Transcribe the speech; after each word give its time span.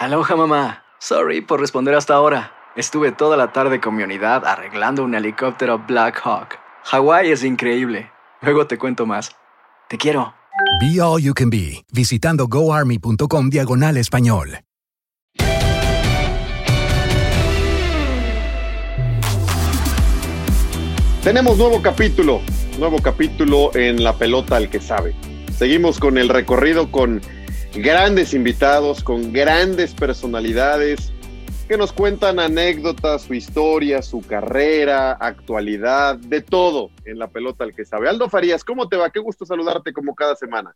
Aloha 0.00 0.34
mamá. 0.34 0.82
Sorry 0.98 1.42
por 1.42 1.60
responder 1.60 1.94
hasta 1.94 2.14
ahora. 2.14 2.54
Estuve 2.74 3.12
toda 3.12 3.36
la 3.36 3.52
tarde 3.52 3.82
con 3.82 3.94
mi 3.94 4.02
unidad 4.02 4.46
arreglando 4.46 5.04
un 5.04 5.14
helicóptero 5.14 5.78
Black 5.86 6.18
Hawk. 6.24 6.58
Hawái 6.84 7.30
es 7.30 7.44
increíble. 7.44 8.10
Luego 8.40 8.66
te 8.66 8.78
cuento 8.78 9.04
más. 9.04 9.36
Te 9.90 9.98
quiero. 9.98 10.32
Be 10.80 11.02
All 11.02 11.20
You 11.20 11.34
Can 11.34 11.50
Be, 11.50 11.84
visitando 11.92 12.46
goarmy.com 12.48 13.50
diagonal 13.50 13.98
español. 13.98 14.60
Tenemos 21.22 21.58
nuevo 21.58 21.82
capítulo, 21.82 22.40
nuevo 22.78 23.02
capítulo 23.02 23.70
en 23.74 24.02
La 24.02 24.14
Pelota 24.14 24.56
al 24.56 24.70
que 24.70 24.80
sabe. 24.80 25.14
Seguimos 25.54 25.98
con 25.98 26.16
el 26.16 26.30
recorrido 26.30 26.90
con 26.90 27.20
grandes 27.74 28.34
invitados, 28.34 29.02
con 29.02 29.32
grandes 29.32 29.94
personalidades 29.94 31.12
que 31.68 31.76
nos 31.76 31.92
cuentan 31.92 32.40
anécdotas, 32.40 33.22
su 33.22 33.34
historia, 33.34 34.02
su 34.02 34.26
carrera, 34.26 35.12
actualidad, 35.12 36.16
de 36.16 36.40
todo 36.40 36.90
en 37.04 37.18
La 37.18 37.28
Pelota 37.28 37.62
al 37.62 37.74
que 37.74 37.84
sabe. 37.84 38.08
Aldo 38.08 38.28
Farías, 38.28 38.64
¿cómo 38.64 38.88
te 38.88 38.96
va? 38.96 39.10
Qué 39.10 39.20
gusto 39.20 39.46
saludarte 39.46 39.92
como 39.92 40.14
cada 40.14 40.34
semana. 40.34 40.74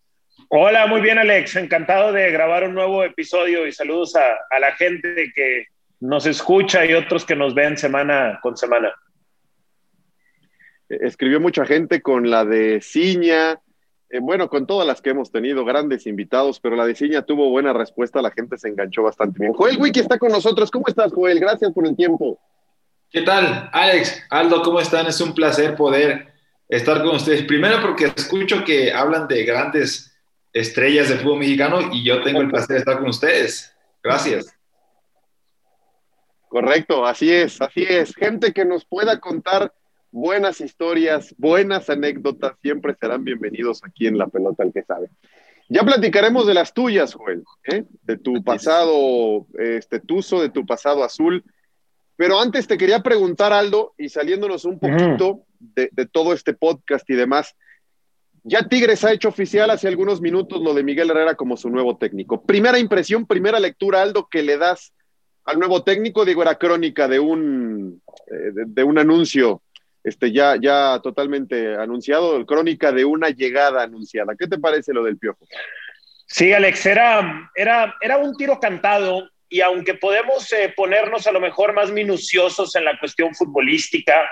Hola, 0.48 0.86
muy 0.86 1.00
bien 1.00 1.18
Alex, 1.18 1.56
encantado 1.56 2.12
de 2.12 2.30
grabar 2.30 2.64
un 2.64 2.74
nuevo 2.74 3.02
episodio 3.02 3.66
y 3.66 3.72
saludos 3.72 4.14
a, 4.14 4.22
a 4.50 4.60
la 4.60 4.72
gente 4.72 5.32
que 5.34 5.66
nos 6.00 6.26
escucha 6.26 6.84
y 6.84 6.94
otros 6.94 7.24
que 7.24 7.34
nos 7.34 7.54
ven 7.54 7.76
semana 7.76 8.38
con 8.42 8.56
semana 8.56 8.94
escribió 10.88 11.40
mucha 11.40 11.64
gente 11.64 12.02
con 12.02 12.30
la 12.30 12.44
de 12.44 12.80
Ciña, 12.80 13.60
eh, 14.10 14.18
bueno, 14.20 14.48
con 14.48 14.66
todas 14.66 14.86
las 14.86 15.00
que 15.00 15.10
hemos 15.10 15.30
tenido, 15.30 15.64
grandes 15.64 16.06
invitados, 16.06 16.60
pero 16.60 16.76
la 16.76 16.86
de 16.86 16.94
Ciña 16.94 17.22
tuvo 17.22 17.50
buena 17.50 17.72
respuesta, 17.72 18.22
la 18.22 18.30
gente 18.30 18.58
se 18.58 18.68
enganchó 18.68 19.02
bastante 19.02 19.40
bien. 19.40 19.52
Joel 19.52 19.78
Wiki 19.80 20.00
está 20.00 20.18
con 20.18 20.30
nosotros, 20.30 20.70
¿cómo 20.70 20.84
estás, 20.88 21.12
Joel? 21.12 21.40
Gracias 21.40 21.72
por 21.72 21.86
el 21.86 21.96
tiempo. 21.96 22.38
¿Qué 23.10 23.22
tal, 23.22 23.70
Alex? 23.72 24.22
Aldo, 24.30 24.62
¿cómo 24.62 24.80
están? 24.80 25.06
Es 25.06 25.20
un 25.20 25.34
placer 25.34 25.76
poder 25.76 26.34
estar 26.68 27.02
con 27.02 27.16
ustedes. 27.16 27.44
Primero 27.44 27.80
porque 27.80 28.12
escucho 28.14 28.64
que 28.64 28.92
hablan 28.92 29.28
de 29.28 29.44
grandes 29.44 30.12
estrellas 30.52 31.08
del 31.08 31.18
fútbol 31.18 31.38
mexicano 31.40 31.80
y 31.92 32.04
yo 32.04 32.22
tengo 32.22 32.40
el 32.40 32.50
placer 32.50 32.74
de 32.74 32.78
estar 32.78 32.98
con 32.98 33.08
ustedes. 33.08 33.74
Gracias. 34.02 34.54
Correcto, 36.48 37.04
así 37.04 37.32
es, 37.32 37.60
así 37.60 37.84
es. 37.88 38.14
Gente 38.14 38.52
que 38.52 38.64
nos 38.64 38.84
pueda 38.84 39.18
contar 39.18 39.72
buenas 40.14 40.60
historias, 40.60 41.34
buenas 41.38 41.90
anécdotas, 41.90 42.52
siempre 42.62 42.94
serán 43.00 43.24
bienvenidos 43.24 43.82
aquí 43.82 44.06
en 44.06 44.16
La 44.16 44.28
Pelota 44.28 44.62
el 44.62 44.72
que 44.72 44.84
sabe. 44.84 45.08
Ya 45.68 45.82
platicaremos 45.82 46.46
de 46.46 46.54
las 46.54 46.72
tuyas, 46.72 47.14
Joel, 47.14 47.42
¿eh? 47.64 47.84
de 48.02 48.16
tu 48.16 48.44
pasado 48.44 49.46
este 49.58 49.98
tuzo, 49.98 50.40
de 50.40 50.50
tu 50.50 50.64
pasado 50.64 51.02
azul. 51.02 51.42
Pero 52.14 52.38
antes 52.38 52.68
te 52.68 52.78
quería 52.78 53.00
preguntar, 53.00 53.52
Aldo, 53.52 53.94
y 53.98 54.08
saliéndonos 54.08 54.64
un 54.64 54.78
poquito 54.78 55.46
de, 55.58 55.88
de, 55.90 56.06
todo 56.06 56.32
este 56.32 56.54
podcast 56.54 57.10
y 57.10 57.14
demás, 57.14 57.56
ya 58.44 58.68
Tigres 58.68 59.04
ha 59.04 59.12
hecho 59.12 59.30
oficial 59.30 59.68
hace 59.70 59.88
algunos 59.88 60.20
minutos 60.20 60.62
lo 60.62 60.74
de 60.74 60.84
Miguel 60.84 61.10
Herrera 61.10 61.34
como 61.34 61.56
su 61.56 61.70
nuevo 61.70 61.96
técnico. 61.96 62.44
Primera 62.44 62.78
impresión, 62.78 63.26
primera 63.26 63.58
lectura, 63.58 64.00
Aldo, 64.00 64.28
que 64.30 64.44
le 64.44 64.58
das 64.58 64.92
al 65.44 65.58
nuevo 65.58 65.82
técnico, 65.82 66.24
digo, 66.24 66.42
era 66.42 66.56
crónica 66.56 67.08
de 67.08 67.18
un, 67.18 68.00
eh, 68.28 68.52
de, 68.52 68.64
de 68.66 68.84
un 68.84 68.98
anuncio 68.98 69.60
este, 70.04 70.30
ya, 70.30 70.56
ya 70.60 71.00
totalmente 71.02 71.74
anunciado, 71.74 72.44
crónica 72.44 72.92
de 72.92 73.06
una 73.06 73.30
llegada 73.30 73.82
anunciada. 73.82 74.34
¿Qué 74.38 74.46
te 74.46 74.58
parece 74.58 74.92
lo 74.92 75.02
del 75.02 75.16
Piojo? 75.16 75.46
Sí, 76.26 76.52
Alex, 76.52 76.84
era, 76.84 77.50
era, 77.54 77.94
era 78.00 78.18
un 78.18 78.36
tiro 78.36 78.60
cantado 78.60 79.30
y 79.48 79.62
aunque 79.62 79.94
podemos 79.94 80.52
eh, 80.52 80.72
ponernos 80.76 81.26
a 81.26 81.32
lo 81.32 81.40
mejor 81.40 81.72
más 81.72 81.90
minuciosos 81.90 82.76
en 82.76 82.84
la 82.84 82.98
cuestión 82.98 83.34
futbolística, 83.34 84.28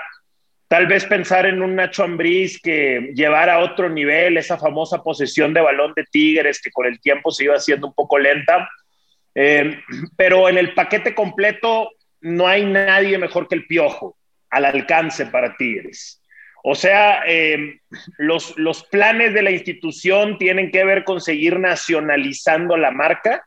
tal 0.67 0.85
vez 0.85 1.05
pensar 1.05 1.47
en 1.47 1.61
un 1.61 1.75
Nacho 1.75 2.03
Ambriz 2.03 2.59
que 2.61 3.11
llevara 3.15 3.55
a 3.55 3.59
otro 3.59 3.89
nivel 3.89 4.37
esa 4.37 4.57
famosa 4.57 5.01
posesión 5.01 5.53
de 5.53 5.61
balón 5.61 5.93
de 5.95 6.05
Tigres 6.05 6.61
que 6.61 6.71
con 6.71 6.85
el 6.85 6.99
tiempo 6.99 7.31
se 7.31 7.45
iba 7.45 7.55
haciendo 7.55 7.87
un 7.87 7.93
poco 7.93 8.19
lenta, 8.19 8.69
eh, 9.33 9.81
pero 10.15 10.49
en 10.49 10.59
el 10.59 10.75
paquete 10.75 11.15
completo 11.15 11.91
no 12.21 12.47
hay 12.47 12.65
nadie 12.65 13.17
mejor 13.17 13.47
que 13.47 13.55
el 13.55 13.65
Piojo 13.65 14.17
al 14.53 14.65
alcance 14.65 15.25
para 15.25 15.57
Tigres. 15.57 16.21
O 16.63 16.75
sea, 16.75 17.23
eh, 17.27 17.79
los, 18.17 18.57
los 18.57 18.85
planes 18.85 19.33
de 19.33 19.41
la 19.41 19.51
institución 19.51 20.37
tienen 20.37 20.71
que 20.71 20.85
ver 20.85 21.03
con 21.03 21.19
seguir 21.19 21.59
nacionalizando 21.59 22.77
la 22.77 22.91
marca, 22.91 23.45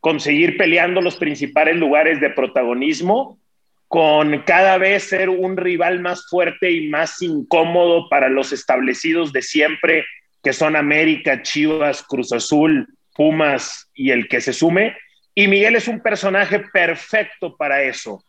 conseguir 0.00 0.56
peleando 0.56 1.00
los 1.00 1.16
principales 1.16 1.76
lugares 1.76 2.20
de 2.20 2.30
protagonismo, 2.30 3.38
con 3.86 4.42
cada 4.42 4.76
vez 4.76 5.04
ser 5.04 5.28
un 5.28 5.56
rival 5.56 6.00
más 6.00 6.26
fuerte 6.28 6.72
y 6.72 6.88
más 6.88 7.22
incómodo 7.22 8.08
para 8.08 8.28
los 8.28 8.52
establecidos 8.52 9.32
de 9.32 9.42
siempre, 9.42 10.04
que 10.42 10.52
son 10.52 10.74
América, 10.76 11.42
Chivas, 11.42 12.02
Cruz 12.02 12.32
Azul, 12.32 12.88
Pumas 13.14 13.88
y 13.94 14.10
el 14.10 14.28
que 14.28 14.40
se 14.40 14.52
sume. 14.52 14.96
Y 15.34 15.46
Miguel 15.46 15.76
es 15.76 15.86
un 15.86 16.00
personaje 16.00 16.60
perfecto 16.72 17.56
para 17.56 17.82
eso 17.82 18.24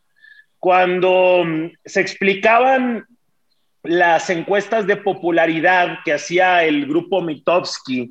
cuando 0.60 1.44
mm, 1.46 1.72
se 1.86 2.02
explicaban 2.02 3.06
las 3.84 4.30
encuestas 4.30 4.86
de 4.86 4.98
popularidad 4.98 6.00
que 6.04 6.14
hacía 6.14 6.64
el 6.64 6.86
grupo 6.86 7.22
Mitowski, 7.22 8.10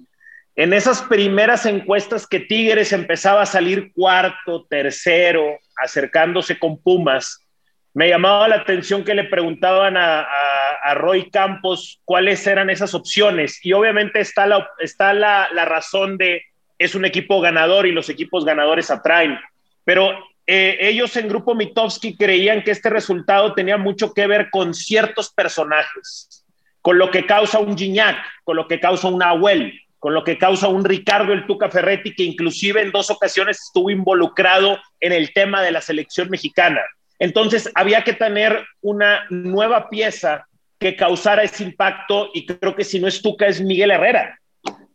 en 0.56 0.72
esas 0.72 1.02
primeras 1.02 1.66
encuestas 1.66 2.26
que 2.26 2.40
Tigres 2.40 2.92
empezaba 2.92 3.42
a 3.42 3.46
salir 3.46 3.92
cuarto, 3.92 4.66
tercero, 4.68 5.58
acercándose 5.76 6.58
con 6.58 6.82
Pumas, 6.82 7.46
me 7.94 8.08
llamaba 8.08 8.48
la 8.48 8.56
atención 8.56 9.04
que 9.04 9.14
le 9.14 9.24
preguntaban 9.24 9.96
a, 9.96 10.20
a, 10.22 10.70
a 10.82 10.94
Roy 10.94 11.30
Campos 11.30 12.00
cuáles 12.04 12.46
eran 12.46 12.70
esas 12.70 12.94
opciones. 12.94 13.64
Y 13.64 13.72
obviamente 13.72 14.20
está, 14.20 14.46
la, 14.46 14.68
está 14.78 15.12
la, 15.12 15.48
la 15.52 15.64
razón 15.64 16.18
de 16.18 16.42
es 16.78 16.94
un 16.94 17.04
equipo 17.04 17.40
ganador 17.40 17.86
y 17.86 17.92
los 17.92 18.08
equipos 18.08 18.44
ganadores 18.44 18.90
atraen. 18.90 19.38
Pero 19.84 20.12
eh, 20.50 20.78
ellos 20.80 21.14
en 21.18 21.28
Grupo 21.28 21.54
Mitowski 21.54 22.16
creían 22.16 22.64
que 22.64 22.70
este 22.70 22.88
resultado 22.88 23.52
tenía 23.52 23.76
mucho 23.76 24.14
que 24.14 24.26
ver 24.26 24.48
con 24.48 24.72
ciertos 24.72 25.30
personajes, 25.30 26.42
con 26.80 26.96
lo 26.96 27.10
que 27.10 27.26
causa 27.26 27.58
un 27.58 27.76
Gignac, 27.76 28.16
con 28.44 28.56
lo 28.56 28.66
que 28.66 28.80
causa 28.80 29.08
un 29.08 29.22
Abuel, 29.22 29.78
con 29.98 30.14
lo 30.14 30.24
que 30.24 30.38
causa 30.38 30.68
un 30.68 30.86
Ricardo 30.86 31.34
el 31.34 31.46
Tuca 31.46 31.68
Ferretti, 31.68 32.14
que 32.14 32.22
inclusive 32.22 32.80
en 32.80 32.92
dos 32.92 33.10
ocasiones 33.10 33.60
estuvo 33.62 33.90
involucrado 33.90 34.78
en 35.00 35.12
el 35.12 35.34
tema 35.34 35.62
de 35.62 35.70
la 35.70 35.82
selección 35.82 36.30
mexicana. 36.30 36.80
Entonces 37.18 37.70
había 37.74 38.02
que 38.02 38.14
tener 38.14 38.64
una 38.80 39.26
nueva 39.28 39.90
pieza 39.90 40.46
que 40.78 40.96
causara 40.96 41.42
ese 41.42 41.62
impacto 41.62 42.30
y 42.32 42.46
creo 42.46 42.74
que 42.74 42.84
si 42.84 42.98
no 42.98 43.06
es 43.06 43.20
Tuca 43.20 43.48
es 43.48 43.60
Miguel 43.60 43.90
Herrera. 43.90 44.38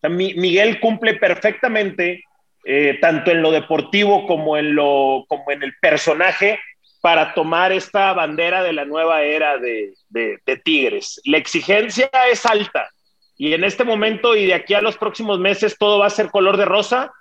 Miguel 0.09 0.80
cumple 0.80 1.13
perfectamente 1.13 2.24
eh, 2.66 2.97
tanto 3.01 3.31
en 3.31 3.41
lo 3.41 3.51
deportivo 3.51 4.25
como 4.25 4.57
en, 4.57 4.75
lo, 4.75 5.25
como 5.27 5.51
en 5.51 5.63
el 5.63 5.74
personaje, 5.81 6.60
para 7.01 7.33
tomar 7.33 7.74
esta 7.74 8.13
bandera 8.13 8.63
de 8.63 8.71
la 8.71 8.86
nueva 8.86 9.24
era 9.24 9.57
de, 9.57 9.94
de, 10.07 10.57
Tigres. 10.63 11.19
La 11.25 11.38
exigencia 11.38 12.10
es 12.31 12.45
alta 12.45 12.89
y 13.38 13.51
en 13.51 13.65
este 13.65 13.83
momento 13.83 14.38
y 14.38 14.45
de 14.45 14.54
aquí 14.54 14.74
a 14.74 14.81
los 14.81 14.98
próximos 14.98 15.38
meses 15.38 15.77
todo 15.77 16.00
va 16.00 16.06
a 16.06 16.10
ser 16.10 16.30
color 16.30 16.56
de 16.56 16.63
rosa, 16.63 17.12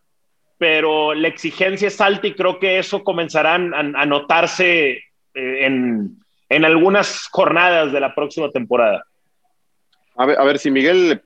pero 0.57 1.15
la 1.15 1.27
exigencia 1.27 1.89
es 1.89 2.01
alta 2.01 2.29
y 2.29 2.35
creo 2.35 2.61
que 2.61 2.79
eso 2.79 3.03
comenzarán 3.03 3.75
a, 3.75 4.03
a 4.03 4.07
notarse 4.07 4.91
eh, 4.91 5.03
en, 5.35 6.17
en, 6.49 6.65
algunas 6.65 7.27
jornadas 7.33 7.93
de 7.93 7.99
la 7.99 8.15
próxima 8.15 8.51
temporada. 8.51 9.05
A 10.15 10.27
ver, 10.27 10.39
a 10.39 10.45
ver 10.45 10.61
si 10.61 10.71
Miguel 10.71 11.21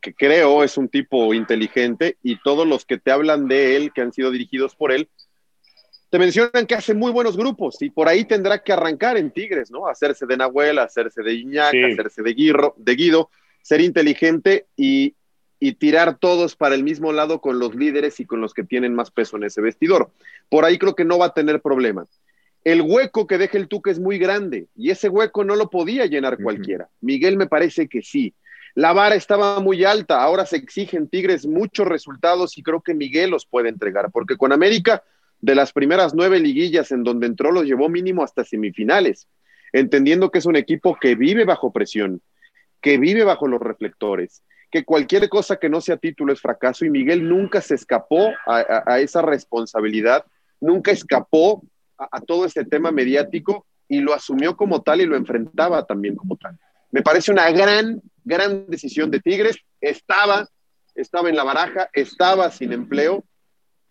que 0.00 0.14
creo 0.14 0.64
es 0.64 0.76
un 0.76 0.88
tipo 0.88 1.34
inteligente 1.34 2.16
y 2.22 2.40
todos 2.42 2.66
los 2.66 2.84
que 2.84 2.98
te 2.98 3.10
hablan 3.10 3.48
de 3.48 3.76
él, 3.76 3.92
que 3.92 4.00
han 4.00 4.12
sido 4.12 4.30
dirigidos 4.30 4.74
por 4.74 4.92
él, 4.92 5.08
te 6.12 6.18
mencionan 6.18 6.66
que 6.66 6.74
hace 6.74 6.92
muy 6.92 7.10
buenos 7.10 7.38
grupos 7.38 7.80
y 7.80 7.88
por 7.88 8.06
ahí 8.06 8.26
tendrá 8.26 8.62
que 8.62 8.74
arrancar 8.74 9.16
en 9.16 9.30
Tigres, 9.30 9.70
¿no? 9.70 9.86
Hacerse 9.86 10.26
de 10.26 10.36
Nahuel, 10.36 10.78
hacerse 10.78 11.22
de 11.22 11.32
Iñak, 11.32 11.70
sí. 11.70 11.82
hacerse 11.84 12.22
de, 12.22 12.34
Guirro, 12.34 12.74
de 12.76 12.94
Guido, 12.94 13.30
ser 13.62 13.80
inteligente 13.80 14.66
y, 14.76 15.14
y, 15.58 15.72
tirar 15.72 16.18
todos 16.18 16.54
para 16.54 16.74
el 16.74 16.84
mismo 16.84 17.12
lado 17.12 17.40
con 17.40 17.58
los 17.58 17.74
líderes 17.74 18.20
y 18.20 18.26
con 18.26 18.42
los 18.42 18.52
que 18.52 18.62
tienen 18.62 18.94
más 18.94 19.10
peso 19.10 19.38
en 19.38 19.44
ese 19.44 19.62
vestidor. 19.62 20.10
por 20.50 20.66
ahí 20.66 20.76
creo 20.76 20.94
que 20.94 21.06
no 21.06 21.18
va 21.18 21.26
a 21.26 21.34
tener 21.34 21.62
problema. 21.62 22.06
El 22.62 22.82
hueco 22.82 23.26
que 23.26 23.38
deja 23.38 23.56
el 23.56 23.68
Tuca 23.68 23.90
es 23.90 23.98
muy 23.98 24.18
grande 24.18 24.68
y 24.76 24.90
ese 24.90 25.08
hueco 25.08 25.44
no 25.44 25.56
lo 25.56 25.70
podía 25.70 26.04
llenar 26.04 26.36
cualquiera. 26.42 26.90
Miguel 27.00 27.38
me 27.38 27.46
parece 27.46 27.88
que 27.88 28.02
sí. 28.02 28.34
La 28.74 28.94
vara 28.94 29.14
estaba 29.14 29.60
muy 29.60 29.84
alta, 29.84 30.22
ahora 30.22 30.46
se 30.46 30.56
exigen 30.56 31.08
Tigres 31.08 31.46
muchos 31.46 31.86
resultados 31.86 32.56
y 32.56 32.62
creo 32.62 32.80
que 32.80 32.94
Miguel 32.94 33.30
los 33.30 33.44
puede 33.44 33.68
entregar, 33.68 34.10
porque 34.10 34.36
con 34.36 34.50
América, 34.52 35.02
de 35.40 35.54
las 35.54 35.72
primeras 35.72 36.14
nueve 36.14 36.40
liguillas 36.40 36.90
en 36.90 37.02
donde 37.02 37.26
entró, 37.26 37.52
los 37.52 37.64
llevó 37.64 37.90
mínimo 37.90 38.24
hasta 38.24 38.44
semifinales, 38.44 39.28
entendiendo 39.72 40.30
que 40.30 40.38
es 40.38 40.46
un 40.46 40.56
equipo 40.56 40.96
que 40.98 41.16
vive 41.16 41.44
bajo 41.44 41.70
presión, 41.70 42.22
que 42.80 42.96
vive 42.96 43.24
bajo 43.24 43.46
los 43.46 43.60
reflectores, 43.60 44.42
que 44.70 44.84
cualquier 44.84 45.28
cosa 45.28 45.56
que 45.56 45.68
no 45.68 45.82
sea 45.82 45.98
título 45.98 46.32
es 46.32 46.40
fracaso 46.40 46.86
y 46.86 46.90
Miguel 46.90 47.28
nunca 47.28 47.60
se 47.60 47.74
escapó 47.74 48.32
a, 48.46 49.00
esa 49.00 49.20
responsabilidad, 49.20 50.24
nunca 50.60 50.92
escapó 50.92 51.62
a 51.98 52.20
todo 52.22 52.46
este 52.46 52.64
tema 52.64 52.90
mediático 52.90 53.66
y 53.86 54.00
lo 54.00 54.14
asumió 54.14 54.56
como 54.56 54.80
tal 54.80 55.02
y 55.02 55.06
lo 55.06 55.16
enfrentaba 55.16 55.84
también 55.84 56.16
como 56.16 56.36
tal. 56.36 56.58
Me 56.92 57.02
parece 57.02 57.32
una 57.32 57.50
gran, 57.50 58.00
gran 58.24 58.66
decisión 58.68 59.10
de 59.10 59.18
Tigres. 59.20 59.56
Estaba, 59.80 60.46
estaba 60.94 61.28
en 61.28 61.36
la 61.36 61.42
baraja, 61.42 61.90
estaba 61.92 62.50
sin 62.50 62.72
empleo 62.72 63.24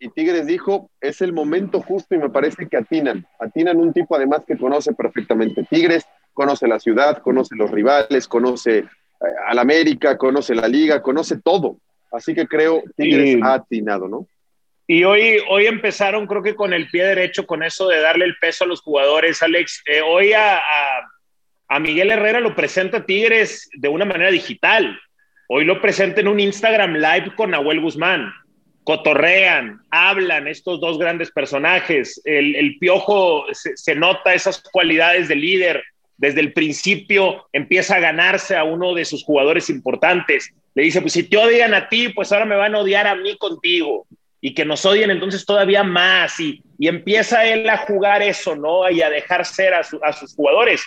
y 0.02 0.08
Tigres 0.08 0.46
dijo, 0.46 0.90
es 1.00 1.20
el 1.20 1.32
momento 1.32 1.80
justo 1.80 2.16
y 2.16 2.18
me 2.18 2.28
parece 2.28 2.68
que 2.68 2.76
atinan. 2.76 3.24
Atinan 3.38 3.76
un 3.76 3.92
tipo 3.92 4.16
además 4.16 4.42
que 4.44 4.58
conoce 4.58 4.92
perfectamente 4.94 5.64
Tigres, 5.70 6.04
conoce 6.32 6.66
la 6.66 6.80
ciudad, 6.80 7.18
conoce 7.22 7.54
los 7.54 7.70
rivales, 7.70 8.26
conoce 8.26 8.78
eh, 8.78 8.86
al 9.46 9.60
América, 9.60 10.18
conoce 10.18 10.56
la 10.56 10.66
liga, 10.66 11.02
conoce 11.02 11.40
todo. 11.40 11.78
Así 12.10 12.34
que 12.34 12.48
creo 12.48 12.82
Tigres 12.96 13.40
ha 13.42 13.54
atinado, 13.54 14.08
¿no? 14.08 14.26
Y 14.88 15.04
hoy, 15.04 15.38
hoy 15.48 15.66
empezaron, 15.66 16.26
creo 16.26 16.42
que 16.42 16.56
con 16.56 16.72
el 16.72 16.90
pie 16.90 17.04
derecho, 17.04 17.46
con 17.46 17.62
eso 17.62 17.86
de 17.86 18.00
darle 18.00 18.24
el 18.24 18.36
peso 18.40 18.64
a 18.64 18.66
los 18.66 18.80
jugadores, 18.80 19.40
Alex. 19.40 19.84
Eh, 19.86 20.02
hoy 20.02 20.32
a, 20.32 20.56
a 20.56 21.08
Miguel 21.78 22.10
Herrera 22.10 22.40
lo 22.40 22.54
presenta 22.54 23.06
Tigres 23.06 23.68
de 23.74 23.88
una 23.88 24.04
manera 24.04 24.30
digital. 24.30 25.00
Hoy 25.48 25.64
lo 25.64 25.80
presenta 25.80 26.20
en 26.20 26.28
un 26.28 26.40
Instagram 26.40 26.94
Live 26.94 27.34
con 27.36 27.50
Nahuel 27.50 27.80
Guzmán. 27.80 28.32
Cotorrean, 28.84 29.80
hablan 29.90 30.48
estos 30.48 30.80
dos 30.80 30.98
grandes 30.98 31.30
personajes. 31.30 32.20
El, 32.24 32.76
piojo 32.78 33.44
se, 33.52 33.94
nota 33.94 34.34
esas 34.34 34.62
cualidades 34.62 35.28
de 35.28 35.36
líder. 35.36 35.84
Desde 36.16 36.40
el 36.40 36.52
principio 36.52 37.48
empieza 37.52 37.96
a 37.96 38.00
ganarse 38.00 38.56
a 38.56 38.64
uno 38.64 38.94
de 38.94 39.04
sus 39.04 39.24
jugadores 39.24 39.70
importantes. 39.70 40.52
Le 40.74 40.84
dice, 40.84 41.00
pues 41.00 41.12
si 41.12 41.22
te 41.24 41.36
odian 41.36 41.74
a 41.74 41.88
ti, 41.88 42.08
pues 42.08 42.32
ahora 42.32 42.44
me 42.44 42.56
van 42.56 42.74
a 42.74 42.80
odiar 42.80 43.06
a 43.06 43.14
mí 43.14 43.36
contigo. 43.38 44.06
Y 44.40 44.54
que 44.54 44.64
nos 44.64 44.84
odien 44.84 45.10
entonces 45.10 45.46
todavía 45.46 45.84
más. 45.84 46.38
Y, 46.40 46.62
empieza 46.80 47.44
él 47.44 47.68
a 47.68 47.76
jugar 47.78 48.22
eso, 48.22 48.56
¿no? 48.56 48.90
Y 48.90 49.02
a 49.02 49.10
dejar 49.10 49.44
ser 49.44 49.72
a, 49.74 49.82
a 50.02 50.12
sus 50.12 50.34
jugadores 50.34 50.82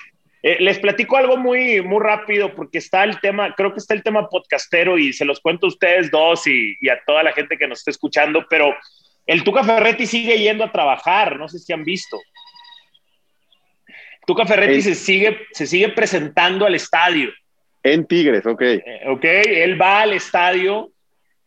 eh, 0.47 0.57
les 0.59 0.77
platico 0.77 1.18
algo 1.18 1.38
muy, 1.38 1.81
muy 1.81 2.00
rápido 2.00 2.53
porque 2.53 2.77
está 2.77 3.03
el 3.03 3.19
tema, 3.19 3.56
creo 3.56 3.74
que 3.74 3.80
está 3.80 3.95
el 3.95 4.03
tema 4.03 4.30
podcastero 4.30 4.95
y 4.95 5.12
se 5.12 5.25
los 5.25 5.39
cuento 5.39 5.65
a 5.65 5.69
ustedes 5.69 6.12
dos 6.12 6.45
y, 6.45 6.77
a 6.88 7.03
toda 7.03 7.24
la 7.24 7.33
gente 7.33 7.57
que 7.57 7.68
nos 7.68 7.80
está 7.80 7.89
escuchando, 7.89 8.45
pero 8.47 8.75
el 9.25 9.44
Tuca 9.44 9.63
Ferretti 9.63 10.06
sigue 10.06 10.38
yendo 10.38 10.63
a 10.63 10.71
trabajar, 10.71 11.39
no 11.39 11.50
sé 11.50 11.57
si 11.57 11.74
han 11.74 11.83
visto. 11.83 12.21
Tuca 14.27 14.45
Ferretti 14.45 14.83
se, 14.83 14.94
sigue, 14.94 15.47
se 15.51 15.65
sigue 15.65 15.89
presentando 15.89 16.68
al 16.68 16.75
estadio. 16.75 17.31
En 17.81 18.06
Tigres, 18.06 18.45
ok. 18.45 18.62
Eh, 18.62 19.01
ok, 19.07 19.24
él 19.24 19.81
va 19.81 20.01
al 20.01 20.13
estadio, 20.13 20.91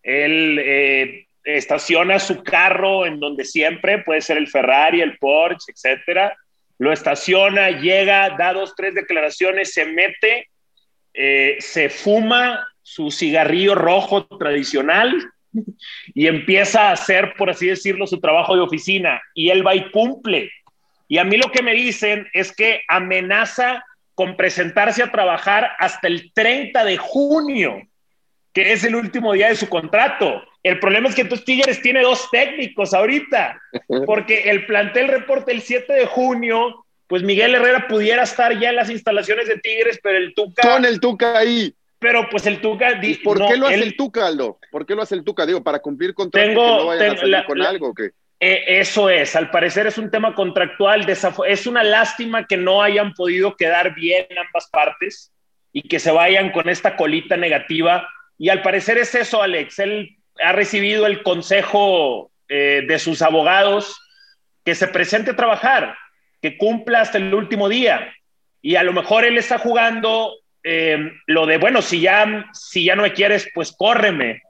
él 0.02 0.58
eh, 0.60 1.26
estaciona 1.44 2.18
su 2.18 2.42
carro 2.42 3.06
en 3.06 3.20
donde 3.20 3.44
siempre, 3.44 3.98
puede 3.98 4.22
ser 4.22 4.38
el 4.38 4.48
Ferrari, 4.48 5.00
el 5.02 5.18
Porsche, 5.18 5.70
etcétera 5.72 6.36
lo 6.78 6.92
estaciona, 6.92 7.70
llega, 7.70 8.36
da 8.38 8.52
dos, 8.52 8.74
tres 8.76 8.94
declaraciones, 8.94 9.74
se 9.74 9.84
mete, 9.84 10.48
eh, 11.12 11.56
se 11.58 11.88
fuma 11.88 12.66
su 12.82 13.10
cigarrillo 13.10 13.74
rojo 13.74 14.26
tradicional 14.38 15.14
y 16.14 16.26
empieza 16.26 16.88
a 16.88 16.92
hacer, 16.92 17.34
por 17.36 17.50
así 17.50 17.66
decirlo, 17.66 18.06
su 18.06 18.20
trabajo 18.20 18.54
de 18.54 18.62
oficina. 18.62 19.20
Y 19.34 19.50
él 19.50 19.66
va 19.66 19.74
y 19.74 19.90
cumple. 19.90 20.50
Y 21.08 21.18
a 21.18 21.24
mí 21.24 21.36
lo 21.36 21.50
que 21.50 21.62
me 21.62 21.74
dicen 21.74 22.28
es 22.32 22.54
que 22.54 22.82
amenaza 22.88 23.84
con 24.14 24.36
presentarse 24.36 25.02
a 25.02 25.10
trabajar 25.10 25.70
hasta 25.78 26.08
el 26.08 26.32
30 26.32 26.84
de 26.84 26.96
junio, 26.96 27.82
que 28.52 28.72
es 28.72 28.84
el 28.84 28.94
último 28.94 29.32
día 29.32 29.48
de 29.48 29.56
su 29.56 29.68
contrato. 29.68 30.42
El 30.68 30.80
problema 30.80 31.08
es 31.08 31.14
que 31.14 31.22
entonces 31.22 31.46
Tigres 31.46 31.80
tiene 31.80 32.02
dos 32.02 32.28
técnicos 32.30 32.92
ahorita, 32.92 33.58
porque 34.06 34.50
el 34.50 34.66
plantel 34.66 35.08
reporta 35.08 35.50
el 35.50 35.62
7 35.62 35.90
de 35.90 36.04
junio, 36.04 36.84
pues 37.06 37.22
Miguel 37.22 37.54
Herrera 37.54 37.88
pudiera 37.88 38.24
estar 38.24 38.58
ya 38.60 38.68
en 38.68 38.76
las 38.76 38.90
instalaciones 38.90 39.48
de 39.48 39.56
Tigres, 39.58 39.98
pero 40.02 40.18
el 40.18 40.34
Tuca... 40.34 40.60
Con 40.60 40.84
el 40.84 41.00
Tuca 41.00 41.38
ahí. 41.38 41.74
Pero 41.98 42.28
pues 42.30 42.44
el 42.44 42.60
Tuca... 42.60 43.00
¿Por 43.24 43.46
qué 43.46 43.56
lo 43.56 43.66
hace 43.66 43.82
el 43.82 43.96
Tuca, 43.96 44.26
Aldo? 44.26 44.58
¿Por 44.70 44.84
qué 44.84 44.94
lo 44.94 45.00
hace 45.00 45.14
el 45.14 45.24
Tuca? 45.24 45.46
Digo, 45.46 45.64
para 45.64 45.78
cumplir 45.78 46.12
con 46.12 46.30
tengo, 46.30 46.60
que 46.60 46.82
no 46.82 46.86
vayan 46.86 47.12
a 47.12 47.16
salir 47.16 47.44
con 47.46 47.62
algo, 47.62 47.94
¿qué? 47.94 48.10
Eh, 48.40 48.78
eso 48.78 49.08
es, 49.08 49.34
al 49.36 49.50
parecer 49.50 49.86
es 49.86 49.96
un 49.96 50.10
tema 50.10 50.34
contractual, 50.34 51.08
es 51.08 51.66
una 51.66 51.82
lástima 51.82 52.46
que 52.46 52.58
no 52.58 52.82
hayan 52.82 53.14
podido 53.14 53.56
quedar 53.56 53.94
bien 53.94 54.26
ambas 54.38 54.68
partes 54.70 55.32
y 55.72 55.88
que 55.88 55.98
se 55.98 56.10
vayan 56.10 56.52
con 56.52 56.68
esta 56.68 56.94
colita 56.94 57.38
negativa. 57.38 58.06
Y 58.36 58.50
al 58.50 58.60
parecer 58.60 58.98
es 58.98 59.14
eso, 59.14 59.42
Alex. 59.42 59.78
Él 59.78 60.17
ha 60.42 60.52
recibido 60.52 61.06
el 61.06 61.22
consejo 61.22 62.30
eh, 62.48 62.84
de 62.86 62.98
sus 62.98 63.22
abogados 63.22 64.00
que 64.64 64.74
se 64.74 64.88
presente 64.88 65.32
a 65.32 65.36
trabajar, 65.36 65.96
que 66.40 66.56
cumpla 66.56 67.00
hasta 67.00 67.18
el 67.18 67.34
último 67.34 67.68
día. 67.68 68.14
Y 68.60 68.76
a 68.76 68.82
lo 68.82 68.92
mejor 68.92 69.24
él 69.24 69.38
está 69.38 69.58
jugando 69.58 70.32
eh, 70.62 71.12
lo 71.26 71.46
de, 71.46 71.58
bueno, 71.58 71.82
si 71.82 72.00
ya, 72.00 72.46
si 72.52 72.84
ya 72.84 72.96
no 72.96 73.02
me 73.02 73.12
quieres, 73.12 73.48
pues 73.54 73.72
córreme. 73.72 74.42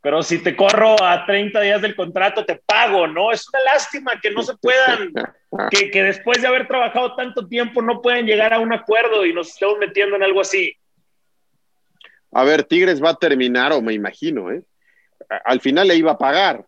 Pero 0.00 0.22
si 0.22 0.38
te 0.38 0.56
corro 0.56 1.00
a 1.02 1.24
30 1.24 1.60
días 1.60 1.80
del 1.80 1.94
contrato, 1.94 2.44
te 2.44 2.56
pago, 2.66 3.06
¿no? 3.06 3.30
Es 3.30 3.48
una 3.48 3.62
lástima 3.72 4.20
que 4.20 4.32
no 4.32 4.42
se 4.42 4.56
puedan, 4.56 5.12
que, 5.70 5.90
que 5.92 6.02
después 6.02 6.42
de 6.42 6.48
haber 6.48 6.66
trabajado 6.66 7.14
tanto 7.14 7.46
tiempo 7.46 7.80
no 7.82 8.02
pueden 8.02 8.26
llegar 8.26 8.52
a 8.52 8.58
un 8.58 8.72
acuerdo 8.72 9.24
y 9.24 9.32
nos 9.32 9.50
estemos 9.50 9.78
metiendo 9.78 10.16
en 10.16 10.24
algo 10.24 10.40
así. 10.40 10.76
A 12.32 12.44
ver, 12.44 12.64
Tigres 12.64 13.02
va 13.02 13.10
a 13.10 13.16
terminar, 13.16 13.72
o 13.72 13.80
me 13.80 13.92
imagino, 13.92 14.50
¿eh? 14.50 14.62
Al 15.44 15.60
final 15.60 15.88
le 15.88 15.96
iba 15.96 16.12
a 16.12 16.18
pagar, 16.18 16.66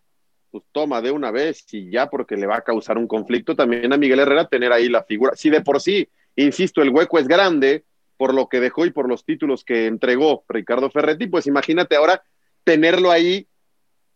pues 0.51 0.63
toma 0.71 1.01
de 1.01 1.11
una 1.11 1.31
vez 1.31 1.65
y 1.73 1.91
ya 1.91 2.09
porque 2.09 2.37
le 2.37 2.47
va 2.47 2.57
a 2.57 2.61
causar 2.61 2.97
un 2.97 3.07
conflicto 3.07 3.55
también 3.55 3.91
a 3.91 3.97
Miguel 3.97 4.19
Herrera 4.19 4.47
tener 4.47 4.71
ahí 4.71 4.89
la 4.89 5.03
figura. 5.03 5.35
Si 5.35 5.49
de 5.49 5.61
por 5.61 5.81
sí, 5.81 6.07
insisto, 6.35 6.81
el 6.81 6.89
hueco 6.89 7.19
es 7.19 7.27
grande 7.27 7.83
por 8.17 8.33
lo 8.33 8.47
que 8.47 8.59
dejó 8.59 8.85
y 8.85 8.91
por 8.91 9.09
los 9.09 9.25
títulos 9.25 9.63
que 9.63 9.87
entregó 9.87 10.45
Ricardo 10.47 10.89
Ferretti, 10.89 11.27
pues 11.27 11.47
imagínate 11.47 11.95
ahora 11.95 12.23
tenerlo 12.63 13.11
ahí 13.11 13.47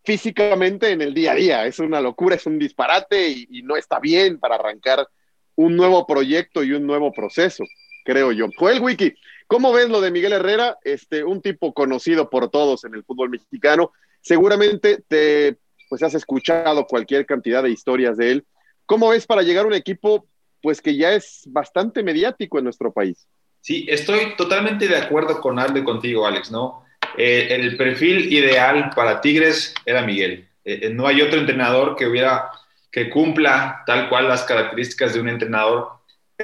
físicamente 0.03 0.91
en 0.91 1.01
el 1.01 1.13
día 1.13 1.33
a 1.33 1.35
día. 1.35 1.65
Es 1.65 1.79
una 1.79 2.01
locura, 2.01 2.35
es 2.35 2.45
un 2.45 2.57
disparate 2.57 3.29
y, 3.29 3.61
no 3.63 3.75
está 3.75 3.99
bien 3.99 4.39
para 4.39 4.55
arrancar 4.55 5.07
un 5.55 5.75
nuevo 5.75 6.07
proyecto 6.07 6.63
y 6.63 6.71
un 6.71 6.87
nuevo 6.87 7.11
proceso, 7.11 7.63
creo 8.05 8.31
yo. 8.31 8.47
Joel 8.57 8.81
Wiki, 8.81 9.13
¿cómo 9.47 9.73
ves 9.73 9.89
lo 9.89 9.99
de 9.99 10.11
Miguel 10.11 10.33
Herrera? 10.33 10.77
Este, 10.83 11.23
un 11.23 11.41
tipo 11.41 11.73
conocido 11.73 12.29
por 12.29 12.49
todos 12.49 12.85
en 12.85 12.95
el 12.95 13.03
fútbol 13.03 13.29
mexicano, 13.29 13.91
seguramente 14.21 15.03
te 15.07 15.57
pues 15.89 16.03
has 16.03 16.13
escuchado 16.13 16.85
cualquier 16.85 17.25
cantidad 17.25 17.63
de 17.63 17.71
historias 17.71 18.15
de 18.17 18.31
él. 18.31 18.45
¿Cómo 18.85 19.09
ves 19.09 19.25
para 19.25 19.41
llegar 19.41 19.65
a 19.65 19.67
un 19.67 19.73
equipo 19.73 20.27
pues 20.61 20.81
que 20.81 20.95
ya 20.95 21.13
es 21.13 21.43
bastante 21.47 22.03
mediático 22.03 22.57
en 22.57 22.65
nuestro 22.65 22.91
país? 22.93 23.27
Sí, 23.61 23.85
estoy 23.89 24.35
totalmente 24.37 24.87
de 24.87 24.97
acuerdo 24.97 25.41
con 25.41 25.59
Aldo 25.59 25.79
y 25.79 25.83
contigo, 25.83 26.25
Alex, 26.25 26.51
¿no? 26.51 26.85
Eh, 27.17 27.47
el 27.49 27.75
perfil 27.75 28.31
ideal 28.31 28.91
para 28.95 29.19
Tigres 29.19 29.73
era 29.85 30.01
Miguel. 30.03 30.47
Eh, 30.63 30.79
eh, 30.83 30.89
no 30.89 31.07
hay 31.07 31.21
otro 31.21 31.39
entrenador 31.39 31.95
que 31.95 32.07
hubiera 32.07 32.49
que 32.91 33.09
cumpla 33.09 33.83
tal 33.85 34.09
cual 34.09 34.27
las 34.27 34.43
características 34.43 35.13
de 35.13 35.21
un 35.21 35.29
entrenador 35.29 35.89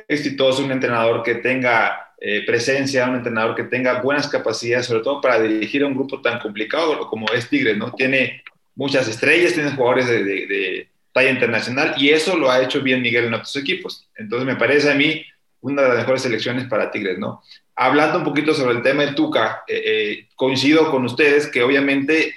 exitoso, 0.08 0.64
un 0.64 0.72
entrenador 0.72 1.24
que 1.24 1.36
tenga 1.36 2.05
eh, 2.18 2.46
presencia, 2.46 3.10
un 3.10 3.16
entrenador 3.16 3.56
que 3.56 3.64
tenga 3.64 4.02
buenas 4.02 4.28
capacidades, 4.30 4.86
sobre 4.86 5.04
todo 5.04 5.20
para 5.20 5.40
dirigir 5.40 5.84
a 5.84 5.88
un 5.88 5.96
grupo 5.96 6.22
tan 6.22 6.40
complicado 6.40 7.08
como 7.10 7.28
es 7.34 7.50
Tigres, 7.50 7.78
¿no? 7.78 7.92
Tiene 7.92 8.42
muchas 8.74 9.08
estrellas, 9.10 9.54
tiene 9.54 9.72
jugadores 9.72 10.08
de, 10.08 10.88
talla 11.12 11.30
internacional 11.30 11.94
y 11.98 12.10
eso 12.10 12.36
lo 12.36 12.52
ha 12.52 12.62
hecho 12.62 12.82
bien 12.82 13.02
Miguel 13.02 13.26
en 13.26 13.34
otros 13.34 13.56
equipos. 13.56 14.10
Entonces 14.16 14.46
me 14.46 14.58
parece 14.58 14.92
a 14.92 14.96
mí 14.96 15.24
una 15.62 15.82
de 15.82 15.90
las 15.90 15.98
mejores 16.00 16.22
selecciones 16.22 16.66
para 16.66 16.92
Tigres, 16.92 17.18
¿no? 17.18 17.42
Hablando 17.76 18.18
un 18.18 18.24
poquito 18.26 18.54
sobre 18.54 18.76
el 18.76 18.82
tema 18.82 19.04
del 19.04 19.16
Tuca, 19.16 19.64
eh, 19.68 19.82
eh, 19.86 20.28
coincido 20.36 20.92
con 20.92 21.06
ustedes 21.06 21.48
que 21.48 21.64
obviamente 21.64 22.36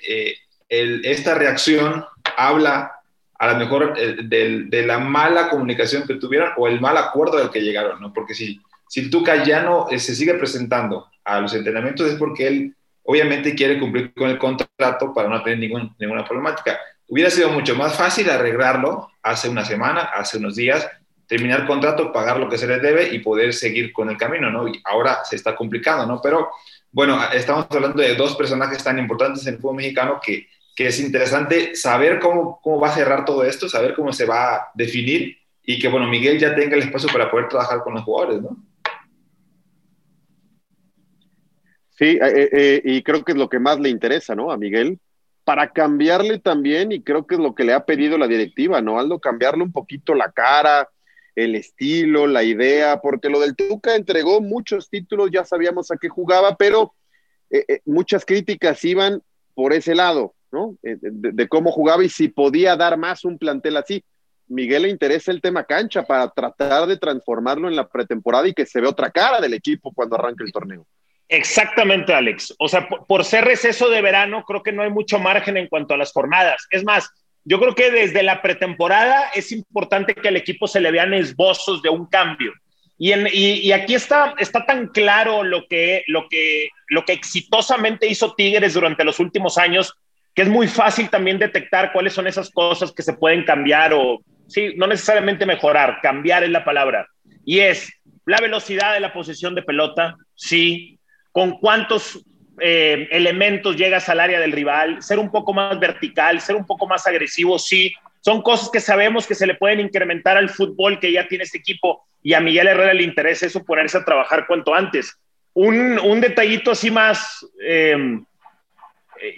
esta 0.68 1.34
reacción 1.34 2.04
habla 2.36 2.92
a 3.38 3.52
lo 3.52 3.58
mejor 3.58 3.96
de, 3.96 4.64
de, 4.64 4.86
la 4.86 4.98
mala 4.98 5.48
comunicación 5.48 6.06
que 6.06 6.14
tuvieron 6.14 6.50
o 6.56 6.68
el 6.68 6.80
mal 6.80 6.96
acuerdo 6.96 7.38
al 7.38 7.50
que 7.50 7.62
llegaron, 7.62 8.00
¿no? 8.00 8.12
Porque 8.12 8.34
si 8.34 8.60
si 8.88 9.00
el 9.00 9.10
Tuca 9.10 9.44
ya 9.44 9.62
no 9.62 9.88
eh, 9.90 9.98
se 9.98 10.14
sigue 10.14 10.34
presentando 10.34 11.06
a 11.24 11.40
los 11.40 11.54
entrenamientos 11.54 12.10
es 12.10 12.16
porque 12.16 12.46
él 12.46 12.76
obviamente 13.04 13.54
quiere 13.54 13.78
cumplir 13.78 14.12
con 14.14 14.30
el 14.30 14.38
contrato 14.38 15.12
para 15.14 15.28
no 15.28 15.42
tener 15.42 15.58
ninguna 15.58 16.24
problemática. 16.24 16.78
Hubiera 17.08 17.30
sido 17.30 17.50
mucho 17.50 17.74
más 17.74 17.94
fácil 17.96 18.28
arreglarlo 18.28 19.10
hace 19.22 19.48
una 19.48 19.64
semana, 19.64 20.02
hace 20.02 20.36
unos 20.36 20.56
días, 20.56 20.86
terminar 21.26 21.66
contrato, 21.66 22.12
pagar 22.12 22.38
lo 22.38 22.48
que 22.48 22.58
se 22.58 22.66
les 22.66 22.82
debe 22.82 23.08
y 23.14 23.20
poder 23.20 23.54
seguir 23.54 23.92
con 23.92 24.10
el 24.10 24.18
camino, 24.18 24.50
¿no? 24.50 24.68
Y 24.68 24.80
ahora 24.84 25.24
se 25.24 25.36
está 25.36 25.56
complicando, 25.56 26.06
¿no? 26.06 26.20
Pero 26.20 26.50
bueno, 26.90 27.18
estamos 27.32 27.66
hablando 27.70 28.02
de 28.02 28.14
dos 28.14 28.36
personajes 28.36 28.84
tan 28.84 28.98
importantes 28.98 29.46
en 29.46 29.54
el 29.54 29.60
fútbol 29.60 29.76
mexicano 29.76 30.20
que, 30.22 30.48
que 30.74 30.88
es 30.88 31.00
interesante 31.00 31.74
saber 31.76 32.18
cómo, 32.18 32.60
cómo 32.62 32.80
va 32.80 32.88
a 32.88 32.94
cerrar 32.94 33.24
todo 33.24 33.42
esto, 33.44 33.68
saber 33.68 33.94
cómo 33.94 34.12
se 34.12 34.26
va 34.26 34.54
a 34.54 34.70
definir 34.74 35.38
y 35.62 35.78
que, 35.78 35.88
bueno, 35.88 36.08
Miguel 36.08 36.38
ya 36.38 36.54
tenga 36.54 36.76
el 36.76 36.82
espacio 36.82 37.10
para 37.10 37.30
poder 37.30 37.48
trabajar 37.48 37.80
con 37.82 37.94
los 37.94 38.04
jugadores, 38.04 38.42
¿no? 38.42 38.56
Sí, 41.98 42.04
eh, 42.04 42.20
eh, 42.22 42.48
eh, 42.52 42.82
y 42.84 43.02
creo 43.02 43.24
que 43.24 43.32
es 43.32 43.38
lo 43.38 43.48
que 43.48 43.58
más 43.58 43.80
le 43.80 43.88
interesa, 43.88 44.34
¿no? 44.36 44.52
A 44.52 44.56
Miguel, 44.56 45.00
para 45.44 45.72
cambiarle 45.72 46.38
también, 46.38 46.92
y 46.92 47.02
creo 47.02 47.26
que 47.26 47.34
es 47.34 47.40
lo 47.40 47.54
que 47.54 47.64
le 47.64 47.72
ha 47.72 47.84
pedido 47.84 48.18
la 48.18 48.28
directiva, 48.28 48.80
¿no? 48.80 49.00
Aldo, 49.00 49.18
cambiarle 49.18 49.64
un 49.64 49.72
poquito 49.72 50.14
la 50.14 50.30
cara, 50.30 50.88
el 51.34 51.54
estilo, 51.54 52.26
la 52.26 52.42
idea, 52.42 53.00
porque 53.00 53.28
lo 53.28 53.40
del 53.40 53.54
Tuca 53.54 53.94
entregó 53.94 54.40
muchos 54.40 54.90
títulos, 54.90 55.30
ya 55.32 55.44
sabíamos 55.44 55.90
a 55.90 55.96
qué 55.96 56.08
jugaba, 56.08 56.56
pero 56.56 56.94
eh, 57.50 57.64
eh, 57.68 57.80
muchas 57.84 58.24
críticas 58.24 58.84
iban 58.84 59.22
por 59.54 59.72
ese 59.72 59.94
lado, 59.94 60.34
¿no? 60.50 60.76
Eh, 60.82 60.96
de, 61.00 61.32
de, 61.32 61.48
cómo 61.48 61.70
jugaba 61.70 62.04
y 62.04 62.08
si 62.08 62.28
podía 62.28 62.76
dar 62.76 62.96
más 62.96 63.24
un 63.24 63.38
plantel 63.38 63.76
así. 63.76 64.04
Miguel 64.48 64.82
le 64.82 64.88
interesa 64.88 65.30
el 65.30 65.40
tema 65.40 65.64
cancha 65.64 66.02
para 66.04 66.28
tratar 66.30 66.88
de 66.88 66.96
transformarlo 66.96 67.68
en 67.68 67.76
la 67.76 67.86
pretemporada 67.86 68.48
y 68.48 68.54
que 68.54 68.66
se 68.66 68.80
vea 68.80 68.90
otra 68.90 69.10
cara 69.10 69.40
del 69.40 69.54
equipo 69.54 69.92
cuando 69.92 70.16
arranque 70.16 70.42
el 70.42 70.52
torneo. 70.52 70.86
Exactamente, 71.28 72.14
Alex. 72.14 72.54
O 72.58 72.68
sea, 72.68 72.88
por, 72.88 73.24
ser 73.24 73.44
receso 73.44 73.90
de 73.90 74.00
verano, 74.00 74.44
creo 74.44 74.62
que 74.62 74.72
no 74.72 74.82
hay 74.82 74.90
mucho 74.90 75.18
margen 75.18 75.56
en 75.56 75.68
cuanto 75.68 75.94
a 75.94 75.98
las 75.98 76.12
jornadas. 76.12 76.66
Es 76.70 76.84
más, 76.84 77.10
yo 77.44 77.60
creo 77.60 77.74
que 77.74 77.90
desde 77.90 78.22
la 78.22 78.40
pretemporada 78.40 79.30
es 79.34 79.52
importante 79.52 80.14
que 80.14 80.28
al 80.28 80.36
equipo 80.36 80.66
se 80.66 80.80
le 80.80 80.90
vean 80.90 81.12
esbozos 81.12 81.82
de 81.82 81.90
un 81.90 82.06
cambio. 82.06 82.52
Y, 82.96 83.12
en, 83.12 83.28
y, 83.32 83.70
aquí 83.72 83.94
está, 83.94 84.34
está 84.38 84.66
tan 84.66 84.88
claro 84.88 85.44
lo 85.44 85.66
que, 85.68 86.02
lo, 86.08 86.28
que, 86.28 86.70
lo 86.88 87.04
que 87.04 87.12
exitosamente 87.12 88.08
hizo 88.08 88.34
Tigres 88.34 88.74
durante 88.74 89.04
los 89.04 89.20
últimos 89.20 89.56
años, 89.56 89.94
que 90.34 90.42
es 90.42 90.48
muy 90.48 90.66
fácil 90.66 91.08
también 91.08 91.38
detectar 91.38 91.92
cuáles 91.92 92.12
son 92.12 92.26
esas 92.26 92.50
cosas 92.50 92.90
que 92.90 93.02
se 93.02 93.12
pueden 93.12 93.44
cambiar 93.44 93.92
o, 93.92 94.20
sí, 94.48 94.72
no 94.76 94.88
necesariamente 94.88 95.46
mejorar, 95.46 96.00
cambiar 96.02 96.42
es 96.42 96.50
la 96.50 96.64
palabra. 96.64 97.06
Y 97.44 97.60
es 97.60 97.92
la 98.26 98.40
velocidad 98.40 98.94
de 98.94 99.00
la 99.00 99.12
posición 99.12 99.54
de 99.54 99.62
pelota, 99.62 100.16
sí, 100.34 100.97
con 101.32 101.58
cuántos 101.58 102.24
eh, 102.60 103.08
elementos 103.10 103.76
llegas 103.76 104.08
al 104.08 104.20
área 104.20 104.40
del 104.40 104.52
rival, 104.52 105.02
ser 105.02 105.18
un 105.18 105.30
poco 105.30 105.52
más 105.52 105.78
vertical, 105.78 106.40
ser 106.40 106.56
un 106.56 106.66
poco 106.66 106.86
más 106.86 107.06
agresivo, 107.06 107.58
sí. 107.58 107.94
Son 108.20 108.42
cosas 108.42 108.70
que 108.70 108.80
sabemos 108.80 109.26
que 109.26 109.34
se 109.34 109.46
le 109.46 109.54
pueden 109.54 109.80
incrementar 109.80 110.36
al 110.36 110.48
fútbol 110.48 110.98
que 110.98 111.12
ya 111.12 111.28
tiene 111.28 111.44
este 111.44 111.58
equipo 111.58 112.04
y 112.22 112.34
a 112.34 112.40
Miguel 112.40 112.66
Herrera 112.66 112.94
le 112.94 113.04
interesa 113.04 113.46
eso, 113.46 113.64
ponerse 113.64 113.98
a 113.98 114.04
trabajar 114.04 114.46
cuanto 114.46 114.74
antes. 114.74 115.16
Un, 115.54 116.20
detallito 116.20 116.72
así 116.72 116.90
más, 116.90 117.46
eh, 117.64 118.20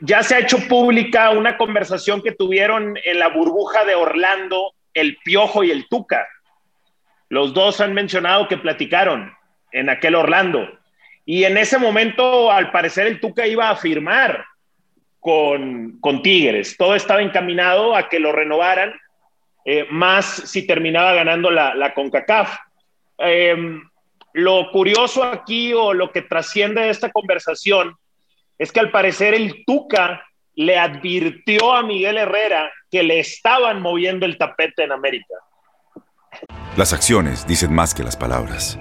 ya 0.00 0.22
se 0.22 0.34
ha 0.34 0.38
hecho 0.40 0.58
pública 0.68 1.30
una 1.30 1.56
conversación 1.56 2.22
que 2.22 2.32
tuvieron 2.32 2.98
en 3.04 3.18
la 3.18 3.28
burbuja 3.28 3.84
de 3.84 3.94
Orlando, 3.94 4.74
el 4.94 5.18
Piojo 5.24 5.62
y 5.62 5.70
el 5.70 5.88
Tuca. 5.88 6.26
Los 7.28 7.54
dos 7.54 7.80
han 7.80 7.94
mencionado 7.94 8.48
que 8.48 8.58
platicaron 8.58 9.32
en 9.72 9.88
aquel 9.88 10.14
Orlando 10.14 10.79
y 11.32 11.44
en 11.44 11.56
ese 11.58 11.78
momento, 11.78 12.50
al 12.50 12.72
parecer, 12.72 13.06
el 13.06 13.20
Tuca 13.20 13.46
iba 13.46 13.70
a 13.70 13.76
firmar 13.76 14.44
con, 15.20 16.00
con 16.00 16.22
Tigres. 16.24 16.76
Todo 16.76 16.96
estaba 16.96 17.22
encaminado 17.22 17.94
a 17.94 18.08
que 18.08 18.18
lo 18.18 18.32
renovaran, 18.32 18.92
eh, 19.64 19.86
más 19.90 20.26
si 20.26 20.66
terminaba 20.66 21.12
ganando 21.12 21.52
la, 21.52 21.94
CONCACAF. 21.94 22.58
Eh, 23.18 23.56
lo 24.32 24.72
curioso 24.72 25.22
aquí 25.22 25.72
o 25.72 25.94
lo 25.94 26.10
que 26.10 26.22
trasciende 26.22 26.80
de 26.80 26.90
esta 26.90 27.12
conversación 27.12 27.94
es 28.58 28.72
que 28.72 28.80
al 28.80 28.90
parecer 28.90 29.32
el 29.32 29.64
Tuca 29.64 30.26
le 30.56 30.78
advirtió 30.78 31.76
a 31.76 31.84
Miguel 31.84 32.18
Herrera 32.18 32.72
que 32.90 33.04
le 33.04 33.20
estaban 33.20 33.80
moviendo 33.80 34.26
el 34.26 34.36
tapete 34.36 34.82
en 34.82 34.90
América. 34.90 35.34
Las 36.76 36.92
acciones 36.92 37.46
dicen 37.46 37.72
más 37.72 37.94
que 37.94 38.02
las 38.02 38.16
palabras. 38.16 38.80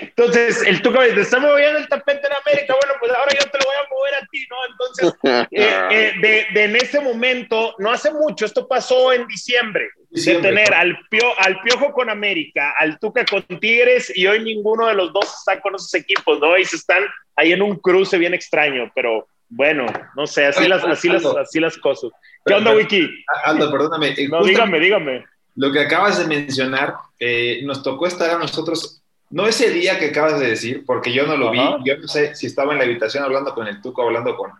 Entonces, 0.00 0.62
el 0.66 0.82
Tuca 0.82 1.00
me 1.00 1.08
dice, 1.08 1.22
está 1.22 1.38
moviendo 1.38 1.78
el 1.78 1.88
tapete 1.88 2.26
en 2.26 2.32
América, 2.32 2.74
bueno, 2.80 2.94
pues 3.00 3.12
ahora 3.12 3.32
yo 3.32 3.50
te 3.50 3.58
lo 3.58 3.64
voy 3.64 3.74
a 3.74 3.94
mover 3.94 4.14
a 4.14 4.26
ti, 4.30 4.46
¿no? 4.50 4.56
Entonces, 4.70 5.14
eh, 5.50 5.88
eh, 5.90 6.12
de, 6.20 6.46
de, 6.52 6.64
en 6.64 6.76
ese 6.76 7.00
momento, 7.00 7.74
no 7.78 7.90
hace 7.90 8.12
mucho, 8.12 8.44
esto 8.44 8.66
pasó 8.66 9.12
en 9.12 9.26
diciembre, 9.26 9.88
diciembre 10.10 10.50
de 10.50 10.56
tener 10.56 10.74
al, 10.74 10.98
pio, 11.10 11.38
al 11.38 11.60
Piojo 11.60 11.92
con 11.92 12.10
América, 12.10 12.74
al 12.78 12.98
Tuca 12.98 13.24
con 13.24 13.42
Tigres, 13.58 14.12
y 14.14 14.26
hoy 14.26 14.42
ninguno 14.42 14.86
de 14.86 14.94
los 14.94 15.12
dos 15.12 15.26
está 15.26 15.60
con 15.60 15.74
esos 15.74 15.92
equipos, 15.94 16.40
¿no? 16.40 16.56
Y 16.56 16.64
se 16.64 16.76
están 16.76 17.04
ahí 17.36 17.52
en 17.52 17.62
un 17.62 17.76
cruce 17.76 18.18
bien 18.18 18.34
extraño, 18.34 18.90
pero 18.94 19.28
bueno, 19.48 19.86
no 20.16 20.26
sé, 20.26 20.46
así, 20.46 20.66
las, 20.66 20.84
así, 20.84 21.08
las, 21.08 21.24
así 21.24 21.60
las 21.60 21.76
cosas. 21.78 22.10
¿Qué 22.44 22.54
onda, 22.54 22.74
Wiki? 22.74 23.08
Aldo, 23.44 23.70
perdóname. 23.70 24.14
No, 24.28 24.42
dígame, 24.42 24.80
dígame. 24.80 25.24
Lo 25.54 25.72
que 25.72 25.80
acabas 25.80 26.18
de 26.18 26.26
mencionar, 26.26 26.94
eh, 27.18 27.60
nos 27.64 27.82
tocó 27.82 28.06
estar 28.06 28.30
a 28.30 28.38
nosotros 28.38 29.02
no 29.30 29.46
ese 29.46 29.70
día 29.70 29.98
que 29.98 30.06
acabas 30.06 30.38
de 30.38 30.48
decir, 30.48 30.84
porque 30.86 31.12
yo 31.12 31.26
no 31.26 31.36
lo 31.36 31.52
Ajá. 31.52 31.78
vi, 31.78 31.84
yo 31.90 31.98
no 31.98 32.08
sé 32.08 32.34
si 32.34 32.46
estaba 32.46 32.72
en 32.72 32.78
la 32.78 32.84
habitación 32.84 33.24
hablando 33.24 33.54
con 33.54 33.66
el 33.66 33.80
Tuco, 33.80 34.02
hablando 34.02 34.36
con, 34.36 34.52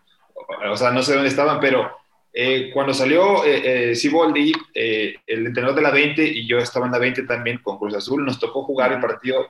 o 0.71 0.77
sea, 0.77 0.91
no 0.91 1.03
sé 1.03 1.15
dónde 1.15 1.29
estaban, 1.29 1.61
pero 1.61 1.91
eh, 2.33 2.71
cuando 2.75 2.93
salió 2.93 3.45
eh, 3.45 3.91
eh, 3.91 3.95
Siboldi, 3.95 4.53
eh, 4.75 5.17
el 5.27 5.47
entrenador 5.47 5.77
de 5.77 5.83
la 5.83 5.91
20, 5.91 6.23
y 6.23 6.47
yo 6.47 6.59
estaba 6.59 6.87
en 6.87 6.93
la 6.93 6.99
20 6.99 7.23
también 7.23 7.59
con 7.59 7.79
Cruz 7.79 7.95
Azul, 7.95 8.25
nos 8.25 8.39
tocó 8.39 8.63
jugar 8.65 8.93
el 8.93 9.01
partido 9.01 9.49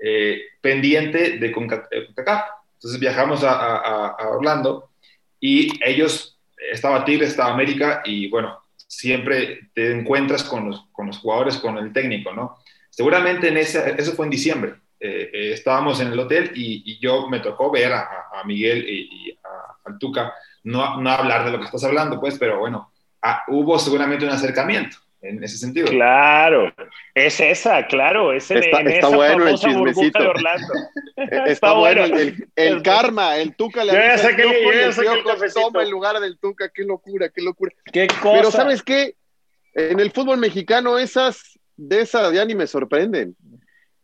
eh, 0.00 0.42
pendiente 0.60 1.38
de 1.38 1.50
CONCACAF. 1.52 2.44
Entonces 2.74 3.00
viajamos 3.00 3.42
a, 3.42 3.54
a, 3.54 4.06
a, 4.10 4.28
Orlando 4.28 4.90
y 5.40 5.72
ellos, 5.84 6.38
estaba 6.72 7.04
Tigre, 7.04 7.26
estaba 7.26 7.52
América, 7.52 8.02
y 8.04 8.28
bueno, 8.28 8.62
siempre 8.76 9.70
te 9.74 9.90
encuentras 9.90 10.44
con 10.44 10.68
los, 10.68 10.84
con 10.92 11.08
los 11.08 11.18
jugadores, 11.18 11.56
con 11.56 11.76
el 11.78 11.92
técnico, 11.92 12.32
¿no? 12.32 12.58
Seguramente 12.90 13.48
en 13.48 13.56
ese, 13.56 13.94
eso 13.96 14.12
fue 14.12 14.26
en 14.26 14.30
diciembre. 14.30 14.74
Eh, 15.00 15.30
eh, 15.32 15.52
estábamos 15.52 16.00
en 16.00 16.08
el 16.08 16.18
hotel 16.18 16.50
y, 16.54 16.82
y, 16.84 16.98
yo 16.98 17.28
me 17.28 17.38
tocó 17.38 17.70
ver 17.70 17.92
a, 17.92 18.08
a 18.32 18.42
Miguel 18.44 18.84
y, 18.88 19.28
y 19.28 19.38
a, 19.44 19.90
a, 19.90 19.96
Tuca, 19.98 20.34
no, 20.64 21.00
no 21.00 21.10
hablar 21.10 21.44
de 21.44 21.52
lo 21.52 21.58
que 21.58 21.66
estás 21.66 21.84
hablando, 21.84 22.18
pues, 22.18 22.36
pero 22.36 22.58
bueno, 22.58 22.90
a, 23.22 23.44
hubo 23.46 23.78
seguramente 23.78 24.24
un 24.24 24.32
acercamiento 24.32 24.96
en 25.20 25.42
ese 25.42 25.56
sentido. 25.56 25.86
Claro, 25.88 26.72
es 27.14 27.40
esa, 27.40 27.86
claro, 27.86 28.32
es 28.32 28.50
en, 28.50 28.58
está, 28.58 28.80
en 28.80 28.88
está 28.88 29.06
esa 29.06 29.16
bueno 29.16 29.48
el 29.48 29.56
chismecito. 29.56 30.18
de 30.18 30.28
Orlando. 30.28 30.66
está, 31.16 31.44
está, 31.44 31.72
bueno 31.72 32.04
el, 32.04 32.18
el, 32.18 32.48
el 32.56 32.82
karma, 32.82 33.36
el 33.36 33.54
Tuca 33.54 33.84
le 33.84 33.92
Yo 33.92 33.98
ya 33.98 34.14
al 34.14 34.36
Piojo 34.36 34.52
yo 34.52 34.72
ya 34.72 34.86
el 34.86 34.92
saqué 34.92 35.08
el 35.08 35.52
toma 35.54 35.82
el 35.82 35.90
lugar 35.90 36.18
del 36.20 36.38
Tuca, 36.38 36.70
qué 36.74 36.84
locura, 36.84 37.28
qué 37.28 37.42
locura. 37.42 37.72
Qué 37.92 38.06
cosa. 38.06 38.32
Pero 38.32 38.50
¿sabes 38.50 38.82
qué? 38.82 39.14
En 39.74 40.00
el 40.00 40.10
fútbol 40.10 40.38
mexicano 40.38 40.98
esas 40.98 41.57
de 41.78 42.00
esas 42.00 42.32
ya 42.34 42.44
ni 42.44 42.54
me 42.54 42.66
sorprenden. 42.66 43.34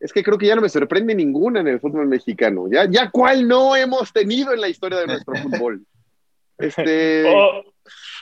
Es 0.01 0.13
que 0.13 0.23
creo 0.23 0.39
que 0.39 0.47
ya 0.47 0.55
no 0.55 0.63
me 0.63 0.69
sorprende 0.69 1.15
ninguna 1.15 1.61
en 1.61 1.69
el 1.69 1.81
fútbol 1.81 2.07
mexicano. 2.07 2.67
Ya, 2.71 2.87
ya 2.89 3.11
cuál 3.11 3.47
no 3.49 3.75
hemos 3.75 4.13
tenido 4.13 4.53
en 4.53 4.61
la 4.61 4.69
historia 4.69 4.99
de 5.01 5.07
nuestro 5.07 5.35
fútbol. 5.35 5.83
Este, 6.57 7.25
Oh, 7.27 7.65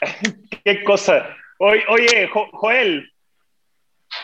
qué 0.65 0.83
cosa. 0.85 1.37
Oye, 1.59 1.83
oye 1.91 2.29
Jo- 2.33 2.49
Joel, 2.53 3.13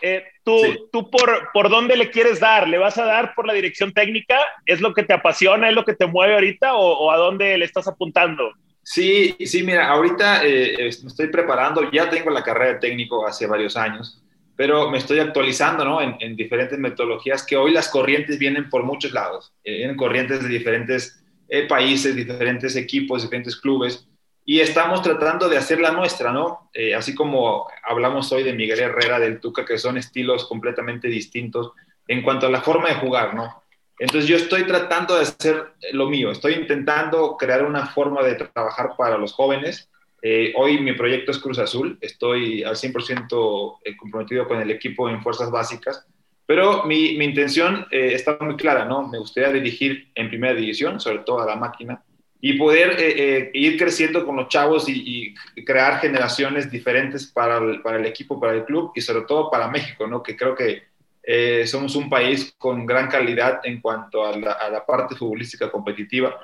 eh, 0.01 0.25
¿tú, 0.43 0.89
tú 0.91 1.11
por, 1.11 1.51
por 1.53 1.69
dónde 1.69 1.95
le 1.95 2.11
quieres 2.11 2.41
dar? 2.41 2.67
¿Le 2.69 2.79
vas 2.79 2.97
a 2.97 3.05
dar 3.05 3.35
por 3.35 3.47
la 3.47 3.53
dirección 3.53 3.93
técnica? 3.93 4.39
¿Es 4.65 4.81
lo 4.81 4.95
que 4.95 5.03
te 5.03 5.13
apasiona? 5.13 5.69
¿Es 5.69 5.75
lo 5.75 5.85
que 5.85 5.95
te 5.95 6.07
mueve 6.07 6.35
ahorita? 6.35 6.75
¿O, 6.75 7.11
a 7.11 7.19
dónde 7.19 7.59
le 7.59 7.67
estás 7.67 7.87
apuntando? 7.87 8.51
Sí, 8.83 9.37
sí, 9.45 9.63
mira, 9.63 9.89
ahorita 9.89 10.41
eh, 10.47 10.75
me 10.79 11.09
estoy 11.09 11.27
preparando, 11.29 11.91
ya 11.91 12.09
tengo 12.09 12.31
la 12.31 12.43
carrera 12.43 12.73
de 12.75 12.81
técnico 12.81 13.27
hace 13.27 13.47
varios 13.47 13.77
años, 13.77 14.23
pero 14.59 14.91
me 14.91 14.99
estoy 14.99 15.21
actualizando 15.21 15.87
¿no? 15.87 16.03
en, 16.03 16.37
diferentes 16.37 16.79
metodologías 16.79 17.47
que 17.47 17.57
hoy 17.57 17.73
las 17.73 17.89
corrientes 17.89 18.39
vienen 18.39 18.69
por 18.69 18.83
muchos 18.83 19.13
lados, 19.13 19.55
eh, 19.65 19.79
vienen 19.79 19.97
corrientes 19.97 20.43
de 20.43 20.49
diferentes 20.49 21.25
países, 21.67 22.15
diferentes 22.15 22.77
equipos, 22.77 23.23
diferentes 23.23 23.57
clubes 23.57 24.07
y 24.51 24.61
estamos 24.61 25.03
tratando 25.03 25.47
de 25.47 25.59
hacer 25.59 25.79
la 25.79 25.91
nuestra, 25.91 26.33
¿no? 26.33 26.71
Eh, 26.73 26.95
así 26.95 27.15
como 27.15 27.67
hablamos 27.87 28.33
hoy 28.33 28.43
de 28.43 28.55
Miguel 28.55 28.81
Herrera, 28.81 29.19
del 29.19 29.41
Tuca, 29.41 29.67
que 29.67 29.77
son 29.77 29.99
estilos 29.99 30.47
completamente 30.47 31.07
distintos 31.07 31.73
en 32.07 32.23
cuanto 32.23 32.47
a 32.47 32.51
la 32.51 32.63
forma 32.63 32.89
de 32.89 32.95
jugar, 32.95 33.35
¿no? 33.35 33.63
Entonces 33.99 34.27
yo 34.27 34.37
estoy 34.37 34.65
tratando 34.65 35.17
de 35.17 35.25
hacer 35.25 35.75
lo 35.93 36.09
mío, 36.09 36.31
estoy 36.31 36.55
intentando 36.55 37.37
crear 37.37 37.63
una 37.63 37.89
forma 37.89 38.23
de 38.23 38.37
trabajar 38.37 38.93
para 38.97 39.19
los 39.19 39.35
jóvenes. 39.35 39.91
Eh, 40.23 40.53
hoy 40.57 40.81
mi 40.81 40.93
proyecto 40.93 41.31
es 41.31 41.39
Cruz 41.39 41.59
Azul, 41.59 41.97
estoy 42.01 42.63
al 42.63 42.75
100% 42.75 43.79
eh, 43.85 43.97
comprometido 43.97 44.47
con 44.49 44.61
el 44.61 44.71
equipo 44.71 45.09
en 45.09 45.23
fuerzas 45.23 45.51
básicas, 45.51 46.07
pero 46.47 46.85
mi, 46.85 47.17
mi 47.19 47.27
intención 47.27 47.87
está 47.91 48.39
muy 48.41 48.57
clara, 48.57 48.87
¿no? 48.87 49.07
Me 49.07 49.19
gustaría 49.19 49.53
dirigir 49.53 50.11
en 50.15 50.29
primera 50.29 50.55
división, 50.55 50.99
sobre 50.99 51.19
todo 51.19 51.41
a 51.43 51.47
la 51.47 51.57
máquina, 51.57 52.03
y 52.41 52.55
poder 52.55 52.91
eh, 52.99 53.15
eh, 53.17 53.51
ir 53.53 53.79
creciendo 53.79 54.25
con 54.25 54.37
los 54.37 54.49
chavos 54.49 54.89
y, 54.89 55.35
crear 55.67 56.01
generaciones 56.01 56.71
diferentes 56.71 57.27
para 57.27 57.59
el, 57.59 57.83
para 57.83 57.99
el, 57.99 58.07
equipo, 58.07 58.41
para 58.41 58.53
el 58.53 58.65
club 58.65 58.93
y 58.95 59.01
sobre 59.01 59.25
todo 59.25 59.51
para 59.51 59.69
México, 59.69 60.07
¿no? 60.07 60.23
que 60.23 60.37
creo 60.37 60.55
que 60.55 60.85
eh, 61.23 61.67
somos 61.67 61.97
un 61.97 62.09
país 62.09 62.55
con 62.57 62.87
gran 62.87 63.09
calidad 63.09 63.61
en 63.65 63.81
cuanto 63.81 64.25
a 64.25 64.37
la, 64.37 64.53
a 64.53 64.71
la, 64.71 64.87
parte 64.87 65.17
futbolística 65.17 65.71
competitiva 65.71 66.39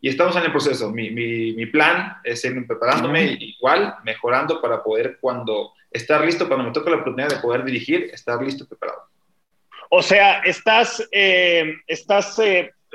y 0.00 0.08
estamos 0.08 0.36
en 0.36 0.44
el 0.44 0.52
proceso. 0.52 0.90
Mi, 0.90 1.10
mi, 1.10 1.52
mi 1.52 1.66
plan 1.66 2.16
es 2.24 2.44
ir 2.44 2.66
preparándome 2.66 3.36
igual, 3.40 3.94
mejorando 4.04 4.60
para 4.60 4.82
poder 4.82 5.18
cuando 5.20 5.72
estar 5.90 6.24
listo, 6.24 6.46
cuando 6.46 6.66
me 6.66 6.72
toque 6.72 6.90
la 6.90 6.96
oportunidad 6.96 7.30
de 7.30 7.40
poder 7.40 7.64
dirigir, 7.64 8.10
estar 8.12 8.42
listo, 8.42 8.66
preparado. 8.66 9.02
O 9.90 10.02
sea, 10.02 10.40
estás, 10.40 11.02
estás 11.10 12.40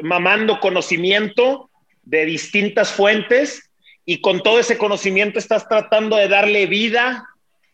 mamando 0.01 0.59
conocimiento 0.59 1.69
de 2.03 2.25
distintas 2.25 2.91
fuentes 2.91 3.69
y 4.05 4.21
con 4.21 4.41
todo 4.41 4.59
ese 4.59 4.77
conocimiento 4.77 5.39
estás 5.39 5.67
tratando 5.67 6.15
de 6.15 6.27
darle 6.27 6.67
vida 6.67 7.27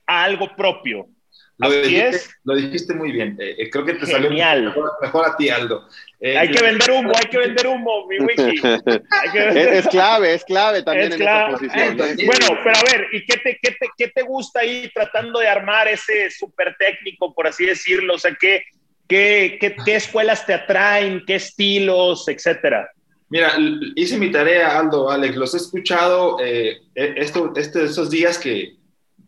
a 0.07 0.23
algo 0.23 0.55
propio. 0.55 1.07
Lo, 1.57 1.69
dijiste, 1.69 2.19
lo 2.43 2.55
dijiste 2.55 2.93
muy 2.95 3.11
bien. 3.11 3.37
Eh, 3.39 3.55
eh, 3.59 3.69
creo 3.69 3.85
que 3.85 3.93
te 3.93 4.07
salió 4.07 4.31
mejor, 4.31 5.25
a 5.25 5.35
ti, 5.37 5.49
Aldo. 5.49 5.87
Eh, 6.23 6.37
hay 6.37 6.51
que 6.51 6.61
vender 6.61 6.91
humo, 6.91 7.11
hay 7.15 7.29
que 7.29 7.37
vender 7.39 7.65
humo, 7.65 8.05
mi 8.07 8.19
wiki. 8.19 8.61
es, 9.43 9.87
clave, 9.87 10.35
es 10.35 10.45
clave 10.45 10.83
también 10.83 11.13
en 11.13 11.19
esta 11.19 11.49
posición. 11.49 11.97
Bueno, 11.97 12.59
pero 12.63 12.77
a 12.77 12.83
ver, 12.91 13.07
¿y 13.11 13.25
qué 13.25 13.37
te, 13.37 13.59
qué, 13.59 13.71
te, 13.71 13.89
qué 13.97 14.07
te 14.09 14.21
gusta 14.21 14.59
ahí 14.59 14.89
tratando 14.93 15.39
de 15.39 15.47
armar 15.47 15.87
ese 15.87 16.29
súper 16.29 16.75
técnico, 16.77 17.33
por 17.33 17.47
así 17.47 17.65
decirlo? 17.65 18.13
O 18.13 18.19
sea, 18.19 18.37
¿qué, 18.39 18.63
qué, 19.07 19.57
qué, 19.59 19.75
qué 19.83 19.95
escuelas 19.95 20.45
te 20.45 20.53
atraen, 20.53 21.23
qué 21.25 21.35
estilos, 21.35 22.27
etcétera? 22.27 22.91
Mira, 23.31 23.53
hice 23.95 24.19
mi 24.19 24.29
tarea, 24.29 24.77
Aldo, 24.77 25.09
Alex, 25.09 25.35
los 25.37 25.53
he 25.55 25.57
escuchado 25.57 26.37
eh, 26.39 26.81
e, 26.93 27.13
esto, 27.15 27.51
este, 27.55 27.85
estos 27.85 28.11
días 28.11 28.37
que 28.37 28.75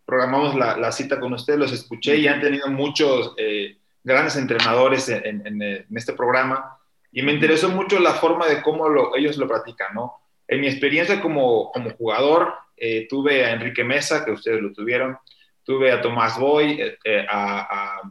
programamos 0.06 0.56
la, 0.56 0.92
cita 0.92 1.20
con 1.20 1.34
ustedes, 1.34 1.58
los 1.58 1.72
escuché 1.72 2.18
y 2.18 2.28
han 2.28 2.42
tenido 2.42 2.68
muchos 2.68 3.34
eh, 3.38 3.78
grandes 4.04 4.36
entrenadores 4.36 5.08
en, 5.08 5.88
este 5.96 6.14
programa 6.14 6.78
y 7.14 7.22
me 7.22 7.32
interesó 7.32 7.70
mucho 7.70 8.00
la 8.00 8.14
forma 8.14 8.48
de 8.48 8.62
cómo 8.62 9.16
ellos 9.16 9.38
lo 9.38 9.48
practican, 9.48 9.94
¿no? 9.94 10.16
En 10.48 10.60
mi 10.60 10.68
experiencia 10.68 11.22
como, 11.22 11.72
jugador, 11.98 12.54
eh, 12.76 13.08
tuve 13.08 13.46
a 13.46 13.52
Enrique 13.52 13.84
Mesa, 13.84 14.26
que 14.26 14.32
ustedes 14.32 14.62
lo 14.62 14.74
tuvieron, 14.74 15.18
tuve 15.64 15.92
a 15.92 16.02
Tomás 16.02 16.38
Boy, 16.38 16.82
a, 17.30 17.68
a, 17.70 18.02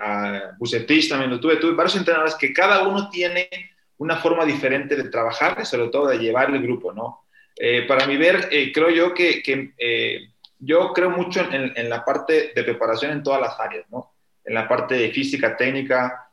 a 0.00 0.52
Bucetich 0.58 1.08
también 1.08 1.30
lo 1.30 1.40
tuve, 1.40 1.56
tuve 1.56 1.72
varios 1.72 1.96
entrenadores 1.96 2.34
que 2.34 2.52
cada 2.52 2.86
uno 2.86 3.08
tiene 3.10 3.48
una 3.98 4.16
forma 4.16 4.44
diferente 4.44 4.96
de 4.96 5.08
trabajar, 5.08 5.64
sobre 5.66 5.88
todo 5.88 6.08
de 6.08 6.18
llevar 6.18 6.50
el 6.50 6.62
grupo, 6.62 6.92
¿no? 6.92 7.24
Eh, 7.56 7.82
para 7.86 8.06
mi 8.06 8.16
ver, 8.16 8.48
eh, 8.52 8.72
creo 8.72 8.90
yo 8.90 9.12
que, 9.12 9.42
eh, 9.76 10.28
yo 10.60 10.92
creo 10.92 11.10
mucho 11.10 11.40
en, 11.50 11.88
la 11.88 12.04
parte 12.04 12.52
de 12.54 12.64
preparación 12.64 13.12
en 13.12 13.22
todas 13.22 13.40
las 13.40 13.58
áreas, 13.58 13.86
¿no? 13.90 14.12
En 14.44 14.54
la 14.54 14.68
parte 14.68 14.94
de 14.94 15.10
física, 15.10 15.56
técnica, 15.56 16.27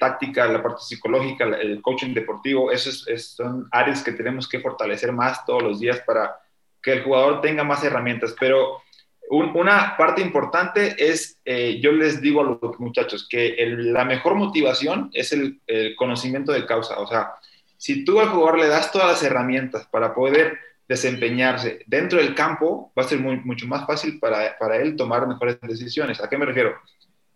táctica, 0.00 0.48
la 0.48 0.62
parte 0.62 0.82
psicológica, 0.82 1.44
el 1.44 1.80
coaching 1.80 2.12
deportivo, 2.12 2.72
esos 2.72 3.06
son 3.18 3.68
áreas 3.70 4.02
que 4.02 4.12
tenemos 4.12 4.48
que 4.48 4.58
fortalecer 4.58 5.12
más 5.12 5.44
todos 5.44 5.62
los 5.62 5.78
días 5.78 6.00
para 6.00 6.40
que 6.82 6.94
el 6.94 7.02
jugador 7.04 7.40
tenga 7.40 7.62
más 7.62 7.84
herramientas, 7.84 8.34
pero 8.38 8.82
una 9.30 9.96
parte 9.96 10.22
importante 10.22 10.96
es, 10.98 11.38
eh, 11.44 11.78
yo 11.80 11.92
les 11.92 12.20
digo 12.20 12.40
a 12.40 12.44
los 12.44 12.80
muchachos, 12.80 13.28
que 13.30 13.54
la 13.76 14.04
mejor 14.04 14.34
motivación 14.34 15.08
es 15.12 15.32
el, 15.32 15.60
conocimiento 15.96 16.52
de 16.52 16.66
causa. 16.66 16.98
O 16.98 17.06
sea, 17.06 17.34
si 17.76 18.04
tú 18.04 18.18
al 18.18 18.30
jugador 18.30 18.58
le 18.58 18.66
das 18.66 18.90
todas 18.90 19.06
las 19.06 19.22
herramientas 19.22 19.86
para 19.86 20.14
poder 20.14 20.58
desempeñarse 20.88 21.84
dentro 21.86 22.18
del 22.18 22.34
campo, 22.34 22.92
va 22.98 23.04
a 23.04 23.08
ser 23.08 23.20
mucho 23.20 23.68
más 23.68 23.86
fácil 23.86 24.18
para, 24.18 24.58
para, 24.58 24.76
él 24.78 24.96
tomar 24.96 25.28
mejores 25.28 25.60
decisiones. 25.62 26.20
¿A 26.20 26.28
qué 26.28 26.36
me 26.36 26.46
refiero? 26.46 26.74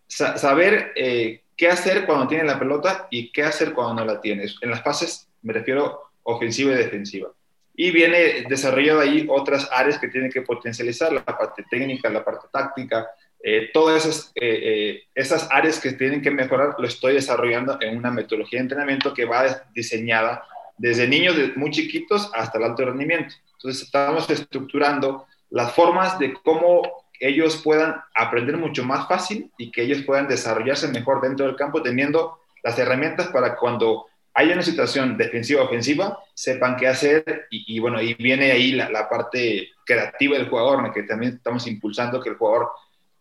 saber 0.07 0.93
eh, 0.95 1.41
qué 1.55 1.69
hacer 1.69 2.05
cuando 2.05 2.27
tiene 2.27 2.43
la 2.43 2.59
pelota 2.59 3.07
y 3.09 3.31
qué 3.31 3.43
hacer 3.43 3.73
cuando 3.73 3.95
no 3.95 4.05
la 4.05 4.21
tienes. 4.21 4.57
En 4.61 4.71
las 4.71 4.83
fases 4.83 5.29
me 5.41 5.53
refiero 5.53 6.11
ofensiva 6.23 6.73
y 6.73 6.75
defensiva 6.75 7.29
y 7.77 7.91
viene 7.91 8.45
desarrollado 8.47 9.01
ahí 9.01 9.25
otras 9.29 9.69
áreas 9.71 9.99
que 9.99 10.07
tienen 10.07 10.31
que 10.31 10.41
potencializar, 10.41 11.11
la 11.11 11.25
parte 11.25 11.65
técnica, 11.69 12.09
la 12.09 12.23
parte 12.23 12.47
táctica, 12.51 13.07
eh, 13.43 13.69
todas 13.73 14.05
esas, 14.05 14.31
eh, 14.35 14.59
eh, 14.63 15.03
esas 15.13 15.47
áreas 15.51 15.79
que 15.79 15.91
tienen 15.91 16.21
que 16.21 16.31
mejorar 16.31 16.75
lo 16.77 16.87
estoy 16.87 17.13
desarrollando 17.13 17.77
en 17.81 17.97
una 17.97 18.11
metodología 18.11 18.59
de 18.59 18.63
entrenamiento 18.63 19.13
que 19.13 19.25
va 19.25 19.63
diseñada 19.73 20.43
desde 20.77 21.07
niños 21.07 21.35
muy 21.55 21.69
chiquitos 21.71 22.31
hasta 22.33 22.57
el 22.57 22.63
alto 22.63 22.85
rendimiento. 22.85 23.35
Entonces 23.53 23.83
estamos 23.83 24.29
estructurando 24.29 25.25
las 25.49 25.73
formas 25.73 26.17
de 26.17 26.33
cómo 26.33 27.04
ellos 27.27 27.61
puedan 27.63 27.95
aprender 28.13 28.57
mucho 28.57 28.83
más 28.83 29.07
fácil 29.07 29.51
y 29.57 29.71
que 29.71 29.83
ellos 29.83 30.03
puedan 30.03 30.27
desarrollarse 30.27 30.87
mejor 30.87 31.21
dentro 31.21 31.45
del 31.45 31.55
campo 31.55 31.81
teniendo 31.81 32.39
las 32.63 32.77
herramientas 32.79 33.27
para 33.27 33.55
cuando 33.55 34.07
hay 34.33 34.51
una 34.51 34.63
situación 34.63 35.15
defensiva-ofensiva, 35.15 36.19
sepan 36.33 36.75
qué 36.75 36.87
hacer 36.87 37.47
y, 37.49 37.79
bueno, 37.79 38.01
y 38.01 38.15
viene 38.15 38.51
ahí 38.51 38.73
la, 38.73 39.07
parte 39.07 39.69
creativa 39.85 40.37
del 40.37 40.49
jugador, 40.49 40.93
que 40.93 41.03
también 41.03 41.35
estamos 41.35 41.65
impulsando 41.67 42.19
que 42.19 42.29
el 42.29 42.35
jugador 42.35 42.69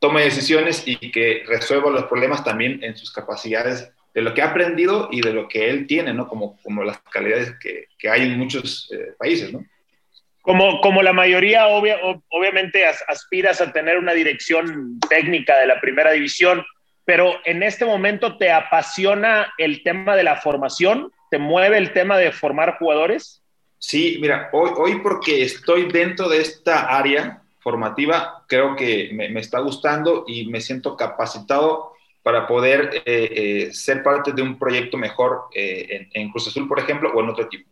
tome 0.01 0.25
decisiones 0.25 0.83
y 0.87 1.13
que 1.13 1.45
resuelva 1.47 1.91
los 1.91 2.05
problemas 2.05 2.43
también 2.43 2.83
en 2.83 2.97
sus 2.97 3.13
capacidades 3.13 3.93
de 4.13 4.23
lo 4.23 4.35
que 4.35 4.43
ha 4.43 4.51
aprendido 4.51 5.09
y 5.13 5.21
de 5.21 5.33
lo 5.33 5.47
que 5.47 5.71
él 5.71 5.87
tiene, 5.87 6.13
¿no? 6.13 6.27
Como, 6.27 6.59
como 6.63 6.83
las 6.83 6.99
calidades 6.99 7.55
que, 7.61 7.87
que 7.97 8.09
hay 8.09 8.23
en 8.23 8.37
muchos 8.37 8.91
eh, 8.93 9.15
países, 9.17 9.53
¿no? 9.53 9.65
Como, 10.45 10.83
como 10.83 11.03
la 11.03 11.15
mayoría, 11.15 11.67
obviamente 11.69 12.85
aspiras 13.09 13.63
a 13.63 13.73
tener 13.73 13.97
una 13.97 14.13
dirección 14.13 15.01
técnica 15.09 15.59
de 15.59 15.67
la 15.67 15.81
primera 15.81 16.11
división, 16.11 16.63
pero 17.07 17.41
en 17.47 17.63
este 17.63 17.87
momento 17.87 18.37
te 18.37 18.53
apasiona 18.53 19.55
el 19.57 19.83
tema 19.83 20.15
de 20.15 20.23
la 20.23 20.37
formación, 20.37 21.11
te 21.31 21.39
mueve 21.39 21.79
el 21.79 21.95
tema 21.95 22.19
de 22.19 22.31
formar 22.31 22.77
jugadores. 22.79 23.43
Sí, 23.79 24.19
mira, 24.21 24.51
hoy, 24.53 25.01
porque 25.03 25.43
estoy 25.43 25.91
dentro 25.91 26.29
de 26.29 26.43
esta 26.43 26.95
área 26.95 27.43
formativa, 27.61 28.45
creo 28.47 28.77
que 28.77 29.13
me, 29.15 29.41
está 29.41 29.61
gustando 29.61 30.25
y 30.27 30.47
me 30.49 30.61
siento 30.61 30.95
capacitado 30.95 31.93
para 32.23 32.47
poder 32.47 33.03
eh, 33.07 33.31
eh, 33.67 33.73
ser 33.73 34.03
parte 34.03 34.33
de 34.33 34.43
un 34.43 34.59
proyecto 34.59 34.99
mejor 34.99 35.45
eh, 35.55 36.07
en, 36.13 36.31
Cruz 36.31 36.49
Azul, 36.49 36.69
por 36.69 36.81
ejemplo, 36.81 37.11
o 37.15 37.23
en 37.23 37.31
otro 37.31 37.45
equipo. 37.45 37.71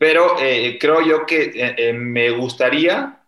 Pero 0.00 0.36
creo 0.80 1.02
yo 1.02 1.26
que 1.26 1.92
me 1.94 2.30
gustaría 2.30 3.20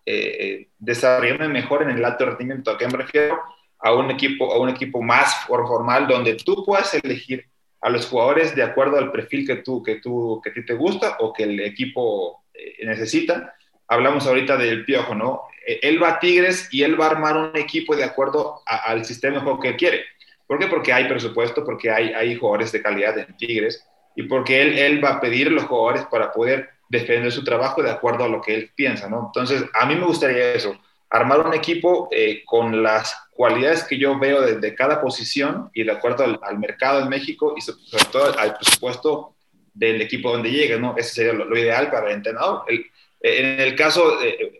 desarrollarme 0.79 1.49
mejor 1.49 1.83
en 1.83 1.91
el 1.91 2.03
alto 2.03 2.25
rendimiento. 2.25 2.71
¿A 2.71 2.79
qué 2.79 2.87
me 2.87 2.97
refiero? 2.97 3.39
a 3.83 3.93
un 3.93 4.11
equipo, 4.11 4.53
a 4.53 4.59
un 4.59 4.69
equipo 4.69 5.03
más 5.03 5.45
formal 5.47 6.07
donde 6.07 6.37
tú 6.37 6.65
puedas 6.65 6.95
elegir 6.95 7.45
a 7.81 7.91
los 7.91 8.07
jugadores 8.07 8.55
de 8.55 8.63
acuerdo 8.63 8.97
al 8.97 9.11
perfil 9.11 9.45
que 9.45 9.57
tú, 9.57 9.83
que 9.83 9.97
tú, 9.97 10.41
que 10.43 10.51
a 10.51 10.53
ti 10.53 10.65
te 10.65 10.75
gusta 10.75 11.17
o 11.19 11.33
que 11.33 11.43
el 11.43 11.61
equipo 11.61 12.45
eh, 12.55 12.87
necesita. 12.87 13.55
Hablamos 13.89 14.27
ahorita 14.27 14.57
del 14.57 14.85
Piojo, 14.85 15.17
¿no? 15.17 15.43
Eh, 15.67 15.81
él 15.83 16.01
va 16.01 16.11
a 16.11 16.21
Tigres 16.21 16.69
y 16.71 16.85
él 16.85 16.99
va 16.99 17.07
a 17.07 17.11
armar 17.11 17.37
un 17.37 17.57
equipo 17.57 17.97
de 17.97 18.05
acuerdo 18.05 18.63
al 18.65 19.05
sistema 19.05 19.35
de 19.35 19.43
juego 19.43 19.59
que 19.59 19.75
quiere. 19.75 20.05
¿Por 20.47 20.61
qué? 20.61 20.69
Porque 20.69 20.93
hay 20.93 21.09
presupuesto, 21.09 21.65
porque 21.65 21.91
hay 21.91 22.37
jugadores 22.37 22.71
de 22.71 22.83
calidad 22.83 23.19
en 23.19 23.37
Tigres 23.37 23.85
y 24.17 24.25
porque 24.25 24.63
él, 24.63 24.79
él 24.79 25.05
va 25.05 25.11
a 25.11 25.21
pedir 25.21 25.51
los 25.51 25.65
jugadores 25.65 26.05
para 26.07 26.33
poder 26.33 26.71
defender 26.93 27.33
su 27.33 27.43
trabajo 27.43 27.83
de 27.83 27.91
acuerdo 27.91 28.25
a 28.25 28.29
lo 28.29 28.43
que 28.43 28.55
él 28.55 28.71
piensa, 28.75 29.09
¿no? 29.09 29.25
Entonces, 29.27 29.65
a 29.73 29.87
mí 29.87 29.97
me 29.97 30.05
gustaría 30.05 30.53
eso, 30.53 30.79
armar 31.09 31.41
un 31.41 31.55
equipo 31.55 32.09
eh, 32.11 32.43
con 32.45 32.83
las 32.83 33.17
cualidades 33.31 33.85
que 33.85 33.97
yo 33.97 34.19
veo 34.19 34.43
de, 34.43 34.75
cada 34.75 35.01
posición 35.01 35.71
y 35.73 35.85
de 35.85 35.93
acuerdo 35.93 36.39
al, 36.43 36.59
mercado 36.59 37.01
en 37.01 37.09
México 37.09 37.55
y 37.57 37.63
sobre 37.63 38.05
todo 38.13 38.39
al 38.39 38.57
presupuesto 38.57 39.35
del 39.73 40.03
equipo 40.03 40.33
donde 40.33 40.51
llegue, 40.51 40.79
¿no? 40.79 40.95
Ese 40.97 41.15
sería 41.15 41.33
lo, 41.33 41.57
ideal 41.57 41.91
para 41.91 42.09
el 42.09 42.17
entrenador. 42.17 42.65
en 42.69 43.61
el 43.61 43.75
caso, 43.75 44.19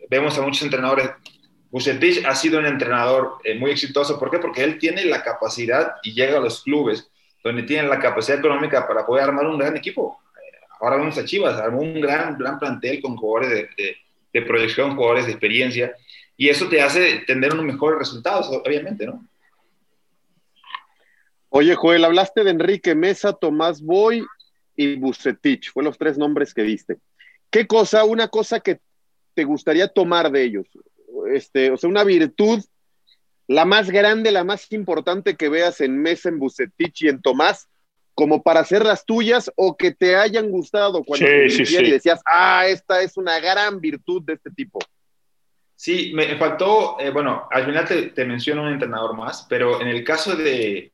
vemos 0.09 0.35
a 0.37 0.41
muchos 0.41 0.63
entrenadores, 0.63 1.11
Bucetich 1.69 2.25
ha 2.25 2.35
sido 2.35 2.59
un 2.59 2.65
entrenador 2.65 3.37
muy 3.57 3.71
exitoso, 3.71 4.19
¿por 4.19 4.31
qué? 4.31 4.39
Porque 4.39 4.63
él 4.63 4.79
tiene 4.79 5.05
la 5.05 5.23
capacidad 5.23 5.95
y 6.03 6.13
llega 6.13 6.37
a 6.37 6.41
los 6.41 6.63
clubes 6.63 7.11
donde 7.43 7.63
tienen 7.63 7.89
la 7.89 7.99
capacidad 7.99 8.39
económica 8.39 8.87
para 8.87 9.05
poder 9.05 9.25
armar 9.25 9.45
un 9.47 9.57
gran 9.57 9.75
equipo. 9.75 10.19
Ahora 10.79 10.97
vemos 10.97 11.17
a 11.17 11.25
Chivas, 11.25 11.59
armó 11.59 11.81
un 11.81 12.01
gran, 12.01 12.37
gran 12.37 12.59
plantel 12.59 13.01
con 13.01 13.15
jugadores 13.15 13.67
de, 13.77 13.95
de, 14.33 14.41
proyección, 14.41 14.95
jugadores 14.95 15.25
de 15.25 15.31
experiencia, 15.31 15.93
y 16.35 16.49
eso 16.49 16.67
te 16.67 16.81
hace 16.81 17.19
tener 17.27 17.53
unos 17.53 17.65
mejores 17.65 17.99
resultados, 17.99 18.49
obviamente, 18.49 19.05
¿no? 19.05 19.25
Oye, 21.49 21.75
Joel, 21.75 22.03
hablaste 22.03 22.43
de 22.43 22.49
Enrique 22.49 22.95
Mesa, 22.95 23.31
Tomás 23.31 23.81
Boy 23.81 24.25
y 24.75 24.95
Bucetich, 24.95 25.71
fueron 25.71 25.89
los 25.89 25.97
tres 25.97 26.17
nombres 26.17 26.53
que 26.53 26.63
diste. 26.63 26.97
¿Qué 27.51 27.67
cosa, 27.67 28.03
una 28.05 28.27
cosa 28.27 28.59
que 28.59 28.79
te 29.35 29.43
gustaría 29.43 29.87
tomar 29.87 30.31
de 30.31 30.43
ellos? 30.43 30.67
Este, 31.31 31.69
o 31.69 31.77
sea, 31.77 31.89
una 31.89 32.03
virtud 32.03 32.63
la 33.47 33.65
más 33.65 33.89
grande, 33.89 34.31
la 34.31 34.43
más 34.43 34.71
importante 34.71 35.35
que 35.35 35.49
veas 35.49 35.81
en 35.81 36.01
Mesa, 36.01 36.29
en 36.29 36.39
Bucetich 36.39 37.03
y 37.03 37.09
en 37.09 37.21
Tomás, 37.21 37.67
como 38.13 38.43
para 38.43 38.59
hacer 38.59 38.85
las 38.85 39.05
tuyas 39.05 39.51
o 39.55 39.75
que 39.75 39.91
te 39.91 40.15
hayan 40.15 40.49
gustado 40.49 41.03
cuando 41.03 41.25
sí, 41.49 41.63
y 41.63 41.91
decías, 41.91 42.21
ah, 42.25 42.65
esta 42.67 43.01
es 43.01 43.17
una 43.17 43.39
gran 43.39 43.81
virtud 43.81 44.21
de 44.23 44.33
este 44.33 44.51
tipo? 44.51 44.79
Sí, 45.75 46.11
me 46.13 46.37
faltó, 46.37 46.97
eh, 46.99 47.09
bueno, 47.09 47.47
al 47.51 47.65
final 47.65 48.13
te, 48.13 48.25
menciono 48.25 48.63
un 48.63 48.73
entrenador 48.73 49.17
más, 49.17 49.45
pero 49.49 49.81
en 49.81 49.87
el 49.87 50.03
caso 50.03 50.35
de, 50.35 50.91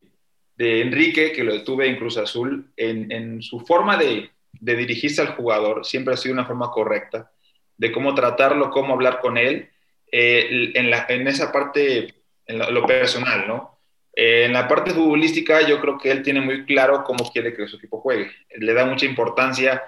Enrique, 0.57 1.31
que 1.31 1.43
lo 1.43 1.63
tuve 1.63 1.88
en 1.88 1.97
Cruz 1.97 2.17
Azul, 2.17 2.71
en, 2.75 3.41
su 3.41 3.59
forma 3.62 3.97
de, 3.97 4.31
dirigirse 4.53 5.21
al 5.21 5.35
jugador 5.35 5.85
siempre 5.85 6.13
ha 6.13 6.17
sido 6.17 6.33
una 6.33 6.45
forma 6.45 6.71
correcta, 6.71 7.31
de 7.77 7.91
cómo 7.91 8.13
tratarlo, 8.15 8.71
cómo 8.71 8.93
hablar 8.93 9.19
con 9.21 9.38
él. 9.38 9.69
Eh, 10.12 10.71
en, 10.73 10.89
la, 10.89 11.05
en 11.07 11.27
esa 11.27 11.51
parte 11.51 12.15
en 12.49 12.73
lo, 12.73 12.85
personal, 12.85 13.47
¿no? 13.47 13.79
Eh, 14.15 14.45
en 14.45 14.53
la 14.53 14.67
parte 14.67 14.91
futbolística 14.91 15.62
yo 15.62 15.79
creo 15.79 15.97
que 15.99 16.09
él 16.09 16.23
tiene 16.23 16.41
muy 16.41 16.65
claro 16.65 17.03
cómo 17.03 17.31
quiere 17.31 17.53
que 17.53 17.67
su 17.67 17.77
equipo 17.77 18.01
juegue. 18.01 18.31
Le 18.57 18.73
da 18.73 18.85
mucha 18.85 19.05
importancia 19.05 19.81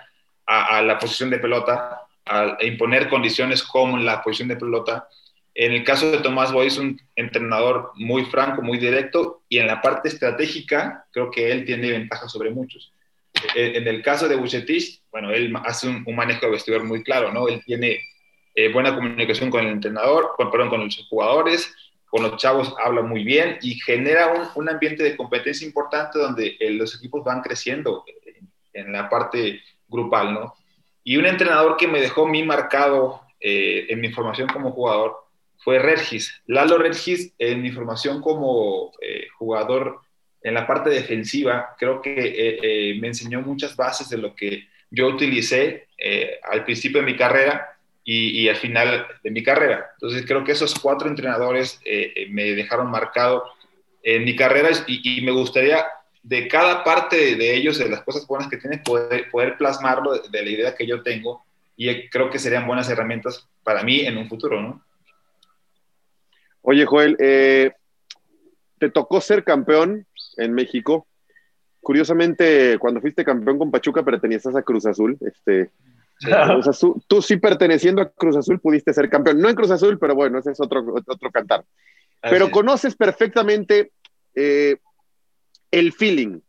a, 0.45 0.81
la 0.81 0.99
posición 0.99 1.29
de 1.29 1.39
pelota, 1.39 2.01
a, 2.25 2.57
imponer 2.61 3.09
condiciones 3.09 3.63
como 3.63 3.97
la 3.97 4.21
posición 4.21 4.49
de 4.49 4.57
pelota. 4.57 5.07
En 5.55 5.71
el 5.71 5.83
caso 5.83 6.11
de 6.11 6.19
Tomás 6.19 6.51
Boy 6.51 6.67
es 6.67 6.77
un 6.77 7.01
entrenador 7.15 7.91
muy 7.95 8.25
franco, 8.25 8.61
muy 8.61 8.77
directo 8.77 9.41
y 9.49 9.57
en 9.57 9.67
la 9.67 9.81
parte 9.81 10.09
estratégica 10.09 11.05
creo 11.11 11.31
que 11.31 11.51
él 11.51 11.65
tiene 11.65 11.89
ventaja 11.89 12.29
sobre 12.29 12.51
muchos. 12.51 12.93
Eh, 13.55 13.73
en 13.75 13.87
el 13.87 14.03
caso 14.03 14.27
de 14.27 14.35
Bucetich, 14.35 15.01
bueno, 15.11 15.31
él 15.31 15.51
hace 15.65 15.87
un, 15.87 16.05
manejo 16.15 16.45
de 16.45 16.51
vestidor 16.51 16.83
muy 16.83 17.01
claro, 17.03 17.33
¿no? 17.33 17.47
Él 17.47 17.61
tiene 17.65 18.01
eh, 18.53 18.71
buena 18.71 18.93
comunicación 18.93 19.49
con 19.49 19.65
el 19.65 19.71
entrenador, 19.71 20.33
con, 20.37 20.51
perdón, 20.51 20.69
con 20.69 20.83
los 20.83 21.07
jugadores, 21.09 21.73
con 22.11 22.23
los 22.23 22.35
chavos 22.35 22.75
habla 22.83 23.01
muy 23.01 23.23
bien 23.23 23.57
y 23.61 23.75
genera 23.75 24.33
un, 24.33 24.45
un 24.55 24.69
ambiente 24.69 25.01
de 25.01 25.15
competencia 25.15 25.65
importante 25.65 26.19
donde 26.19 26.57
eh, 26.59 26.69
los 26.71 26.93
equipos 26.97 27.23
van 27.23 27.41
creciendo 27.41 28.03
en, 28.73 28.91
la 28.91 29.09
parte 29.09 29.61
grupal, 29.87 30.33
¿no? 30.33 30.53
Y 31.05 31.15
un 31.15 31.25
entrenador 31.25 31.77
que 31.77 31.87
me 31.87 32.01
dejó 32.01 32.27
mi 32.27 32.43
marcado 32.43 33.21
eh, 33.39 33.85
en 33.87 34.01
mi 34.01 34.11
formación 34.11 34.49
como 34.49 34.71
jugador 34.71 35.15
fue 35.57 35.79
Regis. 35.79 36.41
Lalo 36.47 36.77
Regis, 36.77 37.33
en 37.39 37.61
mi 37.61 37.71
formación 37.71 38.21
como 38.21 38.91
eh, 39.01 39.27
jugador 39.37 40.01
en 40.41 40.55
la 40.55 40.67
parte 40.67 40.89
defensiva, 40.89 41.75
creo 41.77 42.01
que 42.01 42.97
me 42.99 43.07
enseñó 43.07 43.41
muchas 43.41 43.75
bases 43.75 44.09
de 44.09 44.17
lo 44.17 44.35
que 44.35 44.67
yo 44.89 45.07
utilicé 45.07 45.87
al 46.51 46.65
principio 46.65 46.99
de 46.99 47.05
mi 47.05 47.15
carrera 47.15 47.77
y, 48.03 48.47
al 48.47 48.55
final 48.55 49.07
de 49.23 49.31
mi 49.31 49.43
carrera. 49.43 49.91
Entonces 49.93 50.25
creo 50.25 50.43
que 50.43 50.53
esos 50.53 50.73
cuatro 50.79 51.07
entrenadores 51.07 51.79
eh, 51.85 52.13
eh, 52.15 52.27
me 52.29 52.53
dejaron 52.53 52.89
marcado 52.89 53.43
en 54.03 54.23
mi 54.25 54.35
carrera 54.35 54.69
y, 54.87 55.21
me 55.21 55.31
gustaría 55.31 55.85
de 56.23 56.47
cada 56.47 56.83
parte 56.83 57.35
de 57.35 57.55
ellos, 57.55 57.77
de 57.77 57.89
las 57.89 58.01
cosas 58.01 58.25
buenas 58.25 58.49
que 58.49 58.57
tienen, 58.57 58.81
poder, 58.83 59.29
poder 59.29 59.57
plasmarlo 59.57 60.17
de, 60.17 60.43
la 60.43 60.49
idea 60.49 60.75
que 60.75 60.87
yo 60.87 61.03
tengo 61.03 61.43
y 61.77 62.09
creo 62.09 62.29
que 62.29 62.39
serían 62.39 62.67
buenas 62.67 62.89
herramientas 62.89 63.47
para 63.63 63.83
mí 63.83 64.01
en 64.01 64.17
un 64.17 64.27
futuro, 64.27 64.61
¿no? 64.61 64.83
Oye, 66.63 66.85
Joel, 66.85 67.17
eh, 67.19 67.71
te 68.77 68.89
tocó 68.89 69.19
ser 69.19 69.43
campeón 69.43 70.05
en 70.37 70.53
México. 70.53 71.07
Curiosamente, 71.81 72.77
cuando 72.77 73.01
fuiste 73.01 73.25
campeón 73.25 73.57
con 73.57 73.71
Pachuca 73.71 74.03
pertenecías 74.03 74.55
a 74.55 74.61
Cruz 74.61 74.85
Azul. 74.85 75.17
Este, 75.21 75.71
tú, 77.07 77.21
sí 77.21 77.37
perteneciendo 77.37 78.01
a 78.01 78.09
Cruz 78.09 78.35
Azul 78.35 78.59
pudiste 78.59 78.93
ser 78.93 79.09
campeón. 79.09 79.39
No 79.39 79.49
en 79.49 79.55
Cruz 79.55 79.71
Azul, 79.71 79.97
pero 79.99 80.15
bueno, 80.15 80.39
ese 80.39 80.51
es 80.51 80.59
otro, 80.59 80.83
otro 81.07 81.31
cantar. 81.31 81.65
pero 82.21 82.51
conoces 82.51 82.95
perfectamente 82.95 83.91
eh, 84.35 84.77
el 85.71 85.93
feeling, 85.93 86.39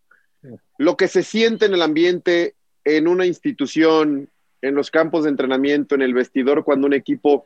lo 0.79 0.97
que 0.97 1.09
se 1.09 1.23
siente 1.23 1.67
en 1.67 1.75
el 1.75 1.83
ambiente, 1.83 2.55
en 2.85 3.09
una 3.09 3.27
institución, 3.27 4.29
en 4.61 4.75
los 4.75 4.91
campos 4.91 5.25
de 5.25 5.31
entrenamiento, 5.31 5.95
en 5.95 6.03
el 6.03 6.15
vestidor, 6.15 6.65
cuando 6.65 6.87
un 6.87 6.95
equipo 6.95 7.45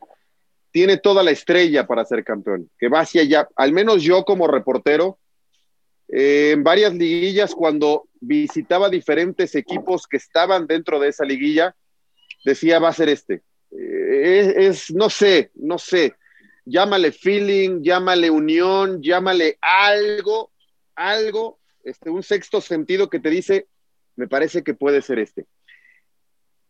tiene 0.71 0.99
toda 0.99 1.23
la 1.23 1.31
estrella 1.31 1.87
para 1.87 2.05
ser 2.05 2.25
campeón, 2.25 2.71
que 2.79 2.89
va 2.89 3.01
hacia 3.01 3.23
allá. 3.23 3.49
Al 3.57 3.73
menos 3.73 4.03
yo 4.03 4.25
como 4.25 4.47
reportero, 4.47 5.19
eh, 6.09 6.51
en 6.53 6.63
varias 6.63 6.95
liguillas, 6.95 7.55
cuando 7.55 8.09
visitaba 8.21 8.91
diferentes 8.91 9.55
equipos 9.55 10.07
que 10.07 10.19
estaban 10.19 10.67
dentro 10.67 11.01
de 11.01 11.09
esa 11.09 11.25
liguilla, 11.25 11.75
decía 12.47 12.79
va 12.79 12.89
a 12.89 12.95
ser 12.95 13.09
este. 13.09 13.43
Eh, 13.73 14.55
es, 14.57 14.93
no 14.93 15.11
sé, 15.11 15.51
no 15.55 15.79
sé, 15.79 16.15
llámale 16.65 17.11
feeling, 17.13 17.83
llámale 17.83 18.31
unión, 18.31 19.03
llámale 19.03 19.59
algo, 19.61 20.53
algo, 20.95 21.59
este, 21.85 22.09
un 22.09 22.23
sexto 22.23 22.61
sentido 22.61 23.11
que 23.11 23.19
te 23.19 23.31
dice, 23.31 23.67
me 24.15 24.29
parece 24.29 24.63
que 24.63 24.75
puede 24.75 25.03
ser 25.03 25.19
este. 25.19 25.45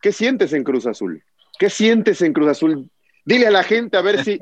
¿Qué 0.01 0.13
sientes 0.13 0.53
en 0.55 0.65
Cruz 0.65 0.87
Azul? 0.87 1.23
¿Qué 1.59 1.69
sientes 1.69 2.23
en 2.23 2.33
Cruz 2.33 2.49
Azul? 2.49 2.91
Dile 3.25 3.47
a 3.47 3.51
la 3.51 3.63
gente 3.63 3.97
a 3.97 4.03
ver 4.03 4.25
si, 4.25 4.39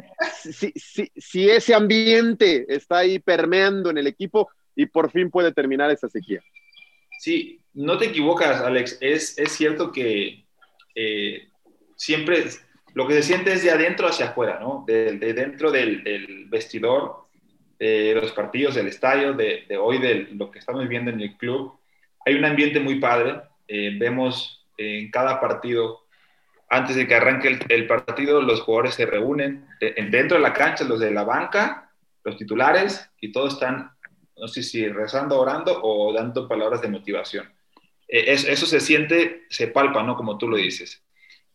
si, 0.53 0.73
si, 0.77 1.11
si 1.17 1.51
ese 1.51 1.75
ambiente 1.75 2.65
está 2.69 2.99
ahí 2.99 3.19
permeando 3.19 3.91
en 3.91 3.99
el 3.99 4.07
equipo 4.07 4.51
y 4.77 4.87
por 4.87 5.11
fin 5.11 5.31
puede 5.31 5.53
terminar 5.53 5.91
esa 5.91 6.09
sequía. 6.09 6.43
Sí, 7.19 7.61
no 7.73 7.97
te 7.99 8.07
equivocas, 8.07 8.61
Alex. 8.61 8.99
Es, 9.01 9.39
es 9.39 9.53
cierto 9.53 9.91
que 9.91 10.44
eh, 10.95 11.49
siempre 11.97 12.45
lo 12.95 13.09
que 13.09 13.15
se 13.15 13.23
siente 13.23 13.53
es 13.53 13.63
de 13.63 13.71
adentro 13.71 14.07
hacia 14.07 14.27
afuera, 14.27 14.59
¿no? 14.61 14.85
De, 14.87 15.19
dentro 15.19 15.71
del, 15.73 16.47
vestidor, 16.49 17.27
de 17.79 18.15
los 18.15 18.33
partidos, 18.33 18.77
del 18.77 18.87
estadio, 18.87 19.33
de, 19.33 19.67
hoy, 19.81 19.99
de 19.99 20.29
lo 20.33 20.51
que 20.51 20.61
estamos 20.61 20.83
viviendo 20.83 21.11
en 21.11 21.21
el 21.21 21.37
club. 21.37 21.77
Hay 22.25 22.37
un 22.37 22.45
ambiente 22.45 22.79
muy 22.79 23.01
padre. 23.01 23.43
Eh, 23.67 23.97
vemos 23.99 24.65
en 24.79 25.11
cada 25.11 25.41
partido, 25.41 26.05
antes 26.71 26.95
de 26.95 27.09
que 27.09 27.17
arranque 27.17 27.59
el, 27.69 27.87
partido, 27.87 28.41
los 28.41 28.61
jugadores 28.61 28.95
se 28.95 29.07
reúnen 29.07 29.67
dentro 29.81 30.37
de 30.37 30.43
la 30.43 30.53
cancha, 30.53 30.85
los 30.85 31.01
de 31.01 31.11
la 31.11 31.25
banca, 31.25 31.91
los 32.23 32.37
titulares, 32.37 33.11
y 33.21 33.33
todos 33.33 33.55
están, 33.55 33.91
no 34.37 34.49
sé 34.49 34.63
si 34.63 34.89
rezando, 34.89 35.41
orando 35.41 35.81
o 35.83 36.13
dando 36.13 36.49
palabras 36.49 36.81
de 36.81 36.89
motivación. 36.89 37.54
Eh, 38.09 38.33
eso 38.33 38.67
se 38.67 38.81
siente, 38.81 39.45
se 39.49 39.69
palpa, 39.69 40.03
¿no? 40.03 40.17
Como 40.17 40.39
tú 40.39 40.49
lo 40.49 40.57
dices. 40.57 41.03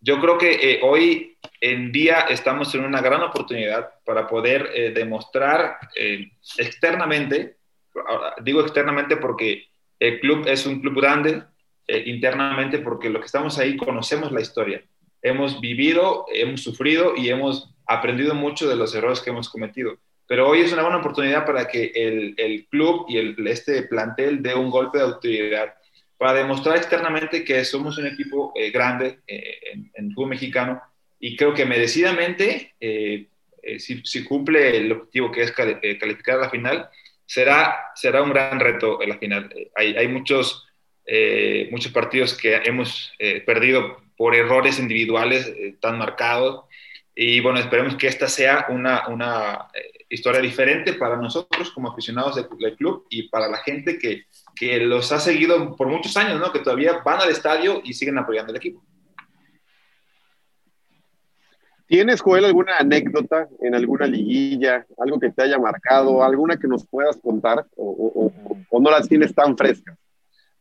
Yo 0.02 0.20
creo 0.20 0.38
que 0.38 0.52
eh, 0.52 0.80
hoy 0.82 1.38
en 1.60 1.92
día 1.92 2.22
estamos 2.30 2.74
en 2.74 2.86
una 2.86 3.02
gran 3.02 3.22
oportunidad 3.22 3.90
para 4.06 4.28
poder 4.28 4.70
eh, 4.74 4.92
demostrar 4.92 5.78
externamente, 6.58 7.58
digo 8.42 8.62
externamente 8.62 9.18
porque 9.18 9.68
el 10.00 10.22
club 10.22 10.48
es 10.48 10.66
un 10.66 10.80
club 10.80 10.96
grande, 10.96 11.44
internamente 12.06 12.80
porque 12.80 13.10
lo 13.10 13.20
que 13.20 13.26
estamos 13.26 13.58
ahí 13.58 13.76
conocemos 13.76 14.32
la 14.32 14.42
historia. 14.42 14.84
Hemos 15.22 15.60
vivido, 15.60 16.28
hemos 16.32 16.62
sufrido 16.62 17.14
y 17.18 17.30
hemos 17.30 17.74
aprendido 17.86 18.36
mucho 18.36 18.70
de 18.70 18.76
los 18.76 18.94
errores 18.96 19.20
que 19.20 19.32
hemos 19.32 19.50
cometido. 19.50 19.98
Pero 20.28 20.48
hoy 20.48 20.62
es 20.62 20.72
una 20.72 20.84
buena 20.84 21.00
oportunidad 21.00 21.46
para 21.46 21.68
que 21.68 21.92
el, 21.96 22.36
el 22.38 22.68
club 22.68 23.06
y 23.10 23.18
el, 23.18 23.48
este 23.48 23.82
plantel 23.84 24.44
dé 24.44 24.54
un 24.54 24.70
golpe 24.70 25.00
de 25.00 25.06
autoridad 25.06 25.74
para 26.20 26.34
demostrar 26.34 26.76
externamente 26.76 27.46
que 27.46 27.64
somos 27.64 27.98
un 27.98 28.06
equipo 28.06 28.52
eh, 28.54 28.72
grande 28.72 29.20
eh, 29.26 29.58
en, 29.72 29.90
el 29.94 30.14
fútbol 30.14 30.32
mexicano 30.32 30.82
y 31.18 31.38
creo 31.38 31.54
que 31.54 31.66
merecidamente, 31.66 32.74
eh, 32.78 33.28
si, 33.78 34.02
si, 34.04 34.26
cumple 34.26 34.76
el 34.76 34.92
objetivo 34.92 35.32
que 35.32 35.44
es 35.44 35.52
calificar 35.54 36.38
a 36.40 36.42
la 36.42 36.50
final, 36.50 36.90
será, 37.26 37.92
será 37.96 38.22
un 38.22 38.32
gran 38.32 38.60
reto 38.60 39.02
en 39.02 39.10
la 39.10 39.18
final. 39.18 39.50
Hay, 39.76 39.96
hay 39.96 40.08
muchos, 40.08 40.66
muchos 41.72 41.92
partidos 41.92 42.34
que 42.36 42.56
hemos 42.56 43.12
perdido 43.46 44.02
por 44.16 44.34
errores 44.34 44.80
individuales 44.80 45.52
tan 45.82 45.98
marcados 45.98 46.64
Y 47.16 47.42
bueno, 47.42 47.60
esperemos 47.60 47.96
que 47.96 48.08
esta 48.08 48.30
sea 48.30 48.68
una, 48.70 49.10
una 49.10 49.68
eh, 49.74 50.06
historia 50.10 50.42
diferente 50.42 50.94
para 50.94 51.16
nosotros 51.18 51.70
como 51.72 51.92
aficionados 51.92 52.36
del, 52.36 52.76
club 52.76 53.06
y 53.10 53.30
para 53.30 53.48
la 53.48 53.58
gente 53.58 54.00
que, 54.00 54.26
que, 54.60 54.80
los 54.80 55.12
ha 55.12 55.20
seguido 55.20 55.76
por 55.76 55.88
muchos 55.88 56.16
años, 56.18 56.40
¿no? 56.40 56.52
que 56.52 56.60
todavía 56.60 57.02
van 57.04 57.22
al 57.22 57.30
estadio 57.30 57.82
y 57.84 57.94
siguen 57.94 58.18
apoyando 58.18 58.52
al 58.52 58.58
equipo. 58.58 58.84
¿Tienes, 61.88 62.22
Joel, 62.22 62.46
alguna 62.46 62.78
anécdota 62.78 63.48
en 63.62 63.74
alguna 63.74 64.06
liguilla, 64.06 64.86
algo 65.00 65.20
que 65.20 65.32
te 65.32 65.42
haya 65.42 65.58
marcado, 65.58 66.24
alguna 66.24 66.58
que 66.58 66.68
nos 66.68 66.86
puedas 66.86 67.18
contar 67.18 67.66
o, 67.76 68.32
o, 68.70 68.80
no 68.80 68.92
las 68.92 69.10
tienes 69.10 69.34
tan 69.34 69.58
frescas? 69.58 69.98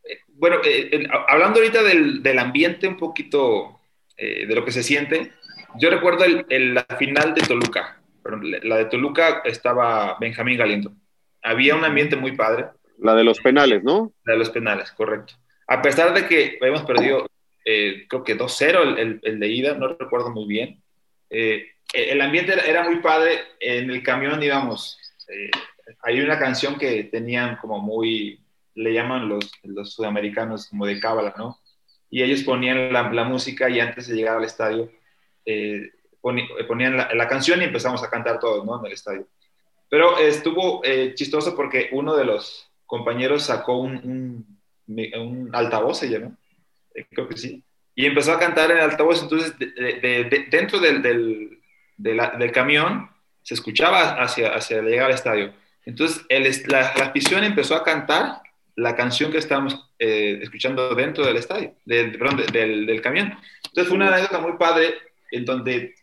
Eh, 0.05 0.21
bueno, 0.29 0.57
eh, 0.65 1.07
hablando 1.29 1.61
ahorita 1.61 1.83
del, 1.83 2.23
del, 2.23 2.39
ambiente 2.39 2.89
un 2.89 2.97
poquito 2.97 3.81
de 4.17 4.53
lo 4.53 4.65
que 4.65 4.73
se 4.73 4.83
siente, 4.83 5.33
yo 5.77 5.91
recuerdo 5.91 6.25
el, 6.25 6.75
la 6.75 6.85
final 6.99 7.35
de 7.35 7.43
Toluca. 7.43 8.01
La 8.63 8.77
de 8.77 8.85
Toluca 8.87 9.43
estaba 9.45 10.17
Benjamín 10.19 10.59
Galindo. 10.59 10.93
Había 11.43 11.77
un 11.77 11.85
ambiente 11.85 12.17
muy 12.17 12.33
padre. 12.33 12.67
La 12.99 13.15
de 13.15 13.25
los 13.25 13.41
penales, 13.41 13.83
¿no? 13.85 14.13
La 14.25 14.35
de 14.35 14.39
los 14.39 14.51
penales, 14.51 14.91
correcto. 14.93 15.35
A 15.67 15.83
pesar 15.83 16.15
de 16.15 16.27
que 16.27 16.59
habíamos 16.61 16.85
perdido, 16.85 17.27
eh, 17.65 18.07
creo 18.09 18.25
que 18.25 18.37
2-0 18.37 18.99
el, 18.99 19.21
el, 19.23 19.41
de 19.41 19.49
ida, 19.49 19.75
no 19.75 19.89
recuerdo 19.89 20.31
muy 20.31 20.47
bien. 20.47 20.83
Eh, 21.31 21.67
el 21.93 22.21
ambiente 22.21 22.55
era 22.67 22.85
muy 22.85 22.97
padre. 22.97 23.41
En 23.61 23.91
el 23.91 24.03
camión, 24.03 24.41
digamos, 24.41 24.99
eh, 25.29 25.51
hay 26.03 26.21
una 26.21 26.39
canción 26.39 26.79
que 26.79 27.05
tenían 27.05 27.57
como 27.57 27.79
muy, 27.81 28.41
le 28.75 28.93
llaman 28.93 29.29
los, 29.29 29.51
los 29.63 29.93
sudamericanos 29.93 30.69
como 30.69 30.87
de 30.87 31.01
cábala, 31.01 31.35
¿no? 31.37 31.59
Y 32.11 32.23
ellos 32.23 32.43
ponían 32.43 32.93
la, 32.93 33.13
la 33.13 33.25
música 33.25 33.69
y 33.69 33.81
antes 33.81 34.09
de 34.09 34.17
llegar 34.17 34.39
al 34.39 34.45
estadio 34.45 34.91
eh, 35.45 35.93
ponían 36.21 36.97
la, 36.97 37.29
canción 37.29 37.63
y 37.63 37.65
empezamos 37.65 38.03
a 38.03 38.11
cantar 38.11 38.39
todos, 38.39 38.67
¿no? 38.67 38.81
En 38.81 38.87
el 38.87 38.93
estadio. 38.93 39.27
Pero 39.89 40.19
estuvo 40.19 40.85
eh, 40.85 41.15
chistoso 41.15 41.57
porque 41.57 41.89
uno 41.93 42.15
de 42.15 42.27
los 42.27 42.68
compañeros 42.89 43.45
sacó 43.45 43.79
un, 43.79 44.59
un, 44.89 45.51
altavoz, 45.53 46.03
ella, 46.03 46.19
¿no? 46.19 46.37
Eh, 46.95 47.07
creo 47.09 47.29
que 47.29 47.37
sí. 47.37 47.63
Y 47.95 48.07
empezó 48.07 48.33
a 48.33 48.41
cantar 48.41 48.71
en 48.73 48.79
altavoz, 48.79 49.23
entonces 49.23 49.55
dentro 50.51 50.81
del, 50.81 51.03
del, 51.03 51.61
del, 51.97 52.53
camión 52.53 53.11
se 53.43 53.55
escuchaba 53.55 54.21
hacia, 54.21 54.55
hacia 54.55 54.83
llegar 54.83 55.07
al 55.07 55.15
estadio. 55.15 55.53
Entonces 55.85 56.25
el, 56.29 56.45
la, 56.69 56.95
la, 56.97 57.05
afición 57.07 57.45
empezó 57.45 57.75
a 57.75 57.85
cantar 57.85 58.41
la 58.77 58.95
canción 58.97 59.31
que 59.33 59.39
estábamos 59.39 59.93
escuchando 59.99 60.95
dentro 60.95 61.27
del 61.27 61.37
estadio, 61.37 61.75
del, 61.85 62.17
perdón, 62.17 62.45
del, 62.53 62.87
del, 62.87 63.03
camión. 63.03 63.37
Entonces 63.65 63.89
fue 63.89 63.97
una 63.97 64.15
anécdota 64.15 64.39
muy 64.39 64.57
padre 64.57 64.95
en 65.31 65.45
donde 65.45 65.95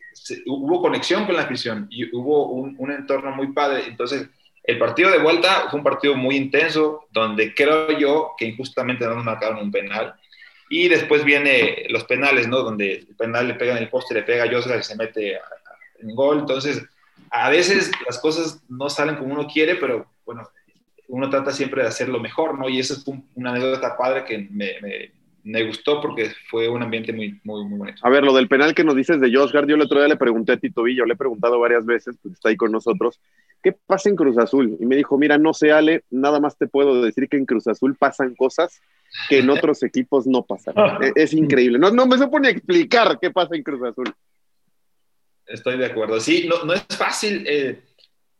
hubo 0.46 0.80
conexión 0.80 1.26
con 1.26 1.36
la 1.36 1.42
afición 1.42 1.86
y 1.90 2.14
hubo 2.14 2.50
un, 2.50 2.90
entorno 2.90 3.34
muy 3.34 3.52
padre. 3.52 3.84
Entonces, 3.86 4.28
el 4.66 4.78
partido 4.78 5.10
de 5.10 5.18
vuelta 5.18 5.68
fue 5.70 5.78
un 5.78 5.84
partido 5.84 6.16
muy 6.16 6.36
intenso, 6.36 7.06
donde 7.12 7.54
creo 7.54 7.96
yo 7.98 8.32
que 8.36 8.46
injustamente 8.46 9.04
no 9.04 9.14
nos 9.14 9.24
marcaron 9.24 9.58
un 9.58 9.70
penal. 9.70 10.14
Y 10.68 10.88
después 10.88 11.24
viene 11.24 11.86
los 11.88 12.04
penales, 12.04 12.48
¿no? 12.48 12.58
Donde 12.58 12.94
el 12.94 13.16
penal 13.16 13.46
le 13.46 13.54
pega 13.54 13.76
en 13.76 13.84
el 13.84 13.88
poste, 13.88 14.14
le 14.14 14.24
pega 14.24 14.44
a 14.44 14.52
José 14.52 14.76
y 14.76 14.82
se 14.82 14.96
mete 14.96 15.38
en 16.02 16.14
gol. 16.14 16.40
Entonces, 16.40 16.84
a 17.30 17.50
veces 17.50 17.92
las 18.04 18.18
cosas 18.18 18.60
no 18.68 18.90
salen 18.90 19.14
como 19.14 19.32
uno 19.32 19.46
quiere, 19.46 19.76
pero 19.76 20.06
bueno, 20.24 20.48
uno 21.08 21.30
trata 21.30 21.52
siempre 21.52 21.82
de 21.82 21.88
hacer 21.88 22.08
lo 22.08 22.18
mejor, 22.18 22.58
¿no? 22.58 22.68
Y 22.68 22.80
eso 22.80 22.94
es 22.94 23.04
una 23.36 23.50
anécdota 23.50 23.96
padre 23.96 24.24
que 24.24 24.48
me, 24.50 24.72
me 25.46 25.64
gustó 25.64 26.00
porque 26.00 26.32
fue 26.50 26.68
un 26.68 26.82
ambiente 26.82 27.12
muy, 27.12 27.40
muy, 27.44 27.64
muy 27.64 27.78
bonito. 27.78 27.98
A 28.02 28.10
ver, 28.10 28.24
lo 28.24 28.34
del 28.34 28.48
penal 28.48 28.74
que 28.74 28.82
nos 28.82 28.96
dices 28.96 29.20
de 29.20 29.32
Josgar, 29.32 29.64
yo 29.64 29.76
el 29.76 29.82
otro 29.82 30.00
día 30.00 30.08
le 30.08 30.16
pregunté 30.16 30.52
a 30.52 30.56
Tito 30.56 30.82
Villa, 30.82 31.04
le 31.06 31.12
he 31.12 31.16
preguntado 31.16 31.60
varias 31.60 31.86
veces, 31.86 32.16
pues 32.20 32.34
está 32.34 32.48
ahí 32.48 32.56
con 32.56 32.72
nosotros, 32.72 33.20
¿qué 33.62 33.72
pasa 33.72 34.08
en 34.08 34.16
Cruz 34.16 34.38
Azul? 34.38 34.76
Y 34.80 34.86
me 34.86 34.96
dijo, 34.96 35.18
mira, 35.18 35.38
no 35.38 35.54
sé, 35.54 35.72
Ale, 35.72 36.04
nada 36.10 36.40
más 36.40 36.56
te 36.56 36.66
puedo 36.66 37.02
decir 37.02 37.28
que 37.28 37.36
en 37.36 37.46
Cruz 37.46 37.66
Azul 37.66 37.96
pasan 37.96 38.34
cosas 38.34 38.80
que 39.28 39.38
en 39.38 39.50
otros 39.50 39.82
equipos 39.82 40.26
no 40.26 40.42
pasan. 40.42 40.74
E-, 41.02 41.12
es, 41.14 41.32
increíble. 41.32 41.78
No, 41.78 41.90
no 41.90 42.06
me 42.06 42.18
supone 42.18 42.50
explicar 42.50 43.18
qué 43.20 43.30
pasa 43.30 43.54
en 43.54 43.62
Cruz 43.62 43.82
Azul. 43.82 44.14
Estoy 45.46 45.78
de 45.78 45.86
acuerdo. 45.86 46.18
Sí, 46.20 46.46
no, 46.48 46.64
no 46.64 46.72
es 46.72 46.84
fácil 46.96 47.44
eh, 47.46 47.82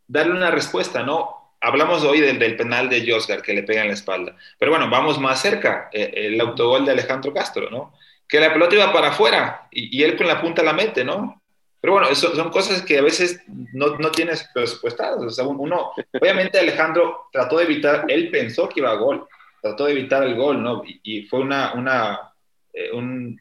darle 0.07 0.33
una 0.33 0.51
respuesta, 0.51 1.03
¿no? 1.03 1.37
hablamos 1.61 2.03
hoy 2.03 2.21
del, 2.21 2.55
penal 2.55 2.89
de 2.89 3.09
Josgar 3.09 3.41
que 3.41 3.53
le 3.53 3.63
pega 3.63 3.81
en 3.81 3.87
la 3.87 3.93
espalda. 3.93 4.35
Pero 4.57 4.71
bueno, 4.71 4.89
vamos 4.89 5.19
más 5.19 5.41
cerca, 5.41 5.89
eh, 5.91 6.11
el 6.13 6.39
autogol 6.39 6.85
de 6.85 6.91
Alejandro 6.91 7.33
Castro, 7.33 7.69
¿no? 7.69 7.93
Que 8.27 8.39
la 8.39 8.51
pelota 8.51 8.75
iba 8.75 8.91
para 8.91 9.09
afuera 9.09 9.67
y, 9.71 10.03
él 10.03 10.17
con 10.17 10.27
la 10.27 10.41
punta 10.41 10.63
la 10.63 10.73
mete, 10.73 11.03
¿no? 11.03 11.36
Pero 11.79 11.93
bueno, 11.93 12.09
eso, 12.09 12.35
son 12.35 12.49
cosas 12.49 12.81
que 12.81 12.97
a 12.97 13.03
veces 13.03 13.41
no, 13.73 13.97
no 13.97 14.11
tienes 14.11 14.49
presupuestadas. 14.53 15.21
O 15.21 15.29
sea, 15.29 15.45
uno, 15.45 15.91
obviamente 16.19 16.59
Alejandro 16.59 17.27
trató 17.31 17.57
de 17.57 17.65
evitar, 17.65 18.05
él 18.07 18.29
pensó 18.31 18.67
que 18.67 18.79
iba 18.79 18.91
a 18.91 18.95
gol, 18.95 19.27
trató 19.61 19.85
de 19.85 19.91
evitar 19.91 20.23
el 20.23 20.35
gol, 20.35 20.61
¿no? 20.61 20.83
Y, 20.85 21.23
fue 21.23 21.39
una, 21.39 21.73
una 21.73 22.33
eh, 22.73 22.91
un, 22.91 23.39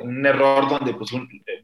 un, 0.00 0.26
error 0.26 0.68
donde 0.68 0.94
pues, 0.94 1.10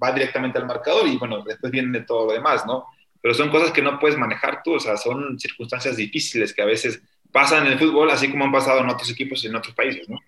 va 0.03 0.13
directamente 0.13 0.59
al 0.59 0.67
marcador 0.67 1.07
y 1.09 1.17
bueno, 1.17 1.43
después 1.43 1.73
viene 1.73 2.01
todo 2.03 2.27
lo 2.27 2.33
demás, 2.33 2.67
¿no? 2.67 2.87
pero 3.21 3.35
son 3.35 3.51
cosas 3.51 3.71
que 3.71 3.83
no 3.83 3.99
puedes 3.99 4.19
manejar 4.19 4.63
tú, 4.63 4.75
o 4.75 4.81
sea, 4.81 4.97
son 4.97 5.39
circunstancias 5.39 5.97
difíciles 5.97 6.55
que 6.55 6.63
a 6.63 6.67
veces 6.67 7.03
pasan 7.31 7.67
en 7.67 7.73
el 7.73 7.79
fútbol, 7.79 8.11
así 8.11 8.31
como 8.31 8.45
han 8.45 8.53
pasado 8.53 8.81
en 8.81 8.89
otros 8.89 9.11
equipos 9.11 9.45
y 9.45 9.49
en 9.49 9.57
otros 9.57 9.75
países, 9.75 10.09
¿no? 10.09 10.19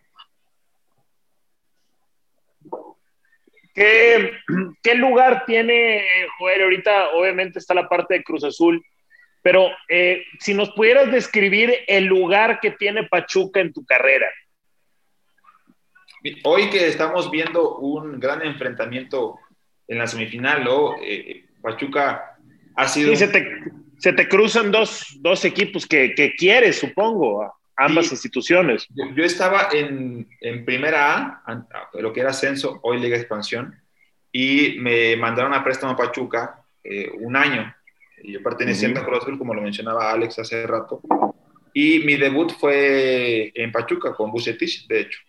¿Qué, 3.75 4.33
¿Qué, 4.83 4.95
lugar 4.95 5.45
tiene, 5.47 6.05
Joel? 6.39 6.63
Ahorita 6.63 7.11
obviamente 7.11 7.59
está 7.59 7.75
la 7.75 7.89
parte 7.89 8.15
de 8.15 8.23
Cruz 8.23 8.45
Azul, 8.45 8.85
pero 9.43 9.71
eh, 9.89 10.25
si 10.39 10.55
nos 10.55 10.71
pudieras 10.71 11.11
describir 11.11 11.75
el 11.87 12.05
lugar 12.05 12.61
que 12.61 12.71
tiene 12.71 13.05
Pachuca 13.05 13.61
en 13.61 13.73
tu 13.73 13.85
carrera. 13.85 14.27
Hoy 16.45 16.71
que 16.71 16.87
estamos 16.87 17.31
viendo 17.31 17.79
un 17.79 18.21
gran 18.21 18.43
enfrentamiento 18.43 19.39
en 19.89 19.99
la 19.99 20.07
semifinal, 20.07 20.63
¿no? 20.63 20.95
Eh, 21.03 21.45
Pachuca 21.61 22.37
ha 22.77 22.89
sido... 22.89 23.17
se, 23.17 23.29
te, 23.29 23.65
se 23.99 24.13
te, 24.13 24.29
cruzan 24.29 24.71
dos, 24.71 25.19
dos 25.21 25.45
equipos 25.45 25.87
que, 25.87 26.15
que, 26.15 26.35
quieres, 26.35 26.79
supongo, 26.79 27.53
ambas 27.77 28.11
instituciones. 28.11 28.87
Yo, 29.15 29.25
estaba 29.25 29.69
en, 29.73 30.29
en, 30.41 30.65
primera 30.65 31.43
A, 31.45 31.67
lo 31.95 32.13
que 32.13 32.21
era 32.21 32.31
ascenso, 32.31 32.81
hoy 32.83 33.01
Liga 33.01 33.17
Expansión, 33.17 33.75
y 34.31 34.77
me 34.79 35.17
mandaron 35.17 35.55
a 35.55 35.65
préstamo 35.65 35.93
a 35.93 35.97
Pachuca 35.97 36.65
eh, 36.85 37.11
un 37.21 37.37
año. 37.37 37.75
Yo 38.25 38.43
perteneciendo 38.43 39.01
a 39.01 39.05
Cruz 39.05 39.23
Azul, 39.23 39.39
como 39.39 39.55
lo 39.55 39.63
mencionaba 39.63 40.13
Alex 40.13 40.39
hace 40.39 40.67
rato. 40.67 41.01
Y 41.75 42.01
mi 42.01 42.17
debut 42.17 42.53
fue 42.53 43.53
en 43.55 43.73
Pachuca 43.73 44.15
con 44.15 44.31
Bucetich, 44.31 44.87
de 44.87 45.01
hecho. 45.01 45.21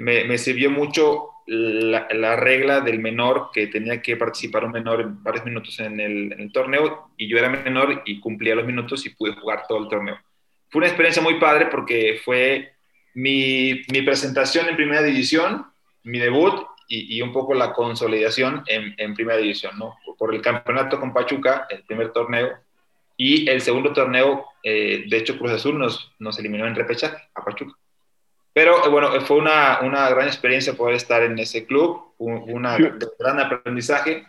Me, 0.00 0.24
me 0.24 0.38
sirvió 0.38 0.70
mucho 0.70 1.34
la, 1.46 2.36
regla 2.36 2.80
del 2.80 3.00
menor, 3.00 3.50
que 3.52 3.66
tenía 3.66 4.00
que 4.00 4.16
participar 4.16 4.64
un 4.64 4.72
menor 4.72 5.00
en 5.00 5.22
varios 5.22 5.44
minutos 5.44 5.78
en 5.80 6.00
el, 6.00 6.50
torneo, 6.52 7.10
y 7.16 7.28
yo 7.28 7.38
era 7.38 7.48
menor 7.48 8.02
y 8.06 8.20
cumplía 8.20 8.54
los 8.54 8.66
minutos 8.66 9.04
y 9.06 9.10
pude 9.10 9.34
jugar 9.34 9.64
todo 9.68 9.82
el 9.82 9.88
torneo. 9.88 10.18
Fue 10.74 10.80
una 10.80 10.88
experiencia 10.88 11.22
muy 11.22 11.38
padre 11.38 11.66
porque 11.66 12.20
fue 12.24 12.72
mi, 13.14 13.82
mi 13.92 14.02
presentación 14.02 14.68
en 14.68 14.74
primera 14.74 15.04
división, 15.04 15.66
mi 16.02 16.18
debut 16.18 16.66
y, 16.88 17.16
y 17.16 17.22
un 17.22 17.32
poco 17.32 17.54
la 17.54 17.72
consolidación 17.72 18.64
en, 18.66 18.92
en, 18.98 19.14
primera 19.14 19.38
división, 19.38 19.78
¿no? 19.78 19.94
Por 20.18 20.34
el 20.34 20.42
campeonato 20.42 20.98
con 20.98 21.12
Pachuca, 21.12 21.68
el 21.70 21.84
primer 21.84 22.10
torneo, 22.10 22.58
y 23.16 23.48
el 23.48 23.60
segundo 23.60 23.92
torneo, 23.92 24.46
eh, 24.64 25.04
de 25.08 25.16
hecho 25.16 25.38
Cruz 25.38 25.52
Azul 25.52 25.78
nos, 25.78 26.10
nos 26.18 26.40
eliminó 26.40 26.66
en 26.66 26.74
repechaje 26.74 27.22
a 27.36 27.44
Pachuca. 27.44 27.78
Pero 28.52 28.84
eh, 28.84 28.88
bueno, 28.88 29.20
fue 29.20 29.36
una, 29.36 29.78
una, 29.80 30.10
gran 30.10 30.26
experiencia 30.26 30.74
poder 30.74 30.96
estar 30.96 31.22
en 31.22 31.38
ese 31.38 31.66
club, 31.66 32.14
un 32.18 32.62
gran 33.20 33.38
aprendizaje. 33.38 34.26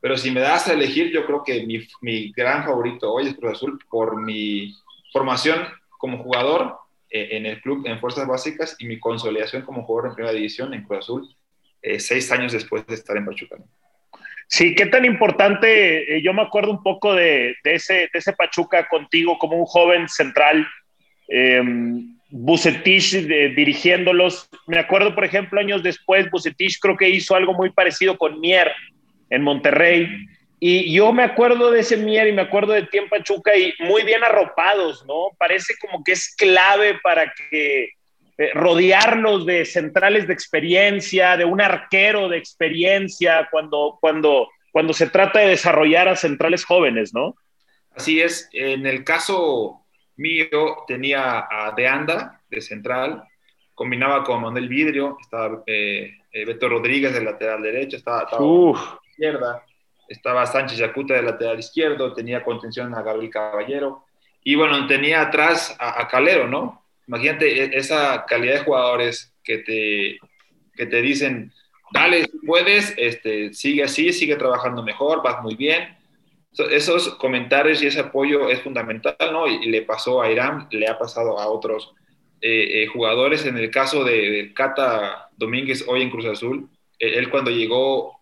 Pero 0.00 0.16
si 0.16 0.30
me 0.30 0.40
das 0.40 0.68
a 0.68 0.72
elegir, 0.72 1.12
yo 1.12 1.26
creo 1.26 1.44
que 1.44 1.66
mi, 1.66 1.86
mi, 2.00 2.32
gran 2.32 2.64
favorito 2.64 3.12
hoy 3.12 3.26
es 3.26 3.34
Cruz 3.34 3.58
Azul 3.58 3.78
por 3.90 4.18
mi 4.18 4.74
formación 5.12 5.66
como 5.98 6.22
jugador 6.22 6.76
eh, 7.10 7.28
en 7.32 7.46
el 7.46 7.60
club 7.60 7.86
en 7.86 7.98
Fuerzas 8.00 8.26
Básicas 8.26 8.76
y 8.78 8.86
mi 8.86 8.98
consolidación 8.98 9.62
como 9.62 9.84
jugador 9.84 10.10
en 10.10 10.14
Primera 10.14 10.34
División 10.34 10.72
en 10.74 10.84
Cruz 10.84 11.00
Azul, 11.00 11.36
eh, 11.82 11.98
seis 12.00 12.30
años 12.32 12.52
después 12.52 12.86
de 12.86 12.94
estar 12.94 13.16
en 13.16 13.26
Pachuca. 13.26 13.56
Sí, 14.46 14.74
qué 14.74 14.86
tan 14.86 15.04
importante, 15.04 16.20
yo 16.22 16.32
me 16.32 16.42
acuerdo 16.42 16.72
un 16.72 16.82
poco 16.82 17.14
de, 17.14 17.54
de, 17.62 17.74
ese, 17.74 17.94
de 17.94 18.18
ese 18.18 18.32
Pachuca 18.32 18.88
contigo 18.88 19.38
como 19.38 19.56
un 19.56 19.66
joven 19.66 20.08
central. 20.08 20.66
Eh, 21.28 21.62
Bucetich 22.30 23.12
dirigiéndolos. 23.56 24.48
Me 24.66 24.78
acuerdo, 24.78 25.14
por 25.14 25.24
ejemplo, 25.24 25.60
años 25.60 25.82
después, 25.82 26.30
Bucetich 26.30 26.78
creo 26.80 26.96
que 26.96 27.08
hizo 27.08 27.34
algo 27.34 27.54
muy 27.54 27.70
parecido 27.70 28.16
con 28.16 28.40
Mier 28.40 28.70
en 29.30 29.42
Monterrey. 29.42 30.26
Y 30.60 30.92
yo 30.92 31.12
me 31.12 31.24
acuerdo 31.24 31.70
de 31.70 31.80
ese 31.80 31.96
Mier 31.96 32.28
y 32.28 32.32
me 32.32 32.42
acuerdo 32.42 32.74
de 32.74 32.82
Tiempo 32.82 33.16
Pachuca 33.16 33.56
y 33.56 33.72
muy 33.80 34.02
bien 34.02 34.22
arropados, 34.22 35.04
¿no? 35.06 35.30
Parece 35.38 35.74
como 35.80 36.04
que 36.04 36.12
es 36.12 36.34
clave 36.36 37.00
para 37.02 37.32
que 37.32 37.94
eh, 38.36 38.50
rodearlos 38.52 39.46
de 39.46 39.64
centrales 39.64 40.26
de 40.26 40.34
experiencia, 40.34 41.38
de 41.38 41.46
un 41.46 41.62
arquero 41.62 42.28
de 42.28 42.36
experiencia, 42.36 43.48
cuando, 43.50 43.96
cuando 44.00 44.48
cuando 44.72 44.92
se 44.92 45.08
trata 45.08 45.40
de 45.40 45.48
desarrollar 45.48 46.08
a 46.08 46.16
centrales 46.16 46.64
jóvenes, 46.64 47.12
¿no? 47.14 47.36
Así 47.94 48.20
es, 48.20 48.48
en 48.52 48.86
el 48.86 49.04
caso 49.04 49.84
mío 50.16 50.84
tenía 50.86 51.46
a 51.50 51.72
Deanda 51.76 52.40
de 52.48 52.60
central, 52.60 53.24
combinaba 53.74 54.22
con 54.22 54.42
Manuel 54.42 54.68
Vidrio, 54.68 55.16
estaba 55.20 55.62
eh, 55.66 56.18
eh, 56.32 56.44
Beto 56.44 56.68
Rodríguez 56.68 57.12
de 57.12 57.24
lateral 57.24 57.62
derecho, 57.62 57.96
estaba, 57.96 58.22
estaba 58.22 58.44
izquierda, 59.10 59.64
estaba 60.10 60.44
Sánchez 60.44 60.76
Yacuta 60.76 61.14
de 61.14 61.22
lateral 61.22 61.60
izquierdo, 61.60 62.12
tenía 62.12 62.42
contención 62.42 62.92
a 62.94 63.02
Gabriel 63.02 63.30
Caballero, 63.30 64.04
y 64.42 64.56
bueno, 64.56 64.86
tenía 64.86 65.22
atrás 65.22 65.76
a, 65.78 66.08
Calero, 66.08 66.48
¿no? 66.48 66.82
Imagínate 67.06 67.64
e, 67.64 67.78
esa 67.78 68.24
calidad 68.26 68.54
de 68.54 68.64
jugadores 68.64 69.32
que 69.44 69.58
te, 69.58 70.18
que 70.74 70.86
te 70.86 71.00
dicen, 71.00 71.52
dale, 71.92 72.28
puedes, 72.44 72.92
este, 72.96 73.54
sigue 73.54 73.84
así, 73.84 74.12
sigue 74.12 74.36
trabajando 74.36 74.82
mejor, 74.82 75.22
vas 75.22 75.42
muy 75.42 75.54
bien. 75.54 75.96
esos 76.70 77.14
comentarios 77.16 77.80
y 77.80 77.86
ese 77.86 78.00
apoyo 78.00 78.48
es 78.50 78.60
fundamental, 78.62 79.16
¿no? 79.30 79.46
Y, 79.46 79.66
le 79.66 79.82
pasó 79.82 80.20
a 80.20 80.30
Irán, 80.30 80.66
le 80.72 80.88
ha 80.88 80.98
pasado 80.98 81.38
a 81.38 81.46
otros 81.48 81.94
eh, 82.40 82.82
eh, 82.82 82.86
jugadores. 82.88 83.46
En 83.46 83.56
el 83.56 83.70
caso 83.70 84.02
de, 84.02 84.52
Cata 84.54 85.28
Domínguez, 85.36 85.84
hoy 85.86 86.02
en 86.02 86.10
Cruz 86.10 86.26
Azul, 86.26 86.68
eh, 86.98 87.18
él 87.18 87.30
cuando 87.30 87.50
llegó, 87.50 88.18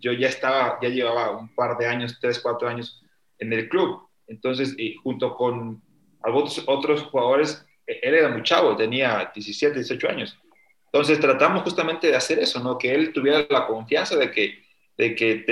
yo 0.00 0.12
ya 0.12 0.28
estaba, 0.28 0.78
ya 0.82 0.88
llevaba 0.88 1.36
un 1.36 1.54
par 1.54 1.76
de 1.78 1.86
años, 1.86 2.18
tres, 2.20 2.40
cuatro 2.40 2.68
años 2.68 3.02
en 3.38 3.52
el 3.52 3.68
club. 3.68 4.08
Entonces, 4.26 4.76
junto 5.02 5.34
con 5.34 5.82
algunos 6.22 6.62
otros 6.66 7.02
jugadores, 7.02 7.64
él 7.86 8.14
era 8.14 8.28
muy 8.28 8.42
chavo, 8.42 8.76
tenía 8.76 9.30
17, 9.32 9.74
18 9.74 10.08
años. 10.08 10.38
Entonces 10.86 11.20
tratamos 11.20 11.62
justamente 11.62 12.08
de 12.08 12.16
hacer 12.16 12.38
eso, 12.38 12.58
¿no? 12.60 12.78
Que 12.78 12.94
él 12.94 13.12
tuviera 13.12 13.46
la 13.50 13.66
confianza 13.66 14.16
de 14.16 14.30
que, 14.30 14.64
de 14.96 15.14
que, 15.14 15.44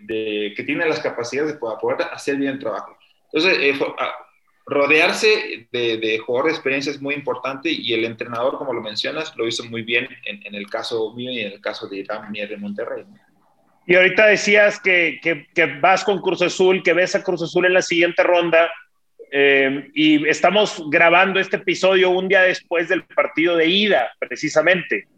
de, 0.00 0.54
que 0.54 0.62
tiene 0.64 0.86
las 0.86 1.00
capacidades 1.00 1.52
de 1.52 1.58
poder 1.58 2.02
hacer 2.12 2.36
bien 2.36 2.54
el 2.54 2.58
trabajo. 2.58 2.96
Entonces, 3.32 3.58
eh, 3.60 3.78
rodearse 4.66 5.68
de, 5.72 6.18
jugadores 6.18 6.52
de 6.52 6.56
experiencia 6.56 6.92
es 6.92 7.00
muy 7.00 7.14
importante 7.14 7.70
y 7.70 7.92
el 7.92 8.04
entrenador, 8.04 8.58
como 8.58 8.72
lo 8.72 8.82
mencionas, 8.82 9.34
lo 9.36 9.46
hizo 9.46 9.64
muy 9.64 9.82
bien 9.82 10.08
en, 10.24 10.54
el 10.54 10.68
caso 10.68 11.14
mío 11.14 11.30
y 11.30 11.40
en 11.40 11.52
el 11.52 11.60
caso 11.60 11.86
de 11.86 11.98
Irán 11.98 12.30
Mier 12.30 12.48
de 12.48 12.56
Monterrey. 12.56 13.04
Y 13.88 13.96
ahorita 13.96 14.26
decías 14.26 14.78
que, 14.80 15.18
que, 15.22 15.66
vas 15.80 16.04
con 16.04 16.20
Cruz 16.20 16.42
Azul, 16.42 16.82
que 16.82 16.92
ves 16.92 17.14
a 17.14 17.22
Cruz 17.22 17.42
Azul 17.42 17.64
en 17.64 17.72
la 17.72 17.80
siguiente 17.80 18.22
ronda. 18.22 18.70
Eh, 19.32 19.88
y 19.94 20.28
estamos 20.28 20.84
grabando 20.90 21.40
este 21.40 21.56
episodio 21.56 22.10
un 22.10 22.28
día 22.28 22.42
después 22.42 22.90
del 22.90 23.04
partido 23.04 23.56
de 23.56 23.66
ida, 23.66 24.12
precisamente, 24.18 25.08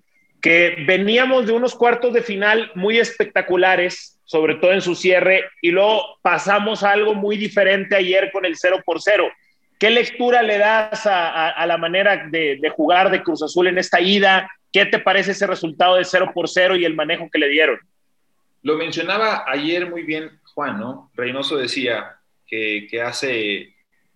que 0.40 0.85
veníamos 0.87 1.48
de 1.48 1.52
unos 1.52 1.74
cuartos 1.74 2.12
de 2.12 2.22
final 2.22 2.70
muy 2.76 2.98
espectaculares, 2.98 4.20
sobre 4.24 4.54
todo 4.54 4.72
en 4.72 4.83
su 4.83 4.94
cierre, 4.94 5.46
y 5.61 5.72
luego 5.72 6.20
pasamos 6.22 6.85
algo 6.85 7.12
muy 7.14 7.37
diferente 7.37 7.96
ayer 7.96 8.30
con 8.30 8.44
el 8.44 8.56
0 8.56 8.83
por 8.87 9.02
0. 9.02 9.33
¿Qué 9.80 9.90
lectura 9.90 10.44
le 10.44 10.59
das 10.59 11.06
a, 11.06 11.66
la 11.66 11.76
manera 11.76 12.28
de, 12.30 12.59
de, 12.62 12.68
jugar 12.68 13.11
de 13.11 13.24
Cruz 13.24 13.42
Azul 13.42 13.66
en 13.66 13.78
esta 13.78 14.00
ida? 14.00 14.48
¿Qué 14.72 14.87
te 14.87 15.00
parece 15.00 15.33
ese 15.33 15.48
resultado 15.48 15.96
de 15.96 16.04
0 16.04 16.30
por 16.33 16.48
0 16.48 16.76
y 16.76 16.85
el 16.85 16.94
manejo 16.94 17.28
que 17.33 17.40
le 17.40 17.48
dieron? 17.48 17.76
Lo 18.62 18.77
mencionaba 18.77 19.44
ayer 19.46 19.88
muy 19.88 20.03
bien 20.03 20.40
Juan, 20.55 20.79
¿no? 20.79 21.11
Reynoso 21.14 21.57
decía 21.57 22.18
que, 22.46 22.88
hace 23.03 23.75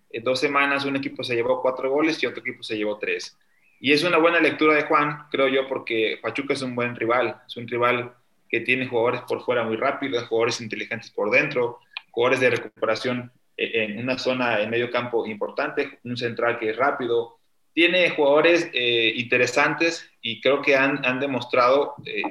en 0.09 0.23
dos 0.23 0.39
semanas 0.39 0.85
un 0.85 0.95
equipo 0.95 1.23
se 1.23 1.35
llevó 1.35 1.61
cuatro 1.61 1.89
goles 1.89 2.21
y 2.21 2.25
otro 2.25 2.41
equipo 2.41 2.61
se 2.63 2.77
llevó 2.77 2.97
tres. 2.97 3.37
Y 3.79 3.91
es 3.91 4.03
una 4.03 4.17
buena 4.17 4.39
lectura 4.39 4.75
de 4.75 4.83
Juan, 4.83 5.27
creo 5.31 5.47
yo, 5.47 5.67
porque 5.67 6.19
Pachuca 6.21 6.53
es 6.53 6.61
un 6.61 6.75
buen 6.75 6.95
rival, 6.95 7.41
es 7.45 7.57
un 7.57 7.67
rival 7.67 8.13
que 8.47 8.61
tiene 8.61 8.87
jugadores 8.87 9.21
por 9.21 9.43
fuera 9.43 9.63
muy 9.63 9.77
rápidos, 9.77 10.27
jugadores 10.27 10.61
inteligentes 10.61 11.11
por 11.11 11.29
dentro, 11.31 11.79
jugadores 12.11 12.39
de 12.39 12.49
recuperación 12.51 13.31
en 13.57 13.99
una 13.99 14.17
zona 14.17 14.59
en 14.61 14.69
medio 14.69 14.91
campo 14.91 15.25
importante, 15.25 15.99
un 16.03 16.17
central 16.17 16.59
que 16.59 16.69
es 16.69 16.77
rápido. 16.77 17.39
Tiene 17.73 18.09
jugadores 18.11 18.69
eh, 18.73 19.13
interesantes 19.15 20.09
y 20.21 20.41
creo 20.41 20.61
que 20.61 20.75
han, 20.75 21.19
demostrado 21.19 21.95
eh, 22.05 22.21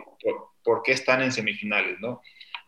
por, 0.65 0.83
qué 0.83 0.93
están 0.93 1.23
en 1.23 1.33
semifinales, 1.33 2.01
¿no? 2.01 2.23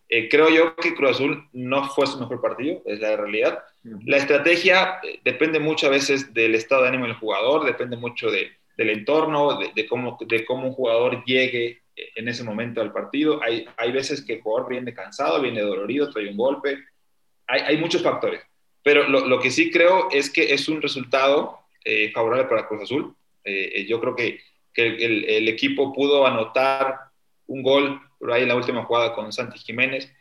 Eh, 0.09 0.29
creo 0.29 0.49
yo 0.51 0.77
que 0.77 0.95
Cruz 0.95 1.13
Azul 1.13 1.49
no 1.53 1.89
fue 1.89 2.07
su 2.07 2.19
mejor 2.19 2.41
partido, 2.41 2.81
es 2.87 3.01
la 3.01 3.17
realidad. 3.17 3.65
La 4.05 4.19
estrategia 4.19 5.01
eh, 5.03 5.21
depende 5.25 5.59
muchas 5.59 5.91
veces 5.91 6.33
del 6.33 6.55
estado 6.55 6.83
de 6.83 6.89
ánimo 6.89 7.07
del 7.07 7.17
jugador, 7.17 7.65
depende 7.65 7.97
mucho 7.97 8.31
de, 8.31 8.53
del 8.77 8.91
entorno, 8.91 9.59
de, 9.59 9.87
cómo, 9.87 10.17
de 10.25 10.45
cómo 10.45 10.69
un 10.69 10.75
jugador 10.75 11.25
llegue 11.25 11.83
eh, 11.97 12.11
en 12.15 12.29
ese 12.29 12.45
momento 12.45 12.81
al 12.81 12.93
partido. 12.93 13.43
Hay, 13.43 13.67
hay 13.77 13.91
veces 13.91 14.25
que 14.25 14.35
el 14.35 14.43
jugador 14.43 14.71
viene 14.71 14.95
cansado, 14.95 15.41
viene 15.41 15.61
dolorido, 15.61 16.11
trae 16.11 16.29
un 16.29 16.37
golpe. 16.37 16.79
Hay, 17.49 17.61
hay 17.63 17.77
muchos 17.77 18.03
factores. 18.03 18.43
Pero 18.85 19.09
lo, 19.09 19.27
lo, 19.27 19.41
que 19.41 19.51
sí 19.51 19.73
creo 19.73 20.09
es 20.13 20.31
que 20.31 20.55
es 20.55 20.69
un 20.69 20.81
resultado 20.81 21.59
favorable 22.15 22.45
para 22.45 22.67
Cruz 22.69 22.83
Azul. 22.83 23.17
yo 23.89 24.01
creo 24.01 24.15
que, 24.15 24.41
que 24.73 24.87
el, 24.87 25.25
el, 25.25 25.49
equipo 25.49 25.93
pudo 25.93 26.27
anotar 26.27 27.06
un 27.47 27.63
gol 27.63 28.01
por 28.19 28.33
ahí 28.33 28.43
en 28.43 28.49
la 28.49 28.57
última 28.57 28.85
jugada 28.85 29.15
con 29.15 29.33
Santi 29.33 29.59
Jiménez. 29.59 30.13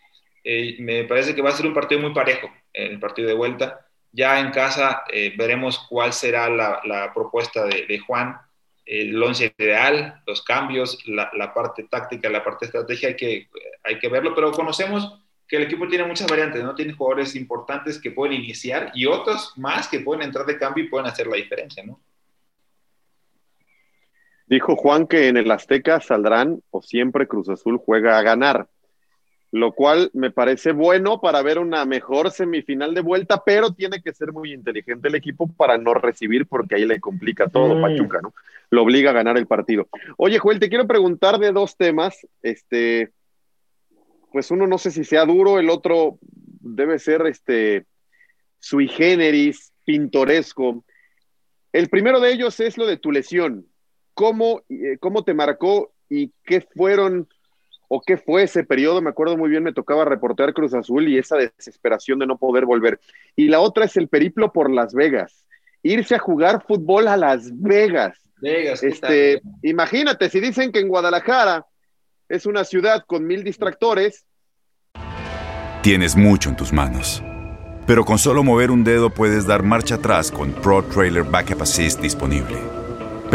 Eh, 0.43 0.77
me 0.79 1.03
parece 1.05 1.33
que 1.33 1.41
va 1.41 1.49
a 1.49 1.53
ser 1.53 1.65
un 1.65 1.73
partido 1.73 2.01
muy 2.01 2.13
parejo, 2.13 2.49
el 2.73 2.99
partido 2.99 3.27
de 3.27 3.33
vuelta. 3.33 3.85
Ya 4.11 4.39
en 4.39 4.51
casa 4.51 5.03
eh, 5.11 5.33
veremos 5.37 5.85
cuál 5.89 6.13
será 6.13 6.49
la, 6.49 7.11
propuesta 7.13 7.65
de, 7.65 7.99
Juan, 7.99 8.37
el 8.85 9.21
once 9.21 9.53
ideal, 9.57 10.21
los 10.25 10.41
cambios, 10.43 10.99
la, 11.07 11.53
parte 11.53 11.83
táctica, 11.89 12.29
la 12.29 12.43
parte 12.43 12.65
estrategia, 12.65 13.09
hay 13.09 13.15
que, 13.15 13.49
hay 13.83 13.99
que 13.99 14.07
verlo, 14.07 14.33
pero 14.33 14.51
conocemos 14.51 15.19
que 15.47 15.57
el 15.57 15.63
equipo 15.63 15.87
tiene 15.87 16.05
muchas 16.05 16.29
variantes, 16.29 16.63
¿no? 16.63 16.73
Tiene 16.75 16.93
jugadores 16.93 17.35
importantes 17.35 17.99
que 17.99 18.11
pueden 18.11 18.41
iniciar 18.41 18.91
y 18.95 19.05
otros 19.05 19.53
más 19.57 19.87
que 19.87 19.99
pueden 19.99 20.23
entrar 20.23 20.45
de 20.45 20.57
cambio 20.57 20.83
y 20.83 20.87
pueden 20.87 21.07
hacer 21.07 21.27
la 21.27 21.35
diferencia, 21.35 21.83
¿no? 21.83 21.99
Dijo 24.47 24.75
Juan 24.75 25.07
que 25.07 25.27
en 25.27 25.37
el 25.37 25.49
Azteca 25.49 25.99
saldrán 25.99 26.61
o 26.69 26.81
siempre 26.81 27.27
Cruz 27.27 27.49
Azul 27.49 27.77
juega 27.77 28.19
a 28.19 28.21
ganar, 28.21 28.67
lo 29.51 29.71
cual 29.71 30.11
me 30.13 30.31
parece 30.31 30.71
bueno 30.71 31.19
para 31.19 31.41
ver 31.41 31.57
una 31.57 31.85
mejor 31.85 32.29
semifinal 32.29 32.93
de 32.93 33.01
vuelta, 33.01 33.41
pero 33.43 33.73
tiene 33.73 34.01
que 34.01 34.13
ser 34.13 34.31
muy 34.31 34.53
inteligente 34.53 35.07
el 35.07 35.15
equipo 35.15 35.47
para 35.47 35.77
no 35.77 35.93
recibir 35.93 36.45
porque 36.45 36.75
ahí 36.75 36.85
le 36.85 36.99
complica 36.99 37.47
todo 37.47 37.75
mm. 37.75 37.81
Pachuca, 37.81 38.19
¿no? 38.21 38.33
Lo 38.69 38.83
obliga 38.83 39.11
a 39.11 39.13
ganar 39.13 39.37
el 39.37 39.47
partido. 39.47 39.87
Oye, 40.17 40.39
Joel, 40.39 40.59
te 40.59 40.69
quiero 40.69 40.87
preguntar 40.87 41.39
de 41.39 41.51
dos 41.51 41.77
temas, 41.77 42.27
este, 42.41 43.11
pues 44.31 44.51
uno 44.51 44.67
no 44.67 44.77
sé 44.77 44.91
si 44.91 45.03
sea 45.03 45.25
duro, 45.25 45.59
el 45.59 45.69
otro 45.69 46.19
debe 46.21 46.99
ser 46.99 47.25
este 47.25 47.85
sui 48.59 48.87
generis, 48.87 49.71
pintoresco. 49.85 50.83
El 51.71 51.89
primero 51.89 52.19
de 52.19 52.33
ellos 52.33 52.59
es 52.59 52.77
lo 52.77 52.85
de 52.85 52.97
tu 52.97 53.11
lesión. 53.11 53.65
¿Cómo, 54.15 54.61
eh, 54.69 54.97
¿Cómo 54.99 55.23
te 55.23 55.33
marcó 55.33 55.91
y 56.09 56.31
qué 56.45 56.61
fueron 56.61 57.27
o 57.89 58.01
qué 58.01 58.17
fue 58.17 58.43
ese 58.43 58.63
periodo? 58.63 59.01
Me 59.01 59.09
acuerdo 59.09 59.37
muy 59.37 59.49
bien, 59.49 59.61
me 59.61 59.73
tocaba 59.73 60.05
reportear 60.05 60.53
Cruz 60.53 60.73
Azul 60.73 61.07
y 61.09 61.17
esa 61.17 61.35
desesperación 61.35 62.17
de 62.19 62.25
no 62.25 62.37
poder 62.37 62.65
volver. 62.65 62.99
Y 63.35 63.49
la 63.49 63.59
otra 63.59 63.85
es 63.85 63.97
el 63.97 64.07
periplo 64.07 64.53
por 64.53 64.71
Las 64.71 64.93
Vegas. 64.93 65.45
Irse 65.83 66.15
a 66.15 66.19
jugar 66.19 66.63
fútbol 66.65 67.09
a 67.09 67.17
Las 67.17 67.51
Vegas. 67.61 68.17
Vegas 68.41 68.83
este, 68.83 69.41
imagínate, 69.61 70.29
si 70.29 70.39
dicen 70.39 70.71
que 70.71 70.79
en 70.79 70.87
Guadalajara 70.87 71.65
es 72.29 72.45
una 72.45 72.63
ciudad 72.63 73.03
con 73.05 73.27
mil 73.27 73.43
distractores. 73.43 74.25
Tienes 75.83 76.15
mucho 76.15 76.49
en 76.49 76.55
tus 76.55 76.71
manos. 76.71 77.21
Pero 77.85 78.05
con 78.05 78.17
solo 78.17 78.43
mover 78.43 78.71
un 78.71 78.85
dedo 78.85 79.09
puedes 79.09 79.45
dar 79.45 79.61
marcha 79.61 79.95
atrás 79.95 80.31
con 80.31 80.53
Pro 80.53 80.83
Trailer 80.85 81.23
Backup 81.23 81.61
Assist 81.61 81.99
disponible 82.01 82.84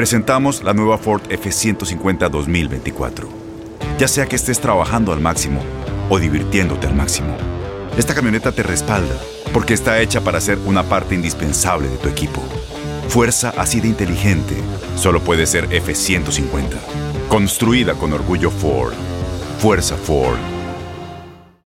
presentamos 0.01 0.63
la 0.63 0.73
nueva 0.73 0.97
Ford 0.97 1.21
F150 1.29 2.31
2024. 2.31 3.29
Ya 3.99 4.09
sea 4.09 4.25
que 4.25 4.35
estés 4.35 4.59
trabajando 4.59 5.13
al 5.13 5.21
máximo 5.21 5.61
o 6.09 6.19
divirtiéndote 6.19 6.87
al 6.87 6.95
máximo, 6.95 7.37
esta 7.99 8.15
camioneta 8.15 8.51
te 8.51 8.63
respalda 8.63 9.15
porque 9.53 9.75
está 9.75 10.01
hecha 10.01 10.23
para 10.23 10.41
ser 10.41 10.57
una 10.65 10.85
parte 10.85 11.15
indispensable 11.15 11.87
de 11.87 11.99
tu 11.99 12.09
equipo. 12.09 12.41
Fuerza 13.09 13.53
así 13.59 13.83
de 13.83 13.89
inteligente 13.89 14.55
solo 14.97 15.21
puede 15.21 15.45
ser 15.47 15.69
F150. 15.69 16.79
Construida 17.29 17.93
con 17.93 18.15
orgullo 18.15 18.51
Ford. 18.51 18.95
Fuerza 19.59 19.99
Ford. 19.99 20.60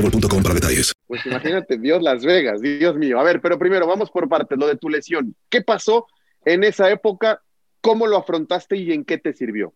boostmobile.com 0.00 0.42
para 0.42 0.54
detalles. 0.54 0.92
Pues 1.06 1.24
imagínate, 1.26 1.78
Dios 1.78 2.02
Las 2.02 2.24
Vegas, 2.24 2.60
Dios 2.60 2.96
mío. 2.96 3.18
A 3.18 3.22
ver, 3.22 3.40
pero 3.40 3.58
primero 3.58 3.86
vamos 3.86 4.10
por 4.10 4.28
partes, 4.28 4.58
lo 4.58 4.66
de 4.66 4.76
tu 4.76 4.88
lesión. 4.88 5.34
¿Qué 5.48 5.62
pasó 5.62 6.06
en 6.44 6.64
esa 6.64 6.90
época? 6.90 7.42
¿Cómo 7.80 8.06
lo 8.06 8.16
afrontaste 8.16 8.76
y 8.76 8.92
en 8.92 9.04
qué 9.04 9.18
te 9.18 9.32
sirvió? 9.32 9.74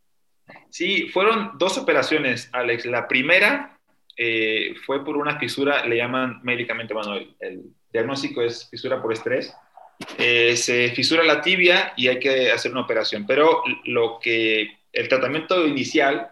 Sí, 0.68 1.08
fueron 1.08 1.52
dos 1.58 1.78
operaciones, 1.78 2.50
Alex. 2.52 2.86
La 2.86 3.08
primera 3.08 3.78
eh, 4.16 4.74
fue 4.84 5.04
por 5.04 5.16
una 5.16 5.38
fisura, 5.38 5.86
le 5.86 5.96
llaman 5.96 6.40
médicamente, 6.42 6.94
bueno, 6.94 7.14
el, 7.40 7.62
diagnóstico 7.92 8.42
es 8.42 8.68
fisura 8.68 9.00
por 9.00 9.12
estrés. 9.12 9.54
Eh, 10.18 10.56
se 10.56 10.90
fisura 10.90 11.22
la 11.22 11.40
tibia 11.40 11.92
y 11.96 12.08
hay 12.08 12.18
que 12.18 12.50
hacer 12.50 12.72
una 12.72 12.80
operación. 12.80 13.24
Pero 13.26 13.62
lo 13.84 14.18
que 14.20 14.78
el 14.92 15.08
tratamiento 15.08 15.64
inicial 15.66 16.28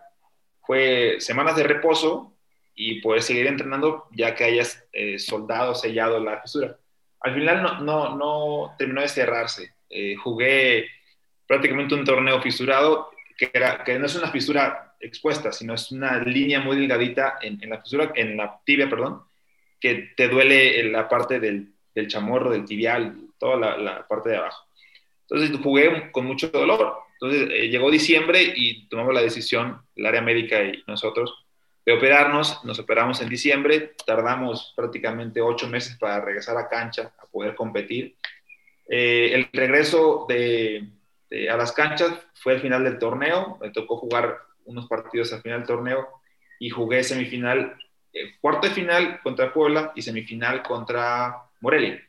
fue 0.63 1.17
semanas 1.21 1.57
de 1.57 1.63
reposo 1.63 2.33
y 2.75 3.01
poder 3.01 3.23
seguir 3.23 3.47
entrenando 3.47 4.09
ya 4.13 4.35
que 4.35 4.45
hayas 4.45 4.85
eh, 4.93 5.19
soldado, 5.19 5.75
sellado 5.75 6.19
la 6.21 6.41
fisura. 6.41 6.77
Al 7.21 7.35
final 7.35 7.63
no, 7.63 7.81
no, 7.81 8.17
no 8.17 8.75
terminó 8.79 9.01
de 9.01 9.09
cerrarse. 9.09 9.75
Eh, 9.89 10.17
jugué 10.17 10.89
prácticamente 11.47 11.95
un 11.95 12.05
torneo 12.05 12.41
fisurado 12.41 13.11
que, 13.37 13.51
era, 13.53 13.85
que 13.85 13.99
no 13.99 14.07
es 14.07 14.17
una 14.17 14.31
fisura 14.31 14.95
expuesta, 15.01 15.53
sino 15.53 15.75
es 15.75 15.91
una 15.93 16.19
línea 16.19 16.61
muy 16.61 16.77
delgadita 16.77 17.39
en, 17.43 17.63
en 17.63 17.71
la 17.71 17.81
fisura, 17.81 18.13
en 18.15 18.37
la 18.37 18.61
tibia, 18.65 18.89
perdón, 18.89 19.23
que 19.81 20.13
te 20.17 20.29
duele 20.29 20.81
en 20.81 20.93
la 20.93 21.09
parte 21.09 21.41
del, 21.41 21.73
del 21.95 22.09
chamorro, 22.09 22.51
del 22.51 22.65
tibial, 22.65 23.17
toda 23.39 23.57
la, 23.57 23.77
la, 23.77 24.07
parte 24.07 24.31
de 24.31 24.37
abajo. 24.37 24.65
Entonces 25.29 25.59
jugué 25.63 26.11
con 26.13 26.25
mucho 26.27 26.49
dolor. 26.49 26.95
Entonces 27.21 27.49
eh, 27.51 27.69
llegó 27.69 27.91
diciembre 27.91 28.53
y 28.57 28.89
tomamos 28.89 29.15
la 29.15 29.23
decisión, 29.23 29.83
el 29.97 30.07
área 30.07 30.23
médica 30.23 30.63
y 30.63 30.83
nosotros, 30.87 31.42
de 31.85 31.93
operarnos. 31.93 32.65
Nos 32.65 32.79
operamos 32.79 33.21
en 33.21 33.29
diciembre, 33.29 33.95
tardamos 34.07 34.73
prácticamente 34.77 35.41
ocho 35.41 35.69
meses 35.69 35.97
para 35.97 36.21
regresar 36.21 36.57
a 36.57 36.69
cancha, 36.69 37.13
a 37.19 37.27
poder 37.27 37.55
competir. 37.55 38.17
Eh, 38.89 39.31
el 39.33 39.49
regreso 39.53 40.27
de, 40.29 40.89
de, 41.31 41.51
a 41.51 41.57
las 41.57 41.73
canchas 41.73 42.13
fue 42.35 42.55
el 42.55 42.61
final 42.61 42.85
del 42.85 42.99
torneo, 42.99 43.59
me 43.61 43.71
tocó 43.71 43.97
jugar 43.97 44.39
unos 44.65 44.87
partidos 44.87 45.33
al 45.33 45.43
final 45.43 45.61
del 45.61 45.69
torneo 45.69 46.09
y 46.59 46.71
jugué 46.71 47.03
semifinal, 47.03 47.77
eh, 48.13 48.35
cuarto 48.41 48.69
de 48.69 48.75
final 48.75 49.21
contra 49.23 49.53
Puebla 49.53 49.93
y 49.95 50.03
semifinal 50.03 50.63
contra 50.63 51.43
Morelia. 51.61 52.03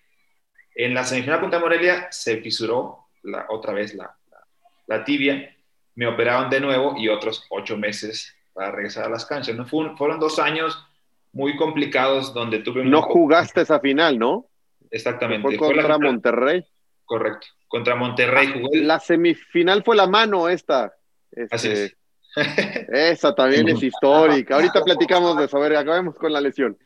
En 0.75 0.93
la 0.93 1.03
semifinal 1.03 1.39
contra 1.39 1.59
Morelia 1.59 2.07
se 2.11 2.37
fisuró 2.41 3.07
la, 3.23 3.45
otra 3.49 3.73
vez 3.73 3.93
la, 3.93 4.15
la, 4.29 4.45
la 4.87 5.03
tibia, 5.03 5.55
me 5.95 6.07
operaron 6.07 6.49
de 6.49 6.59
nuevo 6.59 6.95
y 6.97 7.07
otros 7.07 7.45
ocho 7.49 7.77
meses 7.77 8.35
para 8.53 8.71
regresar 8.71 9.05
a 9.05 9.09
las 9.09 9.25
canchas. 9.25 9.55
¿no? 9.55 9.65
Fue 9.65 9.95
fueron 9.97 10.19
dos 10.19 10.39
años 10.39 10.85
muy 11.31 11.57
complicados 11.57 12.33
donde 12.33 12.59
tuve... 12.59 12.85
No 12.85 13.01
jugaste 13.01 13.61
esa 13.61 13.79
final, 13.79 14.19
¿no? 14.19 14.47
Exactamente. 14.91 15.47
Fue 15.47 15.57
contra 15.57 15.95
fue 15.95 15.99
Monterrey. 15.99 16.65
Correcto. 17.05 17.47
Contra 17.67 17.95
Monterrey 17.95 18.47
jugué. 18.53 18.81
La 18.83 18.99
semifinal 18.99 19.83
fue 19.83 19.95
la 19.95 20.07
mano 20.07 20.47
esta. 20.47 20.93
Este, 21.31 21.55
Así 21.55 21.67
es. 21.69 21.97
esa 22.89 23.33
también 23.33 23.67
es 23.69 23.81
histórica. 23.81 24.55
Ahorita 24.55 24.83
platicamos 24.83 25.37
de 25.37 25.45
eso. 25.45 25.57
A 25.57 25.61
ver, 25.61 25.75
acabemos 25.75 26.15
con 26.15 26.31
la 26.31 26.39
lesión. 26.39 26.77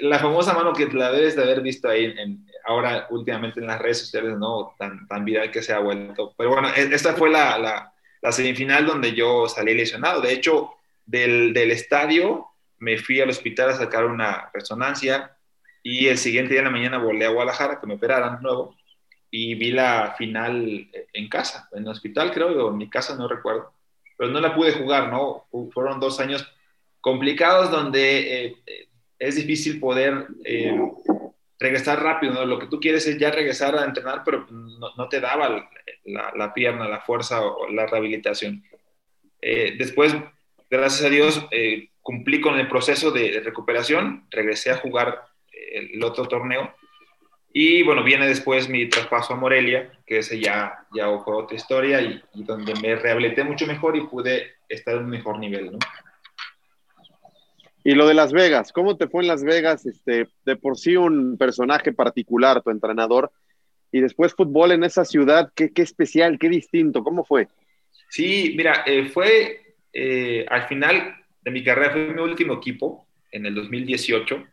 La 0.00 0.18
famosa 0.18 0.54
mano 0.54 0.72
que 0.72 0.86
la 0.86 1.12
debes 1.12 1.36
de 1.36 1.42
haber 1.42 1.60
visto 1.60 1.88
ahí 1.88 2.14
en, 2.16 2.46
ahora 2.64 3.06
últimamente 3.10 3.60
en 3.60 3.66
las 3.66 3.80
redes 3.80 3.98
sociales, 3.98 4.38
¿no? 4.38 4.74
Tan, 4.78 5.06
tan 5.06 5.24
viral 5.24 5.50
que 5.50 5.62
se 5.62 5.74
ha 5.74 5.80
vuelto. 5.80 6.34
Pero 6.36 6.50
bueno, 6.50 6.68
esta 6.74 7.12
fue 7.12 7.30
la, 7.30 7.58
la, 7.58 7.92
la 8.22 8.32
semifinal 8.32 8.86
donde 8.86 9.12
yo 9.12 9.48
salí 9.48 9.74
lesionado. 9.74 10.22
De 10.22 10.32
hecho, 10.32 10.70
del, 11.12 11.52
del, 11.52 11.70
estadio 11.70 12.46
me 12.78 12.96
fui 12.96 13.20
al 13.20 13.28
hospital 13.28 13.70
a 13.70 13.74
sacar 13.74 14.06
una 14.06 14.50
resonancia 14.52 15.36
y 15.82 16.08
el 16.08 16.16
siguiente 16.16 16.52
día 16.52 16.60
en 16.60 16.64
la 16.64 16.70
mañana 16.70 16.98
volé 16.98 17.26
a 17.26 17.30
Guadalajara 17.30 17.78
que 17.78 17.86
me 17.86 17.94
operaran 17.94 18.40
nuevo 18.42 18.74
y 19.30 19.54
vi 19.54 19.72
la 19.72 20.14
final 20.16 20.88
en 21.12 21.28
casa, 21.28 21.68
en 21.72 21.82
el 21.84 21.88
hospital 21.88 22.32
creo, 22.32 22.66
o 22.66 22.70
en 22.70 22.78
mi 22.78 22.88
casa, 22.88 23.14
no 23.16 23.28
recuerdo, 23.28 23.72
pero 24.16 24.30
no 24.30 24.40
la 24.40 24.54
pude 24.54 24.72
jugar, 24.72 25.10
¿no? 25.10 25.46
Fueron 25.72 26.00
dos 26.00 26.18
años 26.18 26.46
complicados 27.00 27.70
donde 27.70 28.46
eh, 28.46 28.56
es 29.18 29.36
difícil 29.36 29.80
poder 29.80 30.28
eh, 30.44 30.78
regresar 31.58 32.02
rápido, 32.02 32.34
¿no? 32.34 32.44
Lo 32.44 32.58
que 32.58 32.66
tú 32.66 32.80
quieres 32.80 33.06
es 33.06 33.18
ya 33.18 33.30
regresar 33.30 33.76
a 33.76 33.84
entrenar, 33.84 34.22
pero 34.24 34.46
no, 34.50 35.08
te 35.08 35.20
daba 35.20 35.68
la, 36.04 36.54
pierna, 36.54 36.88
la 36.88 37.00
fuerza 37.00 37.42
o 37.42 37.68
la 37.70 37.86
rehabilitación. 37.86 38.64
Eh, 39.40 39.74
después 39.76 40.14
gracias 40.78 41.04
a 41.04 41.10
Dios, 41.10 41.46
eh, 41.50 41.90
cumplí 42.00 42.40
con 42.40 42.58
el 42.58 42.68
proceso 42.68 43.10
de, 43.10 43.40
recuperación, 43.40 44.26
regresé 44.30 44.70
a 44.70 44.78
jugar 44.78 45.22
eh, 45.52 45.90
el 45.92 46.02
otro 46.02 46.26
torneo. 46.26 46.74
Y 47.52 47.82
bueno, 47.82 48.02
viene 48.02 48.26
después 48.26 48.68
mi 48.68 48.88
traspaso 48.88 49.34
a 49.34 49.36
Morelia, 49.36 49.92
que 50.06 50.18
ese 50.18 50.40
ya, 50.40 50.86
ya 50.94 51.06
fue 51.18 51.36
otra 51.36 51.56
historia 51.56 52.00
y, 52.00 52.22
y, 52.34 52.44
donde 52.44 52.74
me 52.80 52.96
rehabilité 52.96 53.44
mucho 53.44 53.66
mejor 53.66 53.96
y 53.96 54.06
pude 54.06 54.54
estar 54.68 54.94
en 54.94 55.04
un 55.04 55.10
mejor 55.10 55.38
nivel, 55.38 55.72
¿no? 55.72 55.78
Y 57.84 57.94
lo 57.94 58.06
de 58.06 58.14
Las 58.14 58.32
Vegas, 58.32 58.72
¿cómo 58.72 58.96
te 58.96 59.08
fue 59.08 59.22
en 59.22 59.28
Las 59.28 59.42
Vegas? 59.42 59.84
Este, 59.86 60.28
de 60.46 60.56
por 60.56 60.78
sí 60.78 60.96
un 60.96 61.36
personaje 61.36 61.92
particular, 61.92 62.62
tu 62.62 62.70
entrenador, 62.70 63.32
y 63.90 64.00
después 64.00 64.34
fútbol 64.34 64.72
en 64.72 64.84
esa 64.84 65.04
ciudad, 65.04 65.52
¿qué, 65.54 65.70
qué 65.72 65.82
especial, 65.82 66.38
qué 66.38 66.48
distinto? 66.48 67.02
¿Cómo 67.02 67.24
fue? 67.24 67.48
Sí, 68.08 68.54
mira, 68.56 68.84
eh, 68.86 69.06
fue 69.06 69.61
eh, 69.92 70.46
al 70.48 70.62
final 70.68 71.16
de 71.42 71.50
mi 71.50 71.62
carrera 71.62 71.92
fue 71.92 72.06
mi 72.06 72.20
último 72.20 72.54
equipo 72.54 73.06
en 73.30 73.46
el 73.46 73.54
2018. 73.54 74.46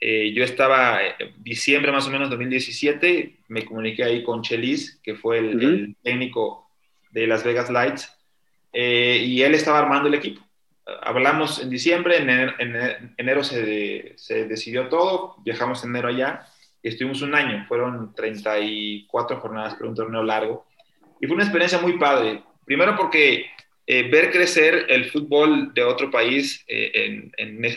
Eh, 0.00 0.32
yo 0.34 0.44
estaba 0.44 1.02
en 1.02 1.12
eh, 1.18 1.34
diciembre 1.38 1.92
más 1.92 2.06
o 2.06 2.10
menos 2.10 2.28
2017, 2.28 3.36
me 3.48 3.64
comuniqué 3.64 4.04
ahí 4.04 4.22
con 4.22 4.42
Chelis, 4.42 5.00
que 5.02 5.14
fue 5.14 5.38
el, 5.38 5.56
uh 5.56 5.60
-huh. 5.60 5.68
el 5.68 5.96
técnico 6.02 6.68
de 7.10 7.26
Las 7.26 7.44
Vegas 7.44 7.70
Lights, 7.70 8.12
eh, 8.72 9.22
y 9.24 9.42
él 9.42 9.54
estaba 9.54 9.78
armando 9.78 10.08
el 10.08 10.14
equipo. 10.14 10.42
Hablamos 11.02 11.62
en 11.62 11.70
diciembre, 11.70 12.18
en 12.18 12.28
enero, 12.28 12.52
en 12.58 13.14
enero 13.16 13.42
se, 13.42 14.12
se, 14.16 14.46
decidió 14.46 14.88
todo, 14.88 15.36
viajamos 15.42 15.82
en 15.84 15.90
enero 15.90 16.08
allá 16.08 16.46
y 16.82 16.88
estuvimos 16.88 17.22
un 17.22 17.34
año, 17.34 17.64
fueron 17.66 18.14
34 18.14 19.40
jornadas, 19.40 19.74
pero 19.74 19.88
un 19.88 19.94
torneo 19.94 20.22
largo. 20.22 20.66
Y 21.18 21.26
fue 21.26 21.36
una 21.36 21.44
experiencia 21.44 21.78
muy 21.78 21.96
padre, 21.98 22.42
primero 22.66 22.94
porque 22.96 23.46
eh, 23.86 24.08
ver 24.10 24.30
crecer 24.30 24.86
el 24.88 25.10
fútbol 25.10 25.74
de 25.74 25.82
otro 25.82 26.10
país 26.10 26.64
eh, 26.66 27.30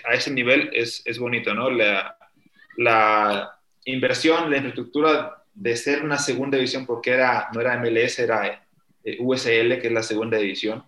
a 0.06 0.14
ese 0.14 0.32
nivel 0.32 0.70
es, 0.74 1.02
es 1.06 1.20
bonito, 1.20 1.54
¿no? 1.54 1.70
La, 1.70 3.54
inversión, 3.84 4.50
la 4.50 4.58
infraestructura 4.58 5.44
de 5.54 5.76
ser 5.76 6.04
una 6.04 6.18
segunda 6.18 6.58
división, 6.58 6.86
porque 6.86 7.12
era, 7.12 7.50
no 7.54 7.62
era 7.62 7.78
MLS, 7.78 8.20
era 8.20 8.68
eh, 9.04 9.18
USL, 9.20 9.80
que 9.80 9.88
es 9.88 9.92
la 9.92 10.04
segunda 10.04 10.38
división. 10.38 10.84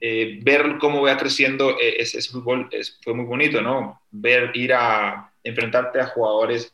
Ver 0.00 0.78
cómo 0.78 1.02
va 1.02 1.16
creciendo 1.16 1.76
ese, 1.80 2.22
fútbol 2.22 2.70
fue 3.02 3.14
muy 3.14 3.24
bonito, 3.24 3.60
¿no? 3.60 4.00
Ver, 4.12 4.52
ir 4.54 4.72
a 4.72 5.32
enfrentarte 5.42 6.00
a 6.00 6.06
jugadores 6.06 6.72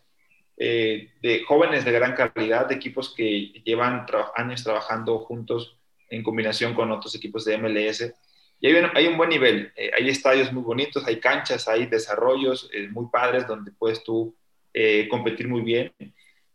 de 0.56 1.42
jóvenes 1.48 1.86
de 1.86 1.92
gran 1.92 2.14
calidad, 2.14 2.66
de 2.66 2.74
equipos 2.74 3.14
que 3.14 3.62
llevan 3.64 4.04
años 4.36 4.62
trabajando 4.62 5.18
juntos 5.20 5.78
en 6.08 6.22
combinación 6.22 6.74
con 6.74 6.90
otros 6.90 7.14
equipos 7.14 7.44
de 7.44 7.58
MLS. 7.58 8.12
Y 8.60 8.66
hay 8.68 8.74
un, 8.74 8.90
hay 8.94 9.06
un 9.06 9.16
buen 9.16 9.30
nivel, 9.30 9.72
eh, 9.76 9.90
hay 9.96 10.08
estadios 10.08 10.52
muy 10.52 10.62
bonitos, 10.62 11.06
hay 11.06 11.20
canchas, 11.20 11.68
hay 11.68 11.86
desarrollos 11.86 12.70
eh, 12.72 12.88
muy 12.88 13.06
padres 13.12 13.46
donde 13.46 13.72
puedes 13.72 14.02
tú 14.02 14.34
eh, 14.72 15.06
competir 15.08 15.48
muy 15.48 15.60
bien. 15.60 15.92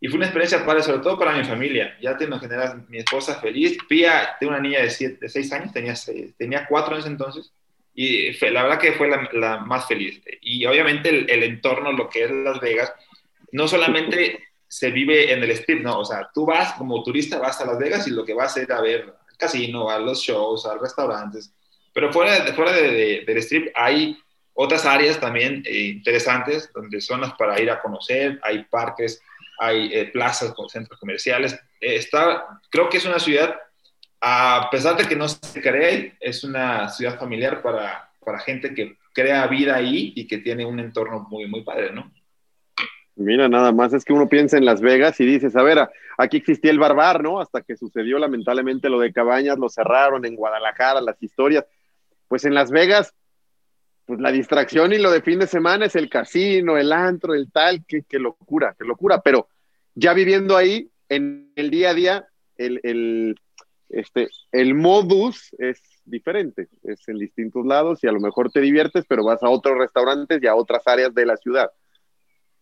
Y 0.02 0.08
fue 0.08 0.18
una 0.18 0.28
experiencia 0.28 0.66
padre, 0.66 0.82
sobre 0.82 1.00
todo 1.00 1.20
para 1.20 1.38
mi 1.38 1.44
familia. 1.44 1.98
Ya 2.02 2.18
te 2.18 2.24
imaginarás, 2.24 2.88
mi 2.88 3.00
esposa 3.00 3.40
feliz. 3.42 3.78
Pía, 3.88 4.30
tengo 4.40 4.52
una 4.52 4.62
niña 4.62 4.82
de, 4.82 4.90
siete, 4.90 5.18
de 5.20 5.30
seis 5.30 5.52
años, 5.52 5.74
tenía, 5.74 5.94
tenía 6.38 6.66
cuatro 6.68 6.96
años 6.96 7.06
entonces, 7.06 7.52
y 7.94 8.32
fue, 8.34 8.50
la 8.50 8.64
verdad 8.64 8.80
que 8.80 8.94
fue 8.94 9.10
la, 9.10 9.30
la, 9.34 9.58
más 9.58 9.88
feliz. 9.88 10.22
Y 10.42 10.66
obviamente 10.66 11.10
el, 11.10 11.30
el 11.30 11.44
entorno, 11.44 11.92
lo 11.92 12.08
que 12.08 12.24
es 12.24 12.32
Las 12.32 12.62
Vegas, 12.62 12.94
no 13.52 13.68
solamente 13.68 14.40
se 14.70 14.92
vive 14.92 15.34
en 15.34 15.44
el 15.44 15.52
strip, 15.52 15.82
no, 15.82 16.00
o 16.00 16.06
sea, 16.06 16.30
tú 16.34 16.46
vas 16.46 16.74
como 16.74 17.04
turista, 17.04 17.40
vas 17.40 17.60
a 17.60 17.66
Las 17.66 17.80
Vegas 17.80 18.08
y 18.08 18.12
lo 18.12 18.24
que 18.24 18.36
vas 18.36 18.56
a 18.56 18.62
ir 18.62 18.72
a 18.72 18.82
ver 18.82 19.14
casino, 19.40 19.90
a 19.90 19.98
los 19.98 20.22
shows, 20.22 20.66
a 20.66 20.78
restaurantes. 20.78 21.52
Pero 21.94 22.14
fuera, 22.14 22.54
fuera 22.54 22.74
de, 22.74 22.92
de, 22.92 23.24
del 23.26 23.38
strip 23.38 23.72
hay 23.76 24.18
otras 24.62 24.86
áreas 24.86 25.18
también 25.20 25.64
eh, 25.66 25.86
interesantes, 25.86 26.70
donde 26.74 27.00
zonas 27.00 27.34
para 27.36 27.60
ir 27.62 27.72
a 27.72 27.82
conocer, 27.82 28.40
hay 28.44 28.66
parques, 28.66 29.22
hay 29.58 29.90
eh, 29.94 30.06
plazas 30.12 30.54
centros 30.68 31.00
comerciales. 31.00 31.58
Está, 31.80 32.60
creo 32.70 32.90
que 32.90 32.98
es 32.98 33.06
una 33.06 33.20
ciudad, 33.20 33.56
a 34.20 34.68
pesar 34.70 34.98
de 34.98 35.08
que 35.08 35.16
no 35.16 35.30
se 35.30 35.62
cree, 35.62 36.18
es 36.20 36.44
una 36.44 36.90
ciudad 36.90 37.18
familiar 37.18 37.62
para, 37.62 38.12
para 38.24 38.40
gente 38.40 38.74
que 38.74 38.98
crea 39.14 39.48
vida 39.48 39.76
ahí 39.76 40.12
y 40.14 40.28
que 40.28 40.40
tiene 40.40 40.66
un 40.66 40.80
entorno 40.80 41.26
muy, 41.30 41.48
muy 41.48 41.64
padre, 41.64 41.92
¿no? 41.92 42.12
Mira, 43.20 43.50
nada 43.50 43.74
más 43.74 43.94
es 43.94 44.06
que 44.06 44.14
uno 44.14 44.30
piensa 44.30 44.58
en 44.58 44.66
Las 44.66 44.80
Vegas 44.80 45.20
y 45.20 45.26
dices, 45.26 45.56
a 45.58 45.62
ver, 45.62 45.90
aquí 46.18 46.38
existía 46.38 46.72
el 46.72 46.80
barbar, 46.80 47.22
¿no? 47.22 47.42
Hasta 47.42 47.62
que 47.62 47.76
sucedió 47.76 48.18
lamentablemente 48.18 48.90
lo 48.90 49.00
de 49.00 49.12
Cabañas, 49.12 49.58
lo 49.58 49.68
cerraron 49.68 50.26
en 50.26 50.36
Guadalajara, 50.36 51.02
las 51.02 51.22
historias. 51.22 51.66
Pues 52.30 52.46
en 52.46 52.54
Las 52.54 52.72
Vegas 52.72 53.14
pues 54.10 54.20
la 54.22 54.32
distracción 54.32 54.92
y 54.92 54.98
lo 54.98 55.12
de 55.12 55.22
fin 55.22 55.38
de 55.38 55.46
semana 55.46 55.86
es 55.86 55.96
el 55.96 56.10
casino, 56.10 56.80
el 56.80 56.92
antro, 56.92 57.36
el 57.36 57.52
tal, 57.52 57.86
qué, 57.86 58.04
locura, 58.18 58.76
qué 58.76 58.84
locura, 58.84 59.22
pero 59.22 59.50
ya 59.94 60.16
viviendo 60.16 60.58
ahí, 60.58 60.90
en 61.10 61.52
el 61.56 61.70
día 61.70 61.92
a 61.92 61.94
día, 61.94 62.28
el, 62.58 62.80
el, 62.82 63.40
este, 63.90 64.30
el 64.52 64.74
modus 64.74 65.54
es 65.60 65.80
diferente, 66.06 66.70
es 66.82 67.08
en 67.08 67.20
distintos 67.20 67.64
lados 67.68 68.04
y 68.04 68.08
a 68.08 68.12
lo 68.12 68.20
mejor 68.20 68.52
te 68.52 68.62
diviertes, 68.62 69.06
pero 69.08 69.24
vas 69.24 69.44
a 69.44 69.50
otros 69.50 69.78
restaurantes 69.78 70.42
y 70.42 70.48
a 70.48 70.56
otras 70.56 70.88
áreas 70.88 71.14
de 71.14 71.28
la 71.28 71.38
ciudad. 71.38 71.70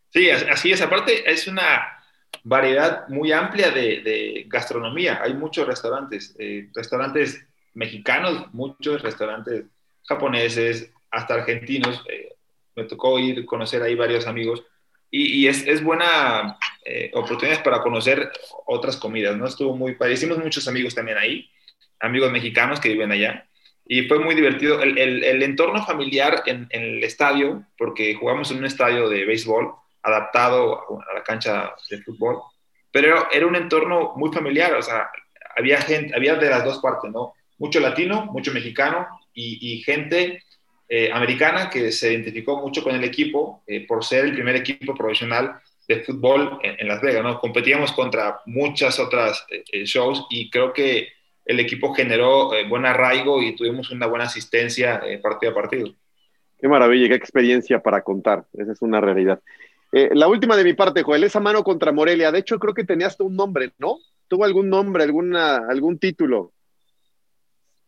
Sí, 0.10 0.30
así 0.30 0.72
es, 0.72 0.82
aparte 0.82 1.30
es 1.30 1.48
una 1.48 1.98
variedad 2.44 3.08
muy 3.10 3.32
amplia 3.32 3.72
de, 3.72 4.46
gastronomía, 4.48 5.22
hay 5.22 5.34
muchos 5.34 5.68
restaurantes, 5.68 6.36
eh, 6.40 6.70
restaurantes 6.74 7.46
mexicanos, 7.74 8.54
muchos 8.54 9.02
restaurantes 9.02 9.66
japoneses, 10.08 10.92
hasta 11.12 11.36
argentinos. 11.36 12.04
Eh, 12.10 12.34
me 12.76 12.84
tocó 12.84 13.20
ir 13.20 13.40
a 13.40 13.46
conocer 13.46 13.82
ahí 13.82 13.96
varios 13.96 14.28
amigos 14.28 14.64
y, 15.10 15.48
es, 15.48 15.66
es, 15.66 15.82
buena 15.84 16.58
eh, 16.84 17.12
oportunidad 17.14 17.64
para 17.64 17.82
conocer 17.82 18.30
otras 18.66 18.98
comidas, 18.98 19.38
¿no? 19.38 19.48
Estuvo 19.48 19.76
muy 19.76 19.96
padre. 19.96 20.14
Hicimos 20.14 20.38
muchos 20.38 20.68
amigos 20.68 20.94
también 20.94 21.18
ahí, 21.18 21.50
amigos 22.00 22.32
mexicanos 22.32 22.80
que 22.80 22.90
viven 22.90 23.12
allá. 23.12 23.48
Y 23.86 24.04
fue 24.04 24.20
muy 24.20 24.36
divertido. 24.36 24.82
El, 24.82 24.98
el, 24.98 25.44
entorno 25.44 25.84
familiar 25.86 26.44
en, 26.46 26.68
en, 26.72 26.84
el 26.84 27.04
estadio, 27.06 27.66
porque 27.78 28.16
jugamos 28.16 28.52
en 28.52 28.58
un 28.58 28.66
estadio 28.66 29.08
de 29.08 29.24
béisbol 29.26 29.74
adaptado 30.08 31.02
a 31.10 31.14
la 31.14 31.24
cancha 31.24 31.74
de 31.90 32.02
fútbol, 32.02 32.42
pero 32.92 33.28
era 33.32 33.46
un 33.46 33.56
entorno 33.56 34.14
muy 34.16 34.32
familiar, 34.32 34.74
o 34.74 34.82
sea, 34.82 35.10
había 35.56 35.82
gente, 35.82 36.16
había 36.16 36.36
de 36.36 36.50
las 36.50 36.64
dos 36.64 36.80
partes, 36.80 37.12
¿no? 37.12 37.34
Mucho 37.58 37.80
latino, 37.80 38.26
mucho 38.26 38.54
mexicano 38.54 39.08
y, 39.34 39.74
y 39.74 39.82
gente 39.82 40.44
eh, 40.90 41.10
americana 41.12 41.70
que 41.70 41.92
se 41.92 42.14
identificó 42.14 42.62
mucho 42.62 42.82
con 42.82 42.96
el 42.96 43.04
equipo 43.04 43.62
eh, 43.68 43.86
por 43.86 44.06
ser 44.06 44.24
el 44.24 44.34
primer 44.34 44.56
equipo 44.56 44.96
profesional 44.96 45.60
de 45.86 46.02
fútbol 46.02 46.60
en, 46.64 46.88
Las 46.88 47.02
Vegas. 47.02 47.24
¿no? 47.24 47.40
Competíamos 47.42 47.92
contra 47.92 48.40
muchas 48.46 48.98
otras 48.98 49.46
eh, 49.50 49.84
shows 49.84 50.26
y 50.30 50.50
creo 50.50 50.72
que 50.72 51.10
el 51.44 51.60
equipo 51.60 51.94
generó 51.94 52.52
buen 52.70 52.86
arraigo 52.86 53.42
y 53.42 53.56
tuvimos 53.56 53.90
una 53.90 54.06
buena 54.06 54.26
asistencia 54.26 55.02
partido 55.22 55.54
a 55.54 55.56
partido. 55.56 55.94
Qué 56.60 56.68
maravilla, 56.68 57.08
qué 57.08 57.16
experiencia 57.16 57.80
para 57.80 58.02
contar. 58.02 58.46
Esa 58.58 58.74
es 58.74 58.82
una 58.82 59.00
realidad. 59.00 59.40
La 60.14 60.28
última 60.28 60.56
de 60.56 60.64
mi 60.64 60.74
parte, 60.74 61.04
Joel, 61.04 61.24
esa 61.24 61.40
mano 61.40 61.64
contra 61.64 61.92
Morelia. 61.92 62.32
De 62.32 62.40
hecho, 62.40 62.60
creo 62.60 62.74
que 62.74 62.84
tenías 62.84 63.20
un 63.20 63.36
nombre, 63.36 63.74
¿no? 63.78 63.98
¿Tuvo 64.28 64.46
algún 64.46 64.70
nombre, 64.70 65.04
alguna, 65.04 65.58
algún 65.70 66.00
título? 66.00 66.54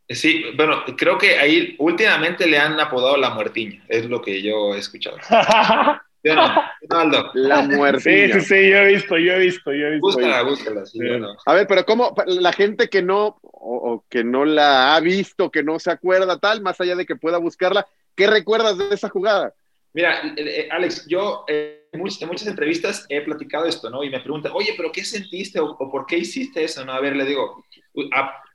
Sí, 0.07 0.43
bueno, 0.57 0.83
creo 0.97 1.17
que 1.17 1.37
ahí 1.37 1.75
últimamente 1.77 2.47
le 2.47 2.57
han 2.57 2.79
apodado 2.79 3.15
la 3.17 3.29
muertiña, 3.29 3.83
es 3.87 4.09
lo 4.09 4.21
que 4.21 4.41
yo 4.41 4.73
he 4.73 4.79
escuchado. 4.79 5.17
La 6.21 7.61
muertiña. 7.61 8.33
Sí, 8.33 8.33
sí, 8.33 8.41
sí, 8.41 8.69
yo 8.69 8.77
he 8.77 8.87
visto, 8.87 9.17
yo 9.17 9.33
he 9.33 9.39
visto, 9.39 9.71
yo 9.71 9.87
he 9.87 9.91
visto. 9.91 10.07
Búscala, 10.07 10.41
búscala, 10.43 10.85
sí, 10.85 10.99
A 11.45 11.53
ver, 11.53 11.65
pero 11.67 11.85
¿cómo 11.85 12.13
la 12.25 12.51
gente 12.51 12.89
que 12.89 13.01
no, 13.01 13.39
o, 13.41 14.03
que 14.09 14.23
no 14.23 14.43
la 14.43 14.95
ha 14.95 14.99
visto, 14.99 15.49
que 15.49 15.63
no 15.63 15.79
se 15.79 15.91
acuerda 15.91 16.37
tal, 16.39 16.61
más 16.61 16.79
allá 16.81 16.95
de 16.95 17.05
que 17.05 17.15
pueda 17.15 17.37
buscarla, 17.37 17.87
¿qué 18.15 18.27
recuerdas 18.27 18.77
de 18.77 18.93
esa 18.93 19.09
jugada? 19.09 19.53
Mira, 19.93 20.21
eh, 20.21 20.33
eh, 20.37 20.69
Alex, 20.71 21.05
yo 21.07 21.45
eh, 21.47 21.87
en, 21.91 21.99
muchas, 21.99 22.47
entrevistas 22.47 23.05
he 23.09 23.21
platicado 23.21 23.65
esto, 23.65 23.89
¿no? 23.89 24.03
Y 24.03 24.09
me 24.09 24.19
preguntan, 24.19 24.51
oye, 24.53 24.73
pero 24.77 24.91
¿qué 24.91 25.03
sentiste 25.03 25.59
o, 25.59 25.77
por 25.77 26.05
qué 26.05 26.17
hiciste 26.17 26.63
eso? 26.63 26.85
¿no? 26.85 26.93
A 26.93 26.99
ver, 26.99 27.15
le 27.15 27.25
digo, 27.25 27.63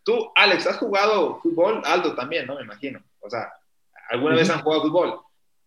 Tú, 0.04 0.30
Alex, 0.34 0.66
¿has 0.66 0.76
jugado 0.76 1.40
fútbol? 1.40 1.80
Aldo 1.84 2.14
también, 2.14 2.46
¿no? 2.46 2.56
Me 2.56 2.62
imagino. 2.62 3.02
O 3.20 3.30
sea, 3.30 3.50
¿alguna 4.10 4.36
vez 4.36 4.50
han 4.50 4.60
jugado 4.60 4.82
fútbol? 4.82 5.20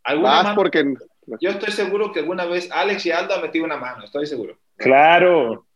¿Alguna 0.03 0.53
porque... 0.55 0.93
Yo 1.41 1.49
estoy 1.49 1.73
seguro 1.73 2.13
que 2.13 2.19
alguna 2.19 2.45
vez 2.45 2.71
Alex 2.71 3.05
y 3.05 3.11
Aldo 3.11 3.33
han 3.33 3.41
metido 3.41 3.65
una 3.65 3.77
mano, 3.77 4.05
estoy 4.05 4.25
seguro. 4.25 4.57
Claro. 4.77 5.67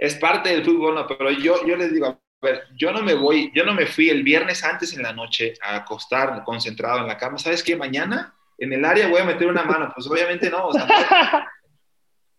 Es 0.00 0.14
parte 0.14 0.50
del 0.50 0.64
fútbol, 0.64 0.94
¿no? 0.94 1.08
Pero 1.08 1.32
yo, 1.32 1.66
yo 1.66 1.74
les 1.74 1.92
digo, 1.92 2.06
a 2.06 2.20
ver, 2.40 2.62
yo 2.76 2.92
no 2.92 3.02
me 3.02 3.14
voy, 3.14 3.50
yo 3.52 3.64
no 3.64 3.74
me 3.74 3.84
fui 3.84 4.10
el 4.10 4.22
viernes 4.22 4.62
antes 4.62 4.96
en 4.96 5.02
la 5.02 5.12
noche 5.12 5.54
a 5.60 5.74
acostar 5.74 6.44
concentrado 6.44 7.00
en 7.00 7.08
la 7.08 7.18
cama. 7.18 7.36
¿Sabes 7.36 7.64
qué? 7.64 7.74
Mañana 7.74 8.37
en 8.58 8.72
el 8.72 8.84
área 8.84 9.08
voy 9.08 9.20
a 9.20 9.24
meter 9.24 9.48
una 9.48 9.62
mano. 9.62 9.90
Pues 9.94 10.06
obviamente 10.06 10.50
no. 10.50 10.66
O 10.66 10.72
sea, 10.72 10.86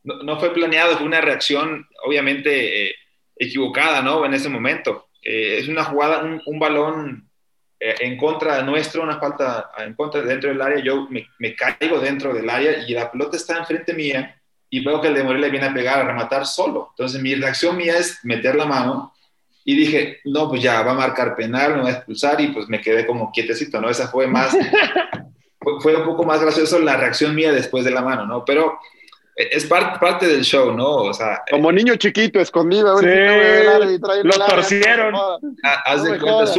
no, 0.03 0.39
fue 0.39 0.53
planeado, 0.53 0.97
fue 0.97 1.07
una 1.07 1.21
reacción 1.21 1.87
obviamente 2.05 2.89
eh, 2.89 2.95
equivocada, 3.35 4.01
¿no? 4.01 4.25
En 4.25 4.33
ese 4.33 4.49
momento. 4.49 5.07
Eh, 5.21 5.57
es 5.59 5.67
una 5.67 5.83
jugada, 5.83 6.23
un, 6.45 6.59
balón 6.59 7.29
eh, 7.79 7.95
en 8.01 8.17
contra 8.17 8.61
nuestro, 8.61 9.03
una 9.03 9.19
falta 9.19 9.71
en 9.77 9.93
contra 9.93 10.21
dentro 10.21 10.49
del 10.49 10.61
área, 10.61 10.83
yo 10.83 11.07
me, 11.09 11.55
caigo 11.55 11.99
dentro 11.99 12.33
del 12.33 12.49
área 12.49 12.85
y 12.87 12.93
la 12.93 13.11
pelota 13.11 13.35
está 13.35 13.57
enfrente 13.57 13.93
mía 13.93 14.39
y 14.69 14.83
veo 14.83 15.01
que 15.01 15.07
el 15.07 15.15
de 15.15 15.23
Morelia 15.23 15.49
viene 15.49 15.65
a 15.65 15.73
pegar, 15.73 15.99
a 15.99 16.07
rematar 16.07 16.45
solo. 16.45 16.89
Entonces 16.91 17.21
mi 17.21 17.35
reacción 17.35 17.75
mía 17.75 17.97
es 17.97 18.19
meter 18.23 18.55
la 18.55 18.65
mano 18.65 19.13
y 19.65 19.75
dije, 19.75 20.19
no, 20.25 20.49
pues 20.49 20.61
ya, 20.61 20.81
va 20.83 20.91
a 20.91 20.95
marcar 20.95 21.35
penal, 21.35 21.75
me 21.75 21.83
va 21.83 21.89
a 21.89 21.93
expulsar 21.93 22.39
y 22.39 22.47
pues 22.47 22.69
me 22.69 22.79
quedé 22.79 23.05
como 23.05 23.31
quietecito, 23.31 23.81
¿no? 23.81 23.89
Esa 23.89 24.07
fue 24.07 24.27
más, 24.27 24.55
fue 25.81 25.95
un 25.95 26.05
poco 26.05 26.23
más 26.23 26.41
gracioso 26.41 26.79
la 26.79 26.97
reacción 26.97 27.35
mía 27.35 27.51
después 27.51 27.83
de 27.83 27.91
la 27.91 28.01
mano, 28.01 28.25
¿no? 28.25 28.45
Pero 28.45 28.79
es 29.35 29.65
parte, 29.65 29.99
parte 29.99 30.27
del 30.27 30.43
show, 30.43 30.73
¿no? 30.73 30.95
O 30.95 31.13
sea, 31.13 31.43
como 31.49 31.71
niño 31.71 31.95
chiquito, 31.95 32.39
escondido, 32.39 32.91
a 32.91 33.01
ver 33.01 33.87
sí, 33.87 33.95
si 33.95 34.27
lo 34.27 34.45
torcieron. 34.45 35.15
Ah, 35.63 35.83
haz 35.85 36.03
de 36.03 36.19
cuenta, 36.19 36.53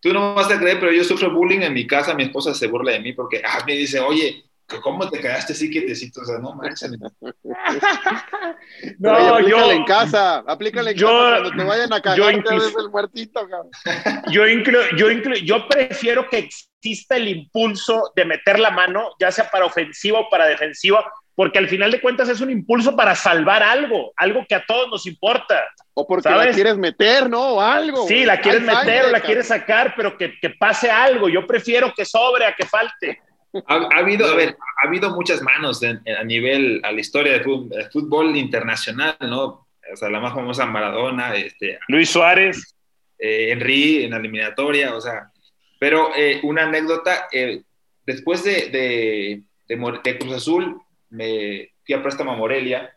tú 0.00 0.12
no 0.12 0.34
vas 0.34 0.50
a 0.50 0.58
creer, 0.58 0.80
pero 0.80 0.92
yo 0.92 1.04
sufro 1.04 1.32
bullying 1.32 1.60
en 1.60 1.74
mi 1.74 1.86
casa, 1.86 2.14
mi 2.14 2.24
esposa 2.24 2.54
se 2.54 2.66
burla 2.66 2.92
de 2.92 3.00
mí 3.00 3.12
porque 3.12 3.42
ah, 3.44 3.62
me 3.66 3.74
dice, 3.74 4.00
oye, 4.00 4.44
¿cómo 4.82 5.08
te 5.08 5.20
quedaste 5.20 5.52
así 5.52 5.70
quietecito? 5.70 6.20
O 6.20 6.24
sea, 6.24 6.38
no 6.38 6.54
manches. 6.54 6.90
no, 8.98 9.40
yo 9.40 9.72
en 9.72 9.84
casa, 9.84 10.38
aplícale 10.46 10.92
en 10.92 10.96
yo, 10.96 11.08
casa 11.08 11.40
cuando 11.40 11.50
te 11.50 11.64
vayan 11.64 11.92
a 11.92 12.00
cagar, 12.00 12.18
yo 12.18 12.30
incluso, 12.30 12.80
el 12.80 12.90
muertito, 12.90 13.48
cabrón. 13.48 13.70
Yo, 14.30 14.46
inclu, 14.46 14.78
yo, 14.96 15.10
inclu, 15.10 15.34
yo 15.36 15.66
prefiero 15.68 16.28
que 16.28 16.38
exista 16.38 17.16
el 17.16 17.28
impulso 17.28 18.12
de 18.14 18.24
meter 18.24 18.58
la 18.58 18.70
mano, 18.70 19.10
ya 19.18 19.32
sea 19.32 19.50
para 19.50 19.64
ofensiva 19.64 20.20
o 20.20 20.28
para 20.28 20.46
defensiva, 20.46 21.04
porque 21.34 21.58
al 21.58 21.68
final 21.68 21.90
de 21.90 22.00
cuentas 22.00 22.28
es 22.28 22.40
un 22.40 22.50
impulso 22.50 22.94
para 22.94 23.14
salvar 23.14 23.62
algo, 23.62 24.12
algo 24.16 24.44
que 24.48 24.54
a 24.54 24.64
todos 24.66 24.88
nos 24.90 25.06
importa. 25.06 25.64
O 25.94 26.06
porque 26.06 26.28
la 26.28 26.50
quieres 26.50 26.76
meter, 26.76 27.30
¿no? 27.30 27.54
O 27.54 27.60
algo. 27.60 28.06
Sí, 28.06 28.24
la 28.24 28.40
quieres 28.40 28.62
meter 28.62 29.06
o 29.06 29.10
la 29.10 29.20
quieres 29.20 29.46
sacar, 29.46 29.94
pero 29.96 30.18
que, 30.18 30.38
que, 30.40 30.50
pase 30.50 30.90
algo. 30.90 31.28
Yo 31.28 31.46
prefiero 31.46 31.92
que 31.94 32.04
sobre 32.04 32.44
a 32.44 32.54
que 32.54 32.66
falte. 32.66 33.20
Ha, 33.66 33.98
habido, 33.98 34.26
a 34.26 34.34
ver, 34.34 34.56
ha 34.82 34.86
habido 34.86 35.10
muchas 35.10 35.40
manos 35.42 35.82
a 35.82 36.24
nivel, 36.24 36.80
a 36.84 36.92
la 36.92 37.00
historia 37.00 37.32
del 37.32 37.44
fútbol, 37.90 38.36
internacional, 38.36 39.16
¿no? 39.20 39.66
O 39.90 39.96
sea, 39.96 40.10
la 40.10 40.20
más 40.20 40.34
famosa 40.34 40.66
Maradona, 40.66 41.34
este, 41.34 41.78
Luis 41.88 42.10
Suárez, 42.10 42.76
eh, 43.18 43.50
Henry 43.52 44.04
en 44.04 44.10
la 44.10 44.18
eliminatoria, 44.18 44.94
o 44.94 45.00
sea, 45.00 45.32
pero 45.80 46.14
eh, 46.14 46.40
una 46.42 46.64
anécdota, 46.64 47.28
eh, 47.32 47.62
después 48.04 48.44
de, 48.44 48.68
de, 48.68 49.42
de 49.68 50.18
Cruz 50.18 50.34
Azul, 50.34 50.80
me 51.10 51.72
fui 51.86 51.94
a 51.94 52.02
préstamo 52.02 52.32
a 52.32 52.36
Morelia, 52.36 52.94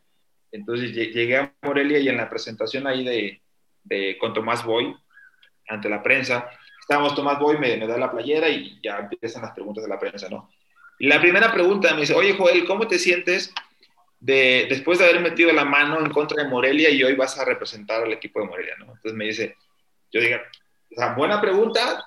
entonces 0.52 0.93
llegué 0.93 1.38
a 1.38 1.54
Morelia 1.62 1.99
y 1.99 2.10
en 2.10 2.18
la 2.18 2.30
presentación 2.30 2.88
ahí 2.88 3.06
de, 3.06 3.41
de 3.84 4.18
con 4.18 4.34
Tomás 4.34 4.66
Boy, 4.66 4.93
ante 5.68 5.88
la 5.89 6.04
prensa, 6.04 6.49
estábamos 6.82 7.15
Tomás 7.15 7.39
Boy, 7.39 7.57
me, 7.57 7.77
me 7.77 7.88
da 7.88 7.97
la 7.97 8.11
playera 8.11 8.49
y 8.49 8.79
ya 8.84 8.97
empiezan 8.97 9.43
las 9.43 9.53
preguntas 9.53 9.84
de 9.84 9.89
la 9.89 9.99
prensa, 9.99 10.27
¿no? 10.29 10.49
Y 10.99 11.07
la 11.07 11.21
primera 11.21 11.51
pregunta 11.51 11.93
me 11.93 12.01
dice, 12.01 12.13
oye 12.13 12.34
Joel, 12.34 12.65
¿cómo 12.65 12.88
te 12.88 12.99
sientes 12.99 13.53
de, 14.19 14.67
después 14.69 14.99
de 14.99 15.05
haber 15.05 15.19
metido 15.19 15.51
la 15.51 15.65
mano 15.65 15.99
en 15.99 16.11
contra 16.11 16.43
de 16.43 16.49
Morelia 16.49 16.89
y 16.91 17.03
hoy 17.03 17.15
vas 17.15 17.39
a 17.39 17.45
representar 17.45 18.03
al 18.03 18.13
equipo 18.13 18.39
de 18.39 18.47
Morelia, 18.47 18.75
¿no? 18.77 18.86
Entonces 18.86 19.13
me 19.13 19.25
dice, 19.25 19.55
yo 20.11 20.21
digo, 20.21 20.38
o 20.91 20.95
sea, 20.95 21.13
buena 21.13 21.41
pregunta, 21.41 22.05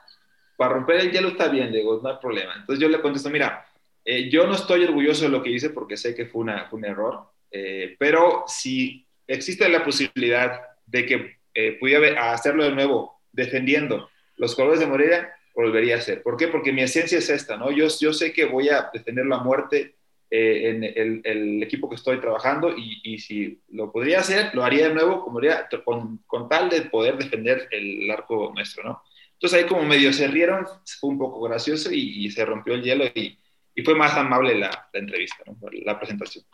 para 0.57 0.75
romper 0.75 1.01
el 1.01 1.11
hielo 1.11 1.29
está 1.29 1.49
bien, 1.49 1.73
digo, 1.73 2.01
no 2.03 2.09
hay 2.09 2.17
problema. 2.21 2.55
Entonces 2.55 2.81
yo 2.81 2.89
le 2.89 3.01
contesto, 3.01 3.31
mira, 3.31 3.67
eh, 4.05 4.31
yo 4.31 4.47
no 4.47 4.55
estoy 4.55 4.85
orgulloso 4.85 5.25
de 5.25 5.31
lo 5.31 5.43
que 5.43 5.51
hice 5.51 5.71
porque 5.71 5.97
sé 5.97 6.15
que 6.15 6.27
fue, 6.27 6.43
una, 6.43 6.69
un 6.71 6.85
error, 6.85 7.31
eh, 7.51 7.97
pero 7.99 8.45
si 8.47 9.07
existe 9.27 9.69
la 9.69 9.83
posibilidad 9.83 10.61
de 10.87 11.07
que 11.07 11.39
eh, 11.55 11.79
pudiera 11.81 12.33
hacerlo 12.33 12.65
de 12.65 12.73
nuevo 12.73 13.21
defendiendo 13.33 14.09
los 14.37 14.55
colores 14.55 14.81
de 14.81 14.87
Morelia, 14.87 15.33
volvería 15.55 15.97
a 15.97 15.99
hacer. 15.99 16.23
¿Por 16.23 16.37
qué? 16.37 16.49
Porque 16.49 16.73
mi 16.73 16.83
esencia 16.83 17.19
es 17.19 17.31
esta, 17.31 17.57
¿no? 17.57 17.71
Yo, 17.71 17.87
yo 18.01 18.13
sé 18.13 18.33
que 18.33 18.45
voy 18.45 18.69
a 18.69 18.91
defender 18.93 19.27
la 19.27 19.39
muerte 19.39 19.97
eh, 20.31 20.71
en 20.71 20.85
el, 20.85 21.21
el, 21.25 21.63
equipo 21.63 21.89
que 21.89 21.95
estoy 21.95 22.21
trabajando 22.21 22.75
y, 22.77 23.01
y, 23.05 23.19
si 23.19 23.61
lo 23.69 23.93
podría 23.93 24.21
hacer, 24.21 24.53
lo 24.55 24.65
haría 24.65 24.89
de 24.89 24.95
nuevo 24.95 25.23
como 25.23 25.39
haría, 25.39 25.69
con, 25.85 26.19
con, 26.27 26.49
tal 26.49 26.71
de 26.71 26.83
poder 26.83 27.17
defender 27.17 27.69
el 27.71 28.11
arco 28.11 28.51
nuestro, 28.55 28.83
¿no? 28.83 29.03
Entonces 29.35 29.63
ahí 29.63 29.69
como 29.69 29.85
medio 29.85 30.13
se 30.13 30.27
rieron, 30.27 30.67
fue 30.99 31.11
un 31.11 31.19
poco 31.19 31.41
gracioso 31.43 31.93
y, 31.93 32.25
y 32.27 32.31
se 32.31 32.45
rompió 32.45 32.75
el 32.75 32.83
hielo 32.83 33.05
y, 33.15 33.39
y 33.75 33.83
fue 33.83 33.95
más 33.95 34.17
amable 34.17 34.55
la, 34.55 34.89
la 34.93 35.01
entrevista, 35.01 35.45
¿no? 35.47 35.57
la 35.85 35.99
presentación. 35.99 36.45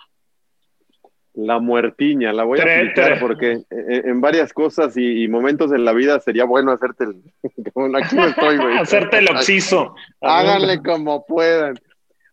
La 1.34 1.60
muertiña, 1.60 2.32
la 2.32 2.42
voy 2.42 2.58
a 2.58 2.62
aplicar 2.62 3.20
porque 3.20 3.62
en, 3.70 4.20
varias 4.20 4.52
cosas 4.52 4.96
y, 4.96 5.22
y, 5.22 5.28
momentos 5.28 5.70
de 5.70 5.78
la 5.78 5.92
vida 5.92 6.18
sería 6.18 6.44
bueno 6.44 6.72
hacerte 6.72 7.04
el. 7.04 7.22
Aquí 7.96 8.18
estoy, 8.18 8.56
güey. 8.56 8.78
hacerte 8.78 9.18
el 9.18 9.30
oxiso. 9.30 9.94
Háganle 10.20 10.82
como 10.82 11.24
puedan. 11.24 11.78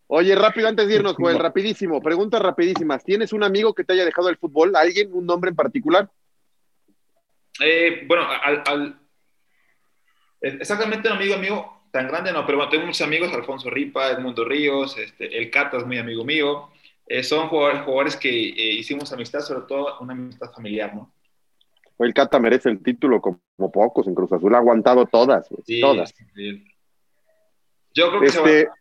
Oye, 0.08 0.34
rápido, 0.34 0.68
antes 0.68 0.88
de 0.88 0.96
irnos, 0.96 1.16
Joel, 1.16 1.38
rapidísimo, 1.38 2.00
preguntas 2.00 2.42
rapidísimas. 2.42 3.04
¿Tienes 3.04 3.32
un 3.32 3.44
amigo 3.44 3.74
que 3.74 3.84
te 3.84 3.92
haya 3.92 4.04
dejado 4.04 4.30
el 4.30 4.38
fútbol? 4.38 4.74
¿Alguien? 4.74 5.10
¿Un 5.12 5.26
nombre 5.26 5.50
en 5.50 5.56
particular? 5.56 6.08
Eh, 7.60 8.04
bueno, 8.06 8.26
al, 8.42 8.62
al, 8.66 8.98
exactamente 10.40 11.08
un 11.08 11.16
amigo 11.16 11.34
amigo 11.34 11.78
tan 11.90 12.08
grande 12.08 12.32
no, 12.32 12.44
pero 12.44 12.58
bueno, 12.58 12.70
tengo 12.70 12.86
muchos 12.86 13.06
amigos, 13.06 13.32
Alfonso 13.32 13.70
Ripa, 13.70 14.08
Edmundo 14.08 14.44
Ríos, 14.44 14.96
este, 14.98 15.36
el 15.38 15.50
Cata 15.50 15.78
es 15.78 15.86
muy 15.86 15.98
amigo 15.98 16.24
mío. 16.24 16.70
Eh, 17.08 17.22
son 17.22 17.48
jugadores, 17.48 17.82
jugadores 17.82 18.16
que 18.16 18.28
eh, 18.28 18.74
hicimos 18.74 19.12
amistad, 19.12 19.40
sobre 19.40 19.66
todo 19.66 19.98
una 20.00 20.12
amistad 20.12 20.52
familiar, 20.52 20.94
¿no? 20.94 21.12
El 21.98 22.14
Cata 22.14 22.38
merece 22.38 22.68
el 22.68 22.82
título 22.82 23.20
como, 23.20 23.40
como 23.56 23.72
pocos 23.72 24.06
en 24.06 24.14
Cruz 24.14 24.32
Azul, 24.32 24.54
ha 24.54 24.58
aguantado 24.58 25.06
todas, 25.06 25.48
sí, 25.66 25.80
todas. 25.80 26.14
Sí. 26.34 26.64
Yo 27.94 28.10
creo 28.10 28.20
que 28.20 28.26
este, 28.26 28.60
se 28.60 28.66
va 28.66 28.72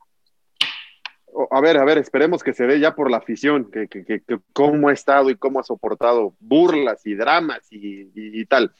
a 1.52 1.62
ver, 1.62 1.78
a 1.78 1.86
ver, 1.86 1.98
esperemos 1.98 2.44
que 2.44 2.54
se 2.54 2.66
dé 2.66 2.80
ya 2.80 2.96
por 2.96 3.12
la 3.12 3.18
afición, 3.18 3.70
que, 3.70 3.88
que, 3.88 4.04
que, 4.04 4.22
que 4.22 4.40
cómo 4.54 4.90
ha 4.90 4.94
estado 4.94 5.30
y 5.30 5.36
cómo 5.36 5.60
ha 5.60 5.64
soportado 5.64 6.34
burlas 6.40 7.06
y 7.06 7.14
dramas 7.14 7.62
y, 7.72 8.04
y, 8.04 8.42
y, 8.42 8.46
tal. 8.46 8.74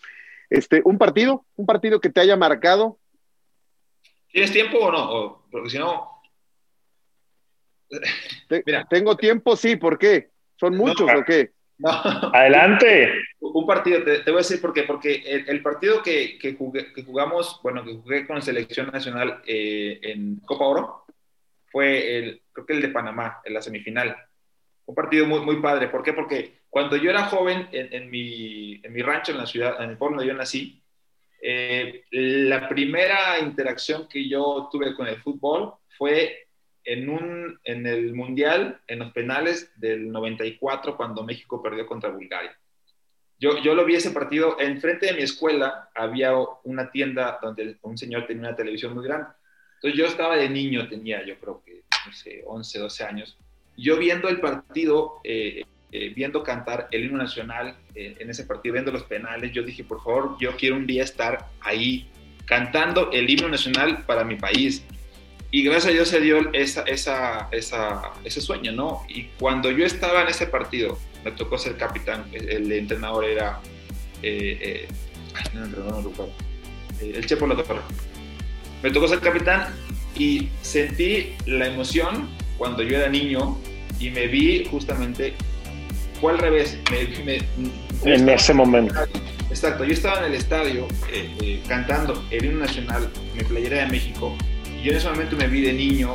Este, 0.50 0.82
un 0.86 0.98
partido, 0.98 1.46
un 1.56 1.66
partido 1.66 2.00
que 2.00 2.10
te 2.10 2.22
haya 2.22 2.36
marcado. 2.36 2.98
¿Tienes 4.32 4.52
tiempo 4.52 4.78
o 4.80 4.92
no? 4.92 5.12
O, 5.12 5.46
porque 5.52 5.70
si 5.70 5.78
no. 5.78 6.17
Mira. 8.66 8.86
Tengo 8.90 9.16
tiempo, 9.16 9.56
sí, 9.56 9.76
¿por 9.76 9.98
qué? 9.98 10.30
¿Son 10.56 10.76
muchos 10.76 11.12
no, 11.12 11.20
o 11.20 11.24
qué? 11.24 11.52
No. 11.78 11.90
Adelante. 11.90 13.14
Un 13.40 13.66
partido, 13.66 14.04
te, 14.04 14.20
te, 14.20 14.32
voy 14.32 14.40
a 14.40 14.44
decir 14.44 14.60
por 14.60 14.74
qué. 14.74 14.84
Porque 14.84 15.24
el, 15.26 15.50
el 15.50 15.62
partido 15.62 16.02
que, 16.02 16.38
que, 16.40 16.56
jugué, 16.56 16.92
que, 16.94 17.04
jugamos, 17.04 17.60
bueno, 17.64 17.84
que 17.84 17.94
jugué 17.94 18.26
con 18.26 18.38
la 18.38 18.42
selección 18.42 18.90
nacional 18.92 19.42
eh, 19.46 20.00
en 20.02 20.38
Copa 20.38 20.66
Oro, 20.66 21.06
fue 21.72 22.18
el, 22.18 22.42
creo 22.52 22.66
que 22.66 22.74
el 22.74 22.82
de 22.82 22.90
Panamá, 22.90 23.42
en 23.44 23.54
la 23.54 23.62
semifinal. 23.62 24.16
Un 24.86 24.96
partido 24.96 25.26
muy, 25.26 25.42
muy 25.42 25.62
padre. 25.62 25.90
¿Por 25.90 26.02
qué? 26.02 26.14
Porque 26.14 26.62
cuando 26.70 26.96
yo 26.96 27.10
era 27.10 27.26
joven, 27.26 27.68
en, 27.72 27.94
en, 27.94 28.10
mi, 28.10 28.80
en 28.84 28.94
mi 28.94 29.02
rancho, 29.02 29.32
en 29.32 29.38
la 29.38 29.46
ciudad, 29.46 29.82
en 29.82 29.92
el 29.92 29.98
pueblo 29.98 30.18
donde 30.18 30.32
yo 30.32 30.38
nací, 30.38 30.82
eh, 31.42 32.04
la 32.12 32.68
primera 32.68 33.40
interacción 33.40 34.08
que 34.08 34.28
yo 34.28 34.70
tuve 34.72 34.96
con 34.96 35.08
el 35.08 35.18
fútbol 35.22 35.74
fue 35.98 36.47
en, 36.88 37.10
un, 37.10 37.60
en 37.66 37.86
el 37.86 38.14
Mundial, 38.16 38.80
en 38.88 39.00
los 39.00 39.12
penales 39.12 39.72
del 39.76 40.10
94, 40.10 40.96
cuando 40.96 41.24
México 41.24 41.62
perdió 41.62 41.86
contra 41.86 42.10
Bulgaria. 42.10 42.58
Yo, 43.38 43.62
yo 43.62 43.76
lo 43.76 43.84
vi 43.84 43.96
ese 43.96 44.12
partido, 44.12 44.58
enfrente 44.58 45.08
de 45.08 45.14
mi 45.14 45.22
escuela 45.22 45.90
había 45.94 46.34
una 46.64 46.90
tienda 46.90 47.40
donde 47.42 47.78
un 47.82 47.98
señor 47.98 48.26
tenía 48.26 48.48
una 48.48 48.56
televisión 48.56 48.96
muy 48.96 49.04
grande. 49.04 49.28
Entonces 49.76 50.00
yo 50.00 50.06
estaba 50.06 50.38
de 50.38 50.50
niño, 50.50 50.88
tenía 50.88 51.24
yo 51.26 51.38
creo 51.40 51.62
que, 51.64 51.84
no 52.06 52.14
sé, 52.14 52.42
11, 52.48 52.80
12 52.80 53.04
años. 53.04 53.38
Yo 53.76 53.98
viendo 53.98 54.30
el 54.30 54.40
partido, 54.40 55.20
eh, 55.26 55.66
eh, 55.92 56.14
viendo 56.16 56.42
cantar 56.42 56.88
el 56.92 57.04
himno 57.04 57.18
nacional 57.18 57.76
eh, 57.96 58.16
en 58.18 58.30
ese 58.30 58.46
partido, 58.46 58.74
viendo 58.74 58.94
los 58.94 59.04
penales, 59.04 59.52
yo 59.52 59.62
dije, 59.62 59.84
por 59.84 60.02
favor, 60.02 60.38
yo 60.40 60.56
quiero 60.56 60.78
un 60.78 60.88
día 60.88 61.04
estar 61.04 61.50
ahí 61.60 62.10
cantando 62.46 63.12
el 63.12 63.30
himno 63.30 63.50
nacional 63.50 64.06
para 64.06 64.24
mi 64.24 64.38
país. 64.38 64.84
Y 65.50 65.64
gracias 65.64 65.86
a 65.86 65.90
Dios 65.92 66.10
se 66.10 66.20
dio 66.20 66.54
esa, 66.54 66.82
esa, 66.82 67.48
esa, 67.52 68.02
ese 68.24 68.42
sueño, 68.42 68.72
¿no? 68.74 69.04
Y 69.08 69.30
cuando 69.40 69.72
yo 69.72 69.86
estaba 69.86 70.24
en 70.24 70.28
ese 70.28 70.48
partido, 70.48 71.00
me 71.24 71.32
tocó 71.32 71.58
ser 71.58 71.78
capitán, 71.78 72.26
el 72.34 72.72
entrenador 72.72 73.26
era... 73.26 73.60
ay, 74.22 74.88
no, 75.54 75.66
no, 75.68 76.02
no, 76.02 76.12
el 77.02 77.26
Chepo 77.26 77.48
La 77.48 77.56
Torre 77.56 77.82
me 78.84 78.92
tocó 78.92 79.08
ser 79.08 79.20
capitán 79.20 79.74
y 80.18 80.50
sentí 80.62 81.34
la 81.46 81.68
emoción 81.68 82.30
cuando 82.58 82.84
yo 82.84 82.98
era 82.98 83.10
niño 83.10 83.58
y 84.00 84.10
me 84.10 84.28
vi 84.28 84.66
justamente, 84.66 85.34
fue 86.20 86.34
al 86.34 86.40
revés, 86.40 86.78
me, 86.92 87.24
me, 87.24 88.14
en 88.14 88.30
ese 88.30 88.54
momento. 88.54 88.94
Exacto, 89.50 89.84
yo 89.84 89.94
estaba 89.94 90.20
en 90.20 90.26
el 90.26 90.36
estadio 90.36 90.88
eh, 91.12 91.36
eh, 91.42 91.64
cantando 91.68 92.24
el 92.30 92.46
himno 92.46 92.60
nacional, 92.60 93.10
mi 93.36 93.44
playera 93.44 93.86
de 93.86 93.88
México, 93.88 94.38
yo 94.88 94.94
en 94.94 95.00
ese 95.00 95.10
momento 95.10 95.36
me 95.36 95.48
vi 95.48 95.62
de 95.62 95.74
niño 95.74 96.14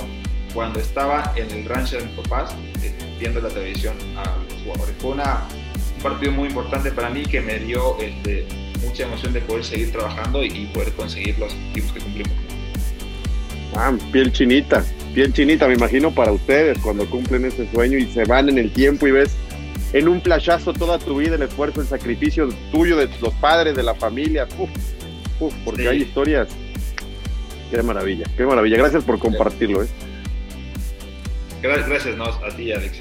cuando 0.54 0.80
estaba 0.80 1.34
en 1.36 1.50
el 1.50 1.66
rancho 1.66 1.98
de 1.98 2.04
mis 2.06 2.14
papás, 2.20 2.54
eh, 2.82 2.90
viendo 3.20 3.38
la 3.40 3.50
televisión 3.50 3.94
a 4.16 4.22
los 4.22 4.62
jugadores. 4.62 4.94
Fue 4.98 5.10
una, 5.10 5.42
un 5.96 6.02
partido 6.02 6.32
muy 6.32 6.48
importante 6.48 6.90
para 6.90 7.10
mí 7.10 7.22
que 7.22 7.42
me 7.42 7.58
dio 7.58 7.98
este, 8.00 8.46
mucha 8.80 9.02
emoción 9.02 9.34
de 9.34 9.42
poder 9.42 9.62
seguir 9.62 9.92
trabajando 9.92 10.42
y, 10.42 10.46
y 10.46 10.70
poder 10.72 10.90
conseguir 10.92 11.38
los 11.38 11.52
objetivos 11.52 11.92
que 11.92 12.00
cumplimos. 12.00 12.32
Ah, 13.76 13.92
piel 14.10 14.32
chinita, 14.32 14.82
piel 15.14 15.34
chinita, 15.34 15.68
me 15.68 15.74
imagino 15.74 16.10
para 16.10 16.32
ustedes 16.32 16.78
cuando 16.78 17.04
cumplen 17.10 17.44
ese 17.44 17.70
sueño 17.72 17.98
y 17.98 18.06
se 18.06 18.24
van 18.24 18.48
en 18.48 18.56
el 18.56 18.72
tiempo 18.72 19.06
y 19.06 19.10
ves 19.10 19.36
en 19.92 20.08
un 20.08 20.22
playazo 20.22 20.72
toda 20.72 20.98
tu 20.98 21.18
vida 21.18 21.34
el 21.34 21.42
esfuerzo, 21.42 21.82
el 21.82 21.88
sacrificio 21.88 22.48
tuyo, 22.70 22.96
de 22.96 23.10
los 23.20 23.34
padres, 23.34 23.76
de 23.76 23.82
la 23.82 23.94
familia. 23.94 24.48
Uf, 24.58 24.70
uf, 25.40 25.54
porque 25.62 25.82
sí. 25.82 25.88
hay 25.88 26.02
historias. 26.02 26.48
Qué 27.72 27.82
maravilla, 27.82 28.26
qué 28.36 28.44
maravilla. 28.44 28.76
Gracias 28.76 29.02
por 29.02 29.18
compartirlo. 29.18 29.82
¿eh? 29.82 29.88
Gracias, 31.62 31.88
gracias 31.88 32.16
no, 32.16 32.24
a 32.24 32.48
ti, 32.54 32.70
Alex. 32.70 32.98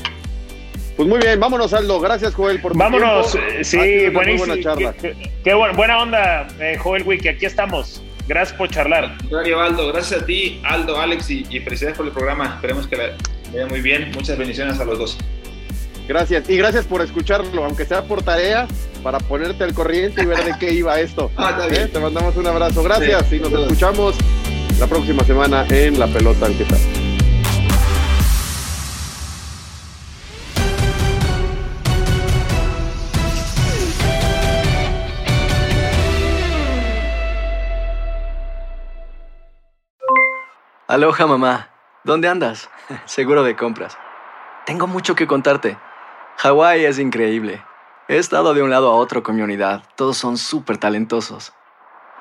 Pues 0.95 1.09
muy 1.09 1.19
bien, 1.19 1.41
vámonos, 1.41 1.73
Aldo. 1.73 1.99
Gracias, 1.99 2.33
Joel, 2.33 2.61
por 2.61 2.71
tu 2.71 2.77
Vámonos, 2.77 3.33
tiempo. 3.33 3.49
sí, 3.63 4.07
buenísimo. 4.13 4.45
Buena 4.45 4.63
charla. 4.63 4.93
Qué, 4.93 5.11
qué, 5.11 5.31
qué 5.43 5.53
buena, 5.53 5.75
buena 5.75 6.01
onda, 6.01 6.47
eh, 6.61 6.77
Joel 6.77 7.03
Wiki, 7.03 7.27
aquí 7.27 7.45
estamos. 7.45 8.01
Gracias 8.29 8.57
por 8.57 8.69
charlar. 8.69 9.17
Gracias, 9.29 9.59
Aldo. 9.59 9.91
Gracias 9.91 10.21
a 10.21 10.25
ti, 10.25 10.61
Aldo, 10.63 10.97
Alex, 10.97 11.29
y, 11.31 11.45
y 11.49 11.59
felicidades 11.59 11.97
por 11.97 12.05
el 12.05 12.13
programa. 12.13 12.53
Esperemos 12.55 12.87
que 12.87 12.95
le 12.95 13.11
vaya 13.51 13.67
muy 13.67 13.81
bien. 13.81 14.11
Muchas 14.13 14.37
bendiciones 14.37 14.79
a 14.79 14.85
los 14.85 14.97
dos. 14.97 15.17
Gracias. 16.07 16.49
Y 16.49 16.55
gracias 16.55 16.85
por 16.85 17.01
escucharlo, 17.01 17.65
aunque 17.65 17.85
sea 17.85 18.03
por 18.03 18.23
tarea, 18.23 18.67
para 19.03 19.19
ponerte 19.19 19.65
al 19.65 19.73
corriente 19.73 20.23
y 20.23 20.25
ver 20.25 20.43
de 20.45 20.53
qué 20.59 20.73
iba 20.73 20.97
esto. 20.99 21.29
Ah, 21.37 21.67
¿Eh? 21.69 21.89
Te 21.91 21.99
mandamos 21.99 22.37
un 22.37 22.47
abrazo. 22.47 22.83
Gracias 22.83 23.25
sí, 23.29 23.35
y 23.35 23.39
nos 23.39 23.51
escuchamos 23.53 24.15
la 24.81 24.87
próxima 24.87 25.23
semana 25.23 25.63
en 25.69 25.99
La 25.99 26.07
Pelota 26.07 26.47
al 26.47 26.57
que 26.57 26.63
está. 26.63 26.75
Aloha 40.87 41.27
mamá, 41.27 41.69
¿dónde 42.03 42.27
andas? 42.27 42.67
Seguro 43.05 43.43
de 43.43 43.55
compras. 43.55 43.99
Tengo 44.65 44.87
mucho 44.87 45.13
que 45.13 45.27
contarte. 45.27 45.77
Hawái 46.37 46.85
es 46.85 46.97
increíble. 46.97 47.63
He 48.07 48.17
estado 48.17 48.55
de 48.55 48.63
un 48.63 48.71
lado 48.71 48.89
a 48.89 48.95
otro 48.95 49.21
con 49.21 49.35
mi 49.35 49.43
unidad. 49.43 49.83
Todos 49.95 50.17
son 50.17 50.37
súper 50.37 50.79
talentosos. 50.79 51.53